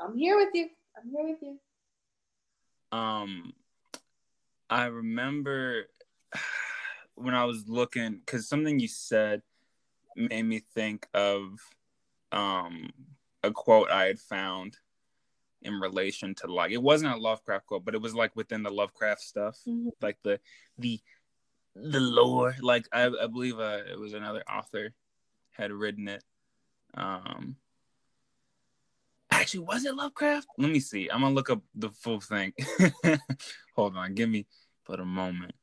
[0.00, 0.68] I'm here with you.
[0.98, 2.98] I'm here with you.
[2.98, 3.52] Um,
[4.70, 5.86] I remember
[7.14, 9.42] when I was looking because something you said
[10.16, 11.58] made me think of
[12.32, 12.90] um
[13.42, 14.76] a quote I had found
[15.62, 18.70] in relation to like it wasn't a Lovecraft quote, but it was like within the
[18.70, 19.90] Lovecraft stuff, Mhm.
[20.00, 20.40] like the
[20.78, 21.00] the
[21.74, 22.56] the lore.
[22.60, 24.92] Like I, I believe uh, it was another author
[25.50, 26.24] had written it.
[26.94, 27.56] Um,
[29.38, 30.46] actually, was it Lovecraft?
[30.58, 31.08] Let me see.
[31.10, 32.52] I'm gonna look up the full thing.
[33.76, 34.46] Hold on, give me
[34.86, 35.54] but a moment.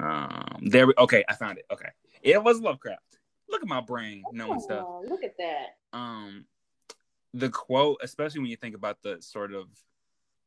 [0.00, 0.86] Um, there.
[0.86, 1.64] we- Okay, I found it.
[1.70, 1.88] Okay,
[2.22, 3.02] it was Lovecraft.
[3.48, 5.76] Look at my brain knowing stuff Oh, look at that.
[5.92, 6.46] um
[7.32, 9.66] the quote especially when you think about the sort of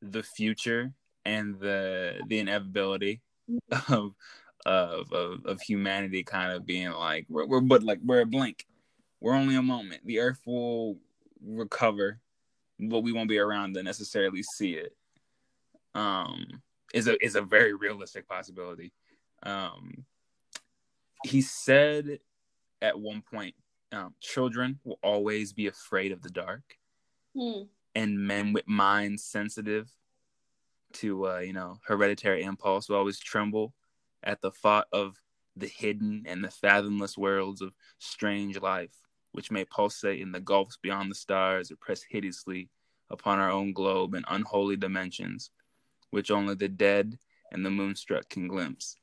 [0.01, 0.91] the future
[1.23, 3.21] and the the inevitability
[3.89, 4.13] of
[4.65, 8.65] of of, of humanity kind of being like we're, we're but like we're a blink
[9.21, 10.97] we're only a moment the earth will
[11.41, 12.19] recover
[12.79, 14.95] but we won't be around to necessarily see it
[15.95, 16.61] um
[16.93, 18.93] is a is a very realistic possibility
[19.43, 20.05] um
[21.23, 22.19] he said
[22.81, 23.55] at one point
[23.91, 26.61] um, children will always be afraid of the dark
[27.35, 27.63] Hmm.
[27.95, 29.89] and men with minds sensitive
[30.93, 33.73] to uh, you know hereditary impulse will always tremble
[34.23, 35.15] at the thought of
[35.55, 38.95] the hidden and the fathomless worlds of strange life
[39.31, 42.69] which may pulsate in the gulfs beyond the stars or press hideously
[43.09, 45.51] upon our own globe in unholy dimensions
[46.11, 47.17] which only the dead
[47.51, 48.95] and the moonstruck can glimpse.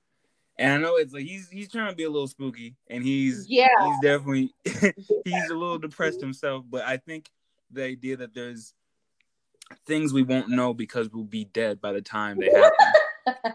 [0.59, 3.47] And i know it's like he's he's trying to be a little spooky and he's
[3.49, 3.69] Yeah.
[3.85, 4.51] he's definitely
[5.25, 7.31] he's a little depressed himself but i think
[7.71, 8.73] the idea that there's
[9.87, 13.53] things we won't know because we'll be dead by the time they happen.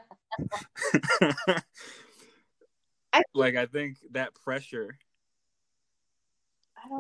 [3.34, 4.98] Like i think that pressure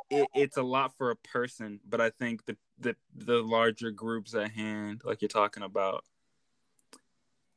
[0.10, 4.36] it, it's a lot for a person but i think the, the the larger groups
[4.36, 6.03] at hand like you're talking about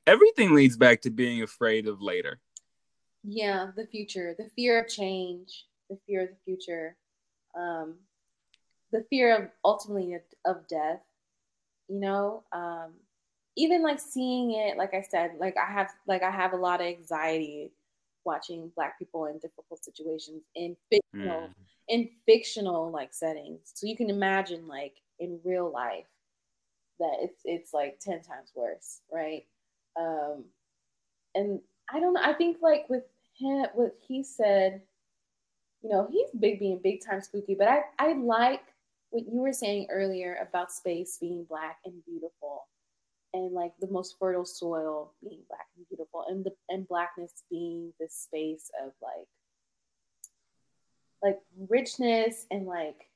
[0.07, 2.41] everything leads back to being afraid of later
[3.23, 6.97] Yeah, the future, the fear of change, the fear of the future,
[7.57, 7.95] um,
[8.93, 11.01] the fear of ultimately of, of death.
[11.89, 12.93] You know, um,
[13.57, 16.81] even like seeing it, like I said, like I have, like I have a lot
[16.81, 17.73] of anxiety
[18.25, 21.55] watching Black people in difficult situations in fictional, Mm.
[21.89, 23.73] in fictional like settings.
[23.75, 26.07] So you can imagine, like in real life,
[26.99, 29.47] that it's it's like ten times worse, right?
[29.97, 30.45] Um,
[31.35, 31.61] and
[31.93, 32.23] I don't know.
[32.23, 33.05] I think like with
[33.39, 34.83] him, what he said,
[35.83, 38.63] you know, he's big being big time spooky, but I I like
[39.11, 42.67] what you were saying earlier about space being black and beautiful,
[43.35, 47.93] and like the most fertile soil being black and beautiful, and the and blackness being
[48.01, 49.29] this space of like
[51.23, 53.11] like richness and like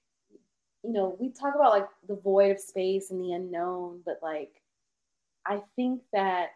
[0.82, 4.60] you know we talk about like the void of space and the unknown, but like
[5.46, 6.50] I think that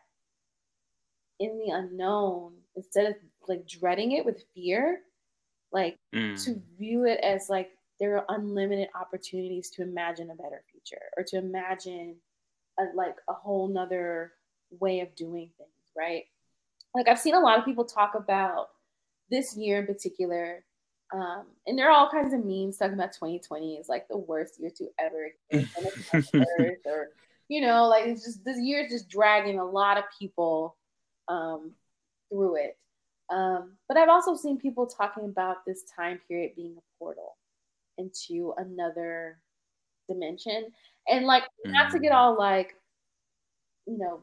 [1.39, 3.15] in the unknown, instead of
[3.49, 5.01] like dreading it with fear,
[5.73, 6.45] like Mm.
[6.45, 11.23] to view it as like there are unlimited opportunities to imagine a better future or
[11.25, 12.17] to imagine
[12.79, 14.33] a, like a whole nother
[14.81, 16.25] way of doing things, right?
[16.95, 18.69] Like I've seen a lot of people talk about
[19.31, 20.65] this year in particular,
[21.13, 24.59] um, and there are all kinds of memes talking about 2020 is like the worst
[24.59, 27.09] year to ever experience on this earth, or
[27.49, 30.77] you know, like it's just this year is just dragging a lot of people
[31.29, 31.73] um,
[32.31, 32.79] through it.
[33.31, 37.37] Um, but I've also seen people talking about this time period being a portal
[37.99, 39.39] into another
[40.09, 40.67] dimension.
[41.09, 42.75] And like, not to get all like,
[43.87, 44.21] you know,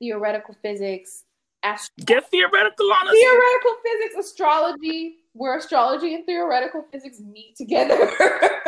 [0.00, 1.24] theoretical physics,
[1.62, 8.10] ast- get theoretical on us theoretical physics, astrology, where astrology and theoretical physics meet together.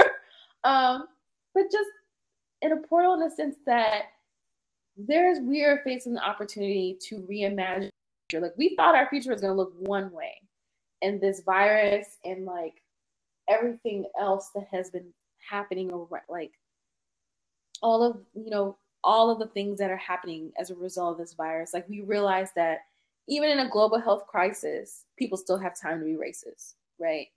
[0.65, 1.07] um,
[1.55, 1.89] but just
[2.62, 4.03] in a portal in the sense that
[4.97, 7.90] there's we are facing the opportunity to reimagine.
[8.32, 10.35] Like we thought our future was gonna look one way,
[11.03, 12.82] and this virus and like
[13.49, 15.07] everything else that has been
[15.49, 16.53] happening over like
[17.83, 21.19] all of you know all of the things that are happening as a result of
[21.19, 21.73] this virus.
[21.73, 22.81] Like we realize that
[23.29, 27.29] even in a global health crisis people still have time to be racist right?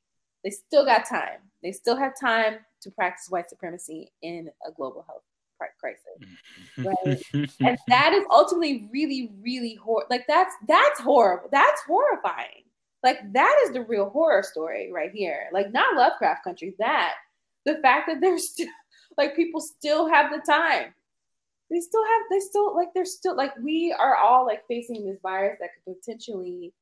[0.44, 1.40] They still got time.
[1.62, 5.22] They still have time to practice white supremacy in a global health
[5.60, 6.40] cri- crisis
[6.80, 7.44] mm-hmm.
[7.66, 12.64] and that is ultimately really really hor- like that's that's horrible that's horrifying.
[13.04, 15.50] Like that is the real horror story right here.
[15.52, 17.14] Like not lovecraft country that
[17.66, 18.68] the fact that there's still
[19.18, 20.94] like people still have the time
[21.70, 25.20] they still have they still like they're still like we are all like facing this
[25.22, 26.74] virus that could potentially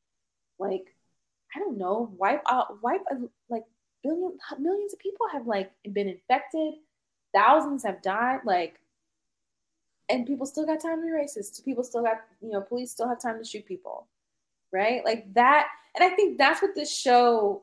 [0.58, 0.96] like
[1.56, 3.16] i don't know wipe out wipe uh,
[3.50, 3.64] like
[4.04, 6.74] billion millions of people have like been infected
[7.34, 8.80] thousands have died like
[10.10, 11.64] and people still got time to be racist.
[11.64, 14.08] People still got, you know, police still have time to shoot people,
[14.74, 15.06] right?
[15.06, 15.68] Like that.
[15.96, 17.62] And I think that's what this show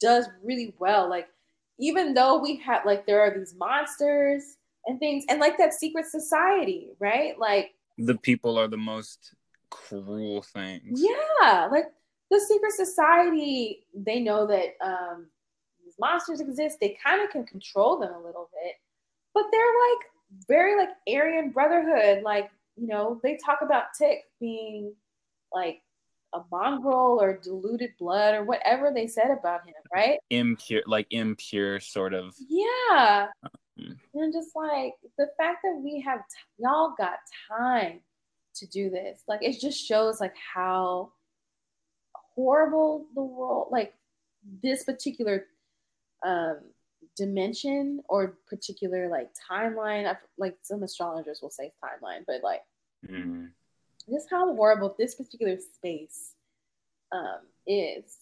[0.00, 1.10] does really well.
[1.10, 1.28] Like,
[1.78, 6.06] even though we have, like, there are these monsters and things, and like that secret
[6.06, 7.38] society, right?
[7.38, 9.34] Like, The people are the most
[9.70, 11.02] cruel things.
[11.02, 11.86] yeah, like
[12.30, 15.26] the secret society, they know that um,
[15.84, 16.78] these monsters exist.
[16.80, 18.74] They kind of can control them a little bit,
[19.34, 20.06] but they're like
[20.48, 22.22] very like Aryan Brotherhood.
[22.22, 24.92] Like you know, they talk about Tick being
[25.52, 25.80] like
[26.34, 30.18] a mongrel or diluted blood or whatever they said about him, right?
[30.30, 32.34] Impure, like impure, sort of.
[32.48, 33.28] Yeah.
[33.78, 33.96] Mm.
[34.14, 38.00] And just like the fact that we have t- y'all got time
[38.56, 41.12] to do this, like it just shows like how
[42.34, 43.94] horrible the world, like
[44.62, 45.46] this particular
[46.24, 46.58] um
[47.16, 50.06] dimension or particular like timeline.
[50.06, 52.62] I, like some astrologers will say timeline, but like
[53.06, 53.50] Mm.
[54.10, 56.32] Just how horrible this particular space
[57.12, 58.18] um, is.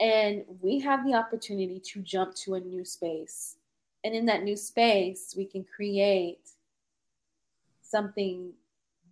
[0.00, 3.56] And we have the opportunity to jump to a new space.
[4.04, 6.50] And in that new space, we can create
[7.82, 8.52] something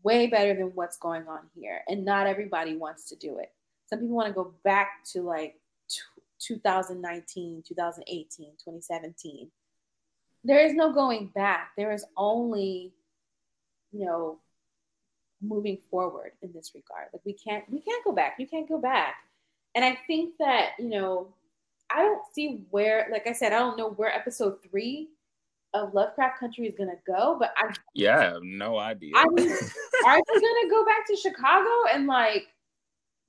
[0.02, 1.82] way better than what's going on here.
[1.88, 3.51] And not everybody wants to do it.
[3.88, 6.01] Some people want to go back to like t-
[6.38, 9.51] 2019, 2018, 2017.
[10.44, 11.72] There is no going back.
[11.76, 12.93] There is only,
[13.93, 14.38] you know,
[15.42, 17.08] moving forward in this regard.
[17.12, 18.36] Like we can't we can't go back.
[18.38, 19.16] You can't go back.
[19.74, 21.28] And I think that, you know,
[21.90, 25.08] I don't see where like I said, I don't know where episode 3
[25.74, 29.12] of Lovecraft Country is going to go, but I Yeah, I have no idea.
[29.14, 29.50] I mean,
[30.06, 32.46] are they going to go back to Chicago and like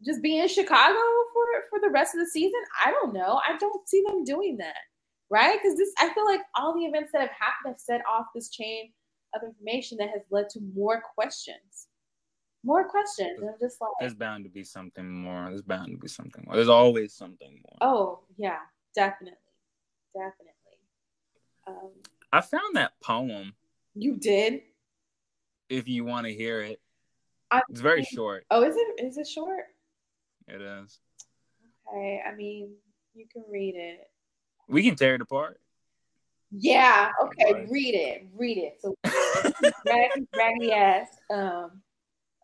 [0.06, 1.00] just be in Chicago
[1.34, 2.62] for for the rest of the season?
[2.84, 3.42] I don't know.
[3.46, 4.78] I don't see them doing that.
[5.30, 5.62] Right?
[5.62, 8.50] Cuz this I feel like all the events that have happened have set off this
[8.50, 8.94] chain
[9.36, 11.87] of information that has led to more questions
[12.68, 13.40] more questions.
[13.42, 15.46] I'm just like, There's bound to be something more.
[15.50, 16.56] There's bound to be something more.
[16.56, 17.78] There's always something more.
[17.90, 18.60] oh yeah,
[18.94, 19.38] definitely,
[20.14, 20.54] definitely.
[21.66, 21.92] Um,
[22.32, 23.54] I found that poem.
[23.96, 24.62] you did.
[25.70, 26.80] If you want to hear it,
[27.52, 28.46] I- it's very short.
[28.52, 29.04] Oh, is it?
[29.06, 29.66] Is it short?
[30.48, 31.00] It is.
[31.90, 32.76] Okay, I mean,
[33.16, 34.10] you can read it.
[34.70, 35.60] We can tear it apart.
[36.52, 37.12] Yeah.
[37.24, 37.70] Okay, Right.
[37.70, 38.28] read it.
[38.34, 38.80] Read it.
[38.82, 38.96] So,
[39.86, 41.08] raggedy, raggedy ass.
[41.30, 41.82] Um,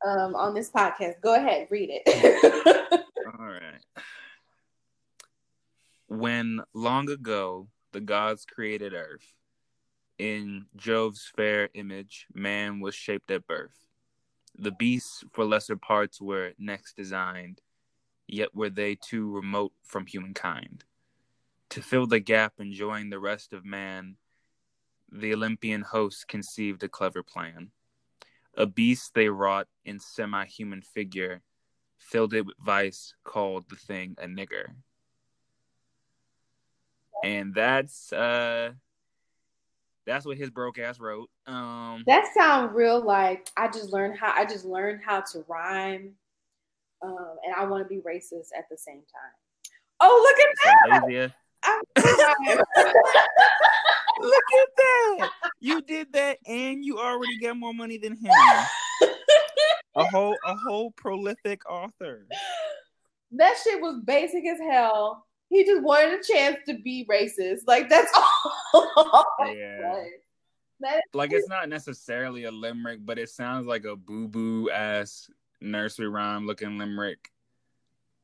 [0.05, 3.03] um, on this podcast, go ahead, read it.
[3.39, 3.81] All right.
[6.07, 9.25] When long ago the gods created earth,
[10.19, 13.87] in Jove's fair image, man was shaped at birth.
[14.57, 17.61] The beasts for lesser parts were next designed,
[18.27, 20.83] yet were they too remote from humankind.
[21.71, 24.17] To fill the gap and join the rest of man,
[25.11, 27.71] the Olympian host conceived a clever plan.
[28.55, 31.41] A beast they wrought in semi human figure,
[31.97, 34.65] filled it with vice, called the thing a nigger.
[37.23, 38.73] And that's uh
[40.05, 41.29] that's what his broke ass wrote.
[41.47, 46.11] Um that sound real like I just learned how I just learned how to rhyme,
[47.01, 49.33] um, and I want to be racist at the same time.
[49.99, 50.49] Oh, look at
[50.91, 51.31] that!
[51.63, 51.81] I.
[54.19, 55.29] Look at that.
[55.59, 58.31] You did that and you already got more money than him.
[59.95, 62.25] A whole a whole prolific author.
[63.31, 65.25] that shit was basic as hell.
[65.49, 67.61] He just wanted a chance to be racist.
[67.67, 68.11] Like that's
[68.73, 69.25] all.
[69.45, 70.03] Yeah.
[70.79, 75.29] That Like it's not necessarily a limerick, but it sounds like a boo boo ass
[75.61, 77.29] nursery rhyme looking limerick.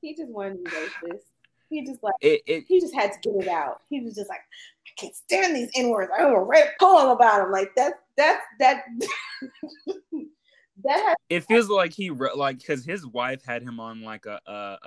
[0.02, 1.22] he just wanted to be racist.
[1.70, 3.82] He just like It it he just had to get it out.
[3.92, 6.12] He was just like, I can't stand these N words.
[6.18, 7.52] I'm gonna write a poem about them.
[7.52, 8.84] Like that that that
[10.84, 14.26] that has it feels like he wrote like because his wife had him on like
[14.26, 14.78] a uh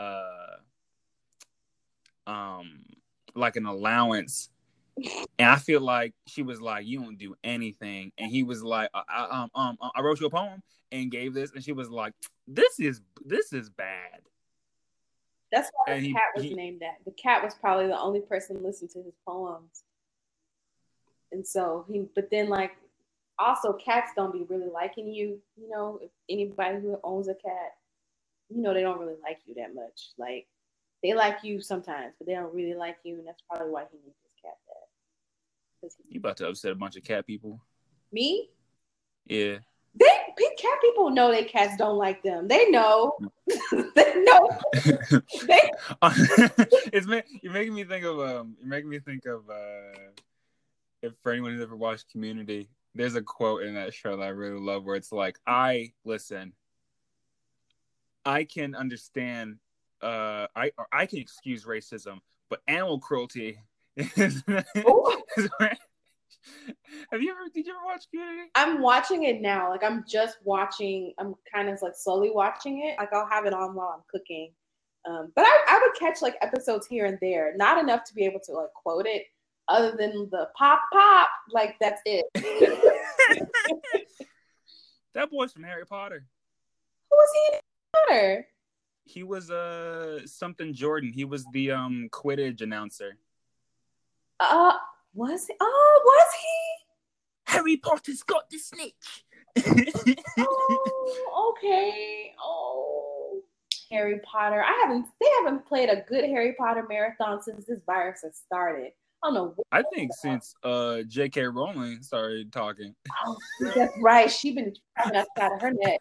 [2.26, 2.84] uh um
[3.34, 4.48] like an allowance
[5.39, 8.89] and i feel like she was like you don't do anything and he was like
[8.94, 10.62] I, I, um um i wrote you a poem
[10.93, 12.12] and gave this and she was like
[12.47, 14.20] this is this is bad
[15.51, 16.97] That's why And the he- cat was he- named that.
[17.05, 19.84] The cat was probably the only person to listen to his poems.
[21.32, 22.72] And so he, but then like,
[23.38, 25.40] also cats don't be really liking you.
[25.56, 27.72] You know, if anybody who owns a cat,
[28.48, 30.10] you know, they don't really like you that much.
[30.18, 30.46] Like,
[31.02, 33.98] they like you sometimes, but they don't really like you, and that's probably why he
[34.04, 35.90] needs his cat that.
[36.09, 37.60] he- you about to upset a bunch of cat people
[38.12, 38.50] me,
[39.26, 39.59] yeah
[39.94, 40.06] they
[40.59, 42.48] cat people know their cats don't like them.
[42.48, 43.18] They know.
[43.94, 44.48] they know.
[45.46, 45.70] They
[46.92, 47.06] it's
[47.42, 50.10] you're making me think of um you're making me think of uh
[51.02, 54.28] if for anyone who's ever watched community there's a quote in that show that I
[54.28, 56.52] really love where it's like, I listen,
[58.24, 59.56] I can understand,
[60.02, 62.20] uh, I I can excuse racism,
[62.50, 63.58] but animal cruelty
[63.96, 64.42] is.
[64.78, 65.22] Ooh.
[65.36, 65.76] is where-
[67.10, 67.40] Have you ever?
[67.54, 68.50] Did you ever watch Community?
[68.54, 69.70] I'm watching it now.
[69.70, 71.14] Like I'm just watching.
[71.18, 72.98] I'm kind of like slowly watching it.
[72.98, 74.52] Like I'll have it on while I'm cooking.
[75.08, 78.24] Um, but I, I would catch like episodes here and there, not enough to be
[78.24, 79.24] able to like quote it,
[79.68, 81.28] other than the pop pop.
[81.51, 82.26] Like that's it.
[85.14, 86.24] That boy's from Harry Potter.
[87.10, 87.60] Who was he in
[87.93, 88.47] Potter?
[89.05, 91.12] He was uh something Jordan.
[91.12, 93.18] He was the um Quidditch announcer.
[94.40, 94.72] Uh,
[95.14, 95.55] was he?
[95.60, 97.52] Oh, was he?
[97.52, 99.24] Harry Potter's got the snitch.
[100.39, 102.32] Oh, okay.
[102.43, 103.43] Oh,
[103.90, 104.64] Harry Potter.
[104.64, 105.06] I haven't.
[105.20, 108.93] They haven't played a good Harry Potter marathon since this virus has started.
[109.22, 109.54] I don't know.
[109.70, 111.42] I think since uh J.K.
[111.42, 112.94] Rowling started talking.
[113.24, 114.30] Oh, that's right.
[114.30, 116.00] She been coming outside of her neck.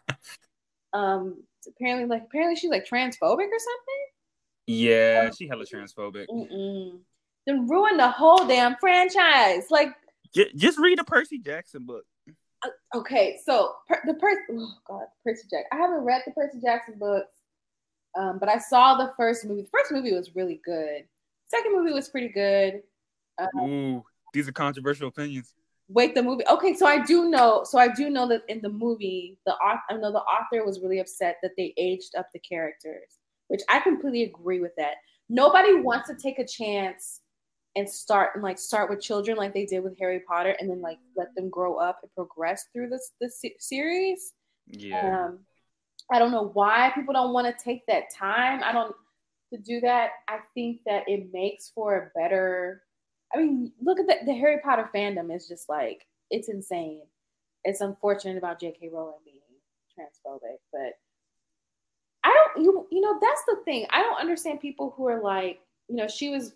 [0.93, 4.01] Um, apparently, like apparently she's like transphobic or something.
[4.67, 6.25] Yeah, she hella transphobic.
[6.29, 6.99] Mm-mm.
[7.47, 9.65] Then ruin the whole damn franchise.
[9.69, 9.89] Like,
[10.33, 12.05] J- just read a Percy Jackson book.
[12.63, 14.41] uh, okay, so per- the Percy.
[14.51, 15.65] Oh God, Percy Jackson.
[15.71, 17.33] I haven't read the Percy Jackson books,
[18.17, 19.63] um, but I saw the first movie.
[19.63, 21.03] The first movie was really good.
[21.47, 22.81] Second movie was pretty good.
[23.57, 24.03] Ooh,
[24.33, 25.53] these are controversial opinions.
[25.87, 26.47] Wait, the movie.
[26.49, 27.63] Okay, so I do know.
[27.65, 30.79] So I do know that in the movie, the author, I know the author was
[30.79, 34.95] really upset that they aged up the characters, which I completely agree with that.
[35.27, 37.21] Nobody wants to take a chance
[37.75, 40.81] and start and like start with children like they did with Harry Potter, and then
[40.81, 44.33] like let them grow up and progress through this this series.
[44.67, 45.25] Yeah.
[45.25, 45.39] Um,
[46.09, 48.61] I don't know why people don't want to take that time.
[48.63, 48.95] I don't
[49.53, 50.11] to do that.
[50.29, 52.83] I think that it makes for a better.
[53.33, 57.01] I mean, look at the, the Harry Potter fandom is just like it's insane.
[57.63, 58.89] It's unfortunate about J.K.
[58.91, 59.37] Rowling being
[59.97, 60.93] transphobic, but
[62.23, 62.63] I don't.
[62.63, 63.85] You you know that's the thing.
[63.89, 66.53] I don't understand people who are like you know she was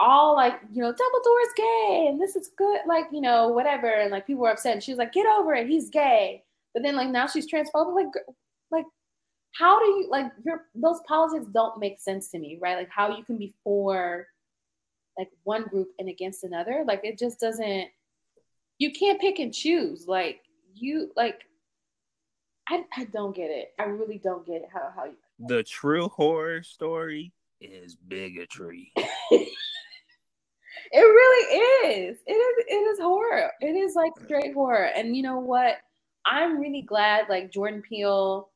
[0.00, 4.10] all like you know Dumbledore's gay and this is good like you know whatever and
[4.10, 6.42] like people were upset and she was like get over it he's gay
[6.72, 8.06] but then like now she's transphobic like
[8.70, 8.86] like
[9.52, 13.14] how do you like your those politics don't make sense to me right like how
[13.14, 14.26] you can be for
[15.18, 17.88] like one group and against another like it just doesn't
[18.78, 20.40] you can't pick and choose like
[20.74, 21.42] you like
[22.68, 25.16] I, I don't get it i really don't get it how how you
[25.48, 28.92] The true horror story is bigotry.
[30.92, 32.18] It really is.
[32.26, 32.64] It is.
[32.68, 33.50] It is horror.
[33.60, 34.86] It is like straight horror.
[34.86, 35.76] And you know what?
[36.26, 38.50] I'm really glad like Jordan Peele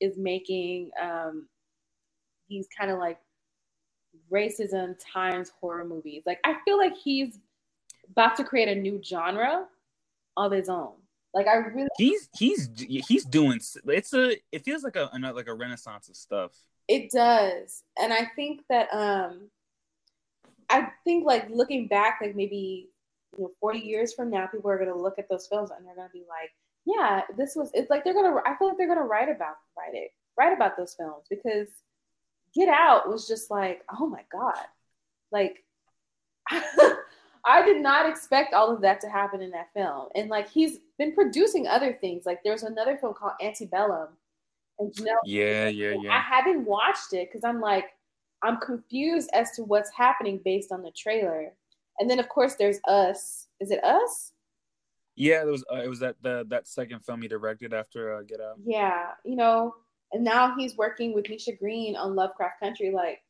[0.00, 1.48] is making um
[2.48, 3.18] these kind of like
[4.32, 6.22] racism times horror movies.
[6.26, 7.38] Like I feel like he's
[8.10, 9.66] about to create a new genre
[10.36, 10.94] of his own.
[11.34, 13.60] Like I really He's he's he's doing.
[13.86, 14.36] It's a.
[14.50, 16.52] It feels like a another- like a renaissance of stuff.
[16.88, 17.82] It does.
[18.00, 19.50] And I think that um
[20.70, 22.88] I think like looking back, like maybe
[23.36, 25.94] you know, 40 years from now, people are gonna look at those films and they're
[25.96, 26.50] gonna be like,
[26.86, 29.94] Yeah, this was it's like they're gonna I feel like they're gonna write about write
[29.94, 31.68] it, write about those films because
[32.54, 34.64] Get Out was just like, oh my God.
[35.30, 35.64] Like
[36.50, 40.08] I did not expect all of that to happen in that film.
[40.14, 42.26] And like he's been producing other things.
[42.26, 44.08] Like there's another film called Antebellum.
[44.78, 46.16] And you know, Yeah, yeah, yeah.
[46.16, 47.86] I haven't watched it because I'm like,
[48.42, 51.52] I'm confused as to what's happening based on the trailer.
[51.98, 53.46] And then of course there's Us.
[53.60, 54.32] Is it Us?
[55.16, 55.64] Yeah, it was.
[55.70, 58.56] Uh, it was that the that second film he directed after uh, Get Out.
[58.64, 59.74] Yeah, you know.
[60.12, 62.90] And now he's working with Misha Green on Lovecraft Country.
[62.90, 63.20] Like,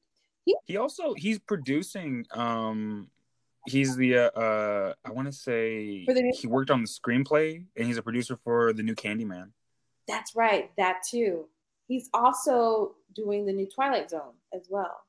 [0.44, 2.24] He he also he's producing.
[2.32, 3.10] Um,
[3.66, 7.86] he's the uh, uh I want to say new- he worked on the screenplay and
[7.86, 9.50] he's a producer for the new Candyman.
[10.06, 11.46] that's right, that too.
[11.86, 15.00] He's also doing the new Twilight Zone as well.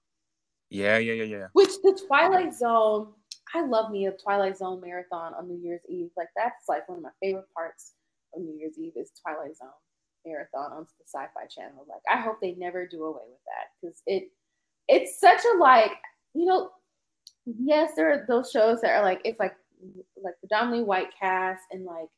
[0.70, 1.48] Yeah, yeah, yeah, yeah.
[1.54, 3.08] Which the Twilight Zone,
[3.54, 6.10] I love me a Twilight Zone marathon on New Year's Eve.
[6.18, 7.94] Like that's like one of my favorite parts
[8.36, 9.70] of New Year's Eve is Twilight Zone
[10.26, 11.86] marathon on the Sci-Fi Channel.
[11.88, 14.32] Like I hope they never do away with that because it
[14.88, 15.92] it's such a like
[16.34, 16.72] you know
[17.46, 19.56] yes there are those shows that are like it's like
[20.22, 22.10] like predominantly white cast and like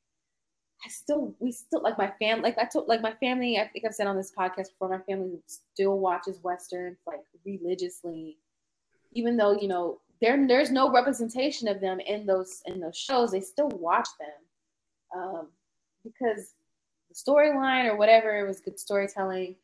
[0.84, 3.86] I still we still like my family like I told like my family I think
[3.86, 8.38] I've said on this podcast before my family still watches westerns like religiously
[9.14, 13.32] even though you know there there's no representation of them in those in those shows
[13.32, 15.48] they still watch them um,
[16.03, 16.53] because
[17.12, 19.56] the storyline or whatever it was good storytelling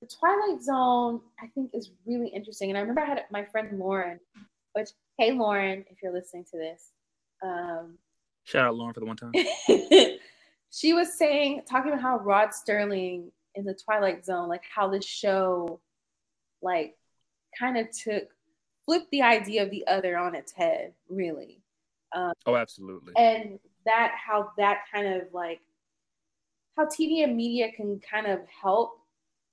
[0.00, 3.78] the twilight zone i think is really interesting and i remember i had my friend
[3.78, 4.18] lauren
[4.74, 6.90] which hey lauren if you're listening to this
[7.42, 7.98] um,
[8.44, 9.32] Shout out Lauren for the one time.
[10.70, 15.04] she was saying, talking about how Rod Serling in the Twilight Zone, like how this
[15.04, 15.80] show,
[16.60, 16.96] like,
[17.58, 18.24] kind of took
[18.84, 21.62] flipped the idea of the other on its head, really.
[22.14, 23.12] Um, oh, absolutely.
[23.16, 25.60] And that how that kind of like
[26.76, 28.98] how TV and media can kind of help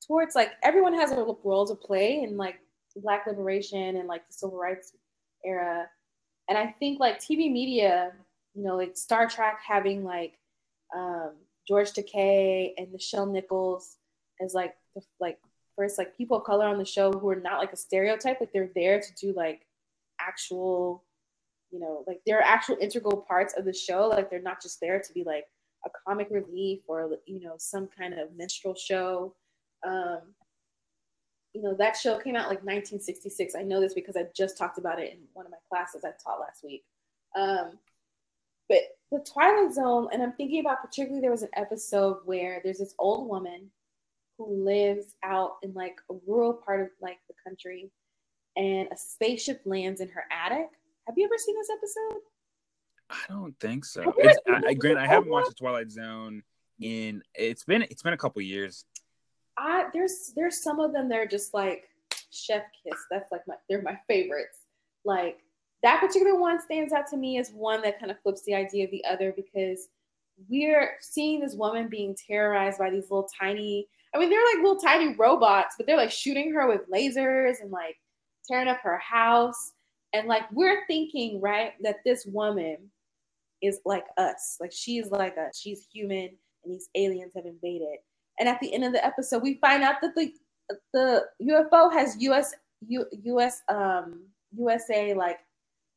[0.05, 2.55] towards like everyone has a role to play in like
[2.95, 4.93] Black liberation and like the civil rights
[5.45, 5.87] era,
[6.49, 8.11] and I think like TV media,
[8.53, 10.37] you know, like Star Trek having like
[10.95, 11.33] um,
[11.67, 13.97] George Takei and Nichelle Nichols
[14.41, 15.37] as like the, like
[15.77, 18.51] first like people of color on the show who are not like a stereotype, like
[18.51, 19.65] they're there to do like
[20.19, 21.03] actual,
[21.71, 24.07] you know, like they're actual integral parts of the show.
[24.07, 25.45] Like they're not just there to be like
[25.85, 29.35] a comic relief or you know some kind of minstrel show.
[29.85, 30.19] Um,
[31.53, 33.55] you know that show came out like 1966.
[33.55, 36.11] I know this because I just talked about it in one of my classes I
[36.23, 36.83] taught last week.
[37.37, 37.71] Um,
[38.67, 38.79] but
[39.11, 42.93] the Twilight Zone, and I'm thinking about particularly there was an episode where there's this
[42.99, 43.71] old woman
[44.37, 47.91] who lives out in like a rural part of like the country,
[48.55, 50.69] and a spaceship lands in her attic.
[51.07, 52.21] Have you ever seen this episode?
[53.09, 54.13] I don't think so.
[54.17, 56.43] It's, I, I, Grant, I haven't watched the Twilight Zone
[56.79, 58.85] in it's been it's been a couple years.
[59.57, 61.89] I there's there's some of them that are just like
[62.31, 62.99] chef kiss.
[63.11, 64.59] That's like my they're my favorites.
[65.05, 65.39] Like
[65.83, 68.85] that particular one stands out to me as one that kind of flips the idea
[68.85, 69.87] of the other because
[70.49, 74.79] we're seeing this woman being terrorized by these little tiny I mean they're like little
[74.79, 77.97] tiny robots, but they're like shooting her with lasers and like
[78.47, 79.73] tearing up her house.
[80.13, 82.89] And like we're thinking, right, that this woman
[83.61, 84.57] is like us.
[84.59, 85.59] Like she's like us.
[85.59, 86.29] She's human
[86.63, 87.97] and these aliens have invaded.
[88.39, 90.31] And at the end of the episode, we find out that the
[90.93, 92.53] the UFO has US
[92.87, 94.23] U, US um
[94.55, 95.39] USA like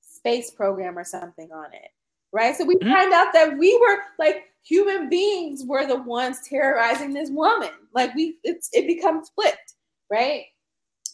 [0.01, 1.90] space program or something on it.
[2.32, 2.56] Right?
[2.56, 2.90] So we mm-hmm.
[2.90, 7.70] find out that we were like human beings were the ones terrorizing this woman.
[7.94, 9.74] Like we it's it becomes flipped,
[10.10, 10.44] right?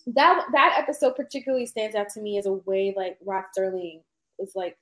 [0.06, 4.02] That that episode particularly stands out to me as a way like Rod Serling
[4.38, 4.76] was like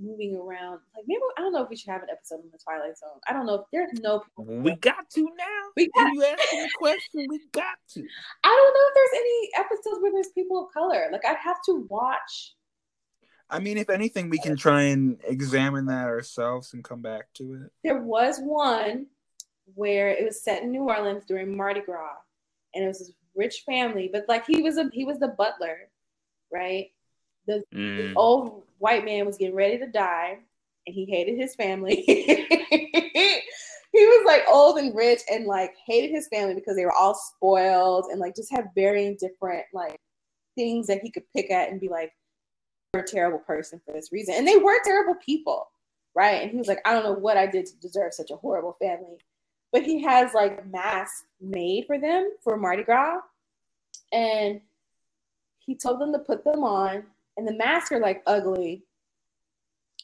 [0.00, 0.80] moving around.
[0.94, 3.20] Like maybe I don't know if we should have an episode in the Twilight Zone.
[3.28, 4.22] I don't know if there's no.
[4.36, 5.62] We got to now.
[5.76, 7.26] We got you asking the question.
[7.28, 8.06] We got to.
[8.44, 11.08] I don't know if there's any episodes where there's people of color.
[11.12, 12.54] Like I'd have to watch.
[13.48, 17.54] I mean, if anything, we can try and examine that ourselves and come back to
[17.54, 17.72] it.
[17.82, 19.06] There was one
[19.74, 22.14] where it was set in New Orleans during Mardi Gras,
[22.74, 25.88] and it was this rich family, but like he was a he was the butler,
[26.52, 26.88] right?
[27.46, 27.96] The, mm.
[27.96, 30.38] the old white man was getting ready to die
[30.86, 32.02] and he hated his family.
[33.92, 37.14] he was like old and rich and like hated his family because they were all
[37.14, 40.00] spoiled and like just had varying different like
[40.56, 42.12] things that he could pick at and be like,
[42.94, 44.34] you're a terrible person for this reason.
[44.36, 45.70] And they were terrible people,
[46.14, 46.42] right?
[46.42, 48.76] And he was like, I don't know what I did to deserve such a horrible
[48.80, 49.18] family.
[49.72, 53.20] But he has like masks made for them for Mardi Gras.
[54.12, 54.60] And
[55.60, 57.04] he told them to put them on
[57.36, 58.84] and the masks are like ugly,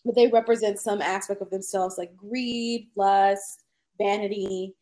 [0.05, 3.65] but they represent some aspect of themselves, like greed, lust,
[3.99, 4.75] vanity,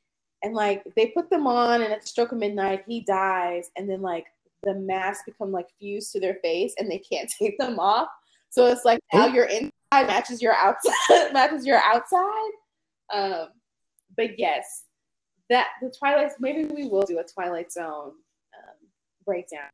[0.42, 3.88] and like they put them on, and at the stroke of midnight, he dies, and
[3.88, 4.26] then like
[4.62, 8.08] the masks become like fused to their face, and they can't take them off.
[8.50, 10.92] So it's like now your inside matches your outside,
[11.32, 12.50] matches your outside.
[13.12, 13.48] Um,
[14.16, 14.84] but yes,
[15.50, 16.32] that the Twilight.
[16.38, 18.12] Maybe we will do a Twilight Zone
[18.54, 18.88] um,
[19.24, 19.70] breakdown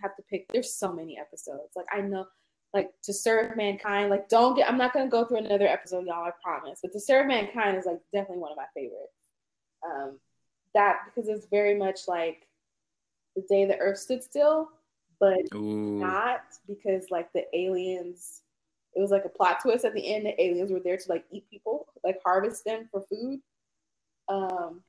[0.00, 0.46] have to pick.
[0.52, 1.72] There's so many episodes.
[1.76, 2.26] Like I know,
[2.72, 4.10] like to serve mankind.
[4.10, 4.68] Like don't get.
[4.68, 6.24] I'm not gonna go through another episode, y'all.
[6.24, 6.80] I promise.
[6.82, 9.12] But to serve mankind is like definitely one of my favorites.
[9.84, 10.18] Um,
[10.74, 12.46] that because it's very much like
[13.36, 14.70] the day the Earth stood still,
[15.20, 15.98] but Ooh.
[15.98, 18.40] not because like the aliens.
[18.96, 20.24] It was like a plot twist at the end.
[20.24, 23.40] The aliens were there to like eat people, like harvest them for food.
[24.28, 24.82] Um,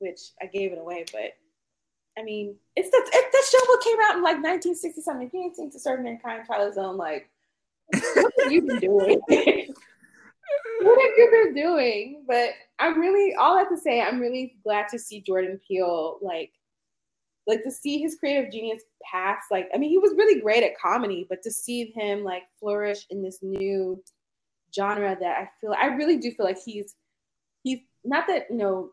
[0.00, 1.32] which I gave it away, but
[2.20, 5.26] I mean, it's the it's the show that came out in like 1960 something.
[5.26, 7.30] If you ain't seen To Serve Mankind, Twilight Zone, like,
[7.90, 9.20] what have you been doing?
[10.80, 12.24] what have you been doing?
[12.28, 14.02] But I'm really all I have to say.
[14.02, 16.52] I'm really glad to see Jordan Peele like
[17.46, 20.78] like to see his creative genius pass like i mean he was really great at
[20.78, 24.00] comedy but to see him like flourish in this new
[24.76, 26.94] genre that i feel i really do feel like he's
[27.62, 28.90] he's not that you know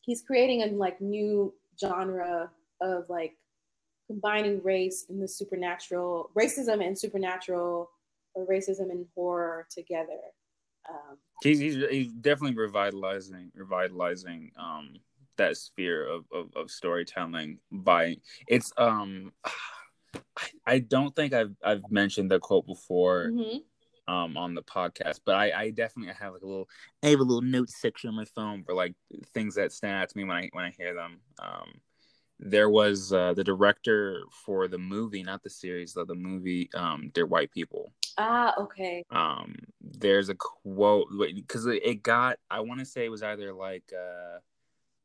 [0.00, 2.50] he's creating a like new genre
[2.80, 3.36] of like
[4.06, 7.90] combining race and the supernatural, racism and supernatural,
[8.34, 10.20] or racism and horror together.
[10.88, 14.94] Um, he's, he's, he's definitely revitalizing revitalizing um,
[15.36, 18.16] that sphere of, of, of storytelling by
[18.46, 19.32] it's um
[20.36, 23.30] I, I don't think I've I've mentioned the quote before.
[23.30, 23.58] Mm-hmm.
[24.10, 25.20] Um on the podcast.
[25.24, 26.68] But I, I definitely have like a little
[27.02, 28.94] I have a little notes section on my phone for like
[29.32, 31.20] things that stand out to me when I when I hear them.
[31.38, 31.80] Um
[32.42, 36.70] there was uh, the director for the movie, not the series, though the movie.
[36.74, 37.92] Um, they're white people.
[38.16, 39.04] Ah, okay.
[39.10, 42.38] Um, there's a quote because it it got.
[42.50, 44.38] I want to say it was either like uh,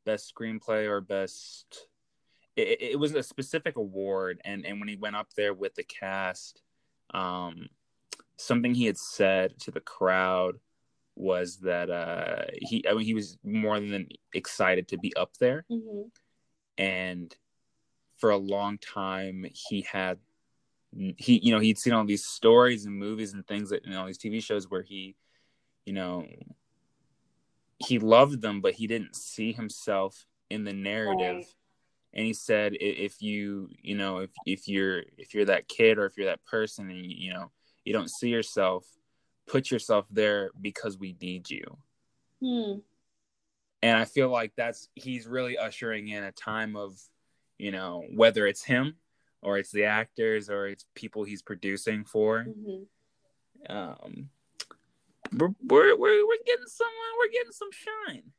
[0.06, 1.88] best screenplay or best.
[2.56, 5.84] It, it was a specific award, and and when he went up there with the
[5.84, 6.62] cast,
[7.12, 7.68] um,
[8.36, 10.56] something he had said to the crowd
[11.14, 15.64] was that uh he I mean he was more than excited to be up there.
[15.70, 16.02] Hmm
[16.78, 17.34] and
[18.18, 20.18] for a long time he had
[21.16, 24.06] he you know he'd seen all these stories and movies and things that know all
[24.06, 25.14] these tv shows where he
[25.84, 26.26] you know
[27.78, 31.36] he loved them but he didn't see himself in the narrative.
[31.36, 31.46] Right.
[32.14, 36.06] and he said if you you know if if you're if you're that kid or
[36.06, 37.50] if you're that person and you know
[37.86, 38.84] you don't see yourself
[39.46, 41.78] put yourself there because we need you
[42.40, 42.80] Hmm.
[43.82, 47.00] and I feel like that's he's really ushering in a time of,
[47.58, 48.96] you know, whether it's him
[49.40, 52.42] or it's the actors or it's people he's producing for.
[52.42, 52.82] hmm
[53.68, 54.30] Um,
[55.32, 56.88] we're we're we're, we're getting some
[57.18, 58.32] we're getting some shine.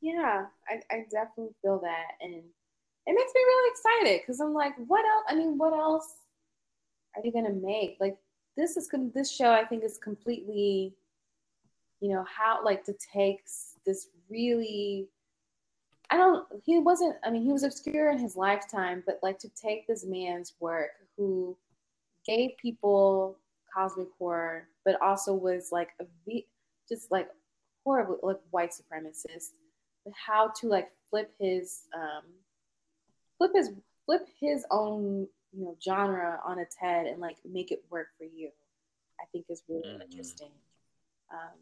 [0.00, 4.74] Yeah, I, I definitely feel that, and it makes me really excited because I'm like,
[4.86, 5.24] what else?
[5.28, 6.08] I mean, what else
[7.16, 7.96] are you gonna make?
[8.00, 8.16] Like,
[8.56, 9.50] this is this show.
[9.50, 10.94] I think is completely,
[12.00, 13.42] you know, how like to take
[13.86, 15.08] this really.
[16.10, 16.46] I don't.
[16.64, 17.16] He wasn't.
[17.24, 20.90] I mean, he was obscure in his lifetime, but like to take this man's work,
[21.16, 21.56] who
[22.26, 23.36] gave people
[23.74, 26.04] cosmic horror, but also was like a
[26.88, 27.28] just like
[27.84, 29.50] horribly like white supremacist
[30.04, 32.22] but how to like flip his um
[33.38, 33.70] flip his
[34.06, 35.26] flip his own
[35.56, 38.50] you know genre on its head and like make it work for you
[39.20, 40.02] i think is really Mhm.
[40.02, 40.50] interesting
[41.32, 41.58] um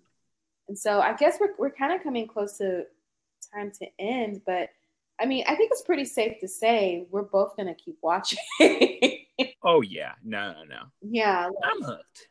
[0.68, 2.86] and so i guess we're, we're kind of coming close to
[3.52, 4.70] time to end but
[5.20, 8.38] i mean i think it's pretty safe to say we're both gonna keep watching
[9.64, 12.28] Oh yeah, no no no, yeah I'm hooked.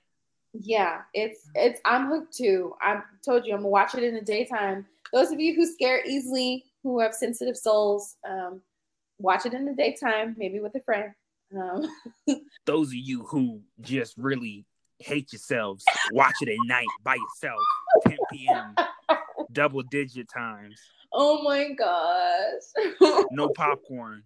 [0.53, 2.75] Yeah, it's it's I'm hooked too.
[2.81, 4.85] I told you I'm gonna watch it in the daytime.
[5.13, 8.61] Those of you who scare easily, who have sensitive souls, um,
[9.17, 11.13] watch it in the daytime, maybe with a friend.
[11.59, 11.87] Um,
[12.65, 14.65] Those of you who just really
[14.99, 15.83] hate yourselves,
[16.13, 17.59] watch it at night by yourself,
[18.07, 18.75] 10 p.m.
[19.51, 20.79] double digit times,
[21.13, 23.25] oh my gosh!
[23.31, 24.23] no popcorn.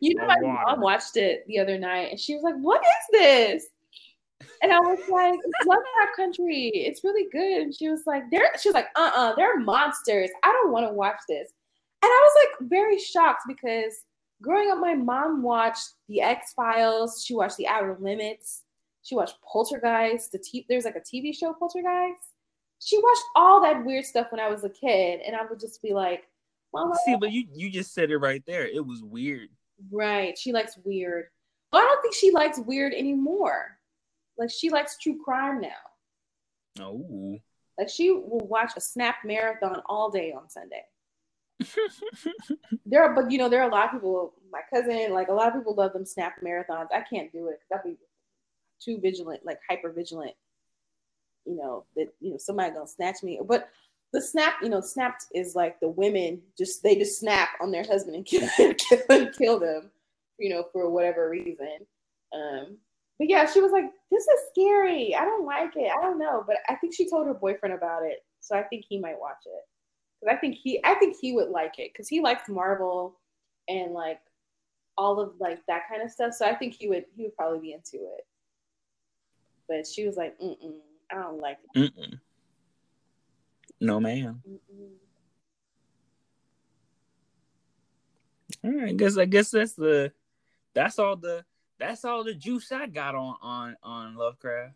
[0.00, 0.62] you know, my water.
[0.66, 3.66] mom watched it the other night, and she was like, "What is this?"
[4.62, 6.70] And I was like, "It's Lovecraft Country.
[6.74, 9.58] It's really good." And she was like, "There." She was like, "Uh, uh-uh, uh, they're
[9.60, 10.30] monsters.
[10.42, 11.50] I don't want to watch this."
[12.02, 14.04] And I was like very shocked because
[14.42, 17.24] growing up, my mom watched The X Files.
[17.24, 18.62] She watched The Outer Limits.
[19.02, 20.32] She watched Poltergeist.
[20.32, 22.28] The t- there's like a TV show Poltergeist.
[22.78, 25.80] She watched all that weird stuff when I was a kid, and I would just
[25.80, 26.28] be like,
[26.74, 28.66] "Mama, See, but you you just said it right there.
[28.66, 29.48] It was weird.
[29.90, 30.36] Right.
[30.36, 31.26] She likes weird.
[31.70, 33.78] But I don't think she likes weird anymore.
[34.36, 35.70] Like she likes true crime now.
[36.80, 37.38] Oh.
[37.78, 40.84] Like she will watch a snap marathon all day on Sunday.
[42.86, 44.34] There are, but you know, there are a lot of people.
[44.50, 46.88] My cousin, like a lot of people, love them snap marathons.
[46.92, 47.96] I can't do it because I'd be
[48.84, 50.34] too vigilant, like hyper vigilant.
[51.46, 53.40] You know that you know somebody gonna snatch me.
[53.44, 53.68] But
[54.12, 57.84] the snap, you know, snapped is like the women just they just snap on their
[57.84, 59.90] husband and kill kill, kill them,
[60.38, 61.78] you know, for whatever reason.
[62.34, 62.76] Um,
[63.18, 65.14] but yeah, she was like, "This is scary.
[65.14, 65.90] I don't like it.
[65.90, 68.84] I don't know." But I think she told her boyfriend about it, so I think
[68.88, 69.64] he might watch it.
[70.30, 73.18] I think he, I think he would like it because he likes Marvel
[73.68, 74.20] and like
[74.96, 76.34] all of like that kind of stuff.
[76.34, 78.26] So I think he would, he would probably be into it.
[79.68, 80.74] But she was like, "Mm-mm,
[81.10, 82.18] I don't like it." Mm-mm.
[83.80, 84.42] No, ma'am.
[84.48, 84.90] Mm-mm.
[88.64, 90.12] All right, I guess I guess that's the
[90.74, 91.44] that's all the
[91.78, 94.74] that's all the juice I got on on on Lovecraft.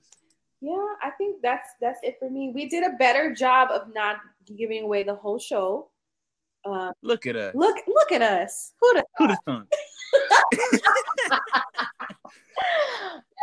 [0.60, 2.52] Yeah, I think that's that's it for me.
[2.55, 4.16] We did a better job of not
[4.56, 5.90] giving away the whole show.
[6.64, 7.55] Uh, Look at us.
[7.55, 8.73] look, look at us.
[8.81, 9.68] Who'd have Who'd have thunk?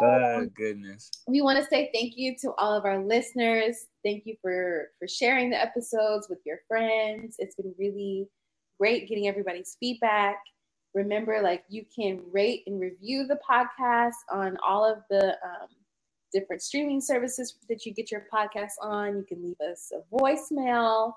[0.01, 1.09] Oh goodness.
[1.27, 3.85] we want to say thank you to all of our listeners.
[4.03, 7.35] Thank you for for sharing the episodes with your friends.
[7.37, 8.27] It's been really
[8.79, 10.37] great getting everybody's feedback.
[10.95, 15.67] Remember, like you can rate and review the podcast on all of the um,
[16.33, 19.17] different streaming services that you get your podcast on.
[19.17, 21.13] You can leave us a voicemail.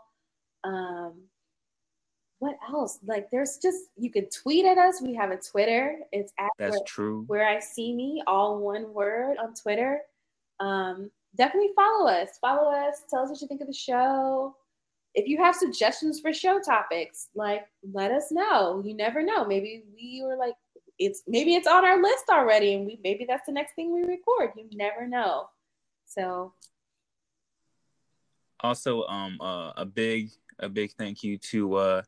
[0.65, 1.15] Um,
[2.39, 2.99] what else?
[3.07, 5.01] Like, there's just you can tweet at us.
[5.01, 5.99] We have a Twitter.
[6.13, 7.25] It's at That's where- true.
[7.29, 10.01] where I see me, all one word on Twitter.
[10.61, 12.39] um, definitely follow us.
[12.41, 13.03] Follow us.
[13.11, 14.57] Tell us what you think of the show.
[15.15, 18.83] If you have suggestions for show topics, like let us know.
[18.85, 19.45] You never know.
[19.45, 20.55] Maybe we were like
[20.99, 24.03] it's maybe it's on our list already, and we maybe that's the next thing we
[24.03, 24.51] record.
[24.57, 25.49] You never know.
[26.07, 26.53] So
[28.61, 32.03] also um uh, a big a big thank you to uh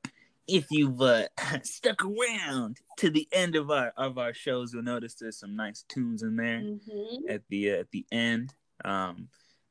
[0.46, 1.26] if you've uh,
[1.62, 5.84] stuck around to the end of our of our shows you'll notice there's some nice
[5.88, 7.18] tunes in there mhm.
[7.28, 8.54] at the uh, at the end
[8.84, 9.28] um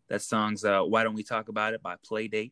[0.09, 2.51] that song's uh why don't we talk about it by playdate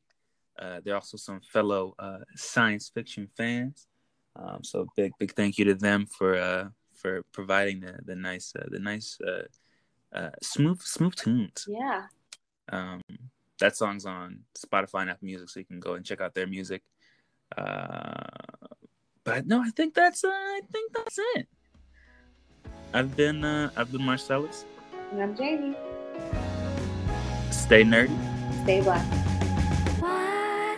[0.59, 3.87] uh there are also some fellow uh science fiction fans
[4.35, 8.53] um so big big thank you to them for uh for providing the the nice
[8.57, 9.43] uh, the nice uh
[10.15, 12.03] uh smooth smooth tunes yeah.
[12.71, 13.01] um,
[13.59, 16.47] that song's on Spotify and Apple Music, so you can go and check out their
[16.47, 16.81] music.
[17.57, 18.13] Uh,
[19.23, 21.47] but no, I think that's uh, I think that's it.
[22.93, 24.65] I've been uh, I've been Marcelese.
[25.11, 25.75] And I'm Jamie.
[27.51, 28.15] Stay nerdy.
[28.63, 29.05] Stay black.
[29.99, 30.77] Why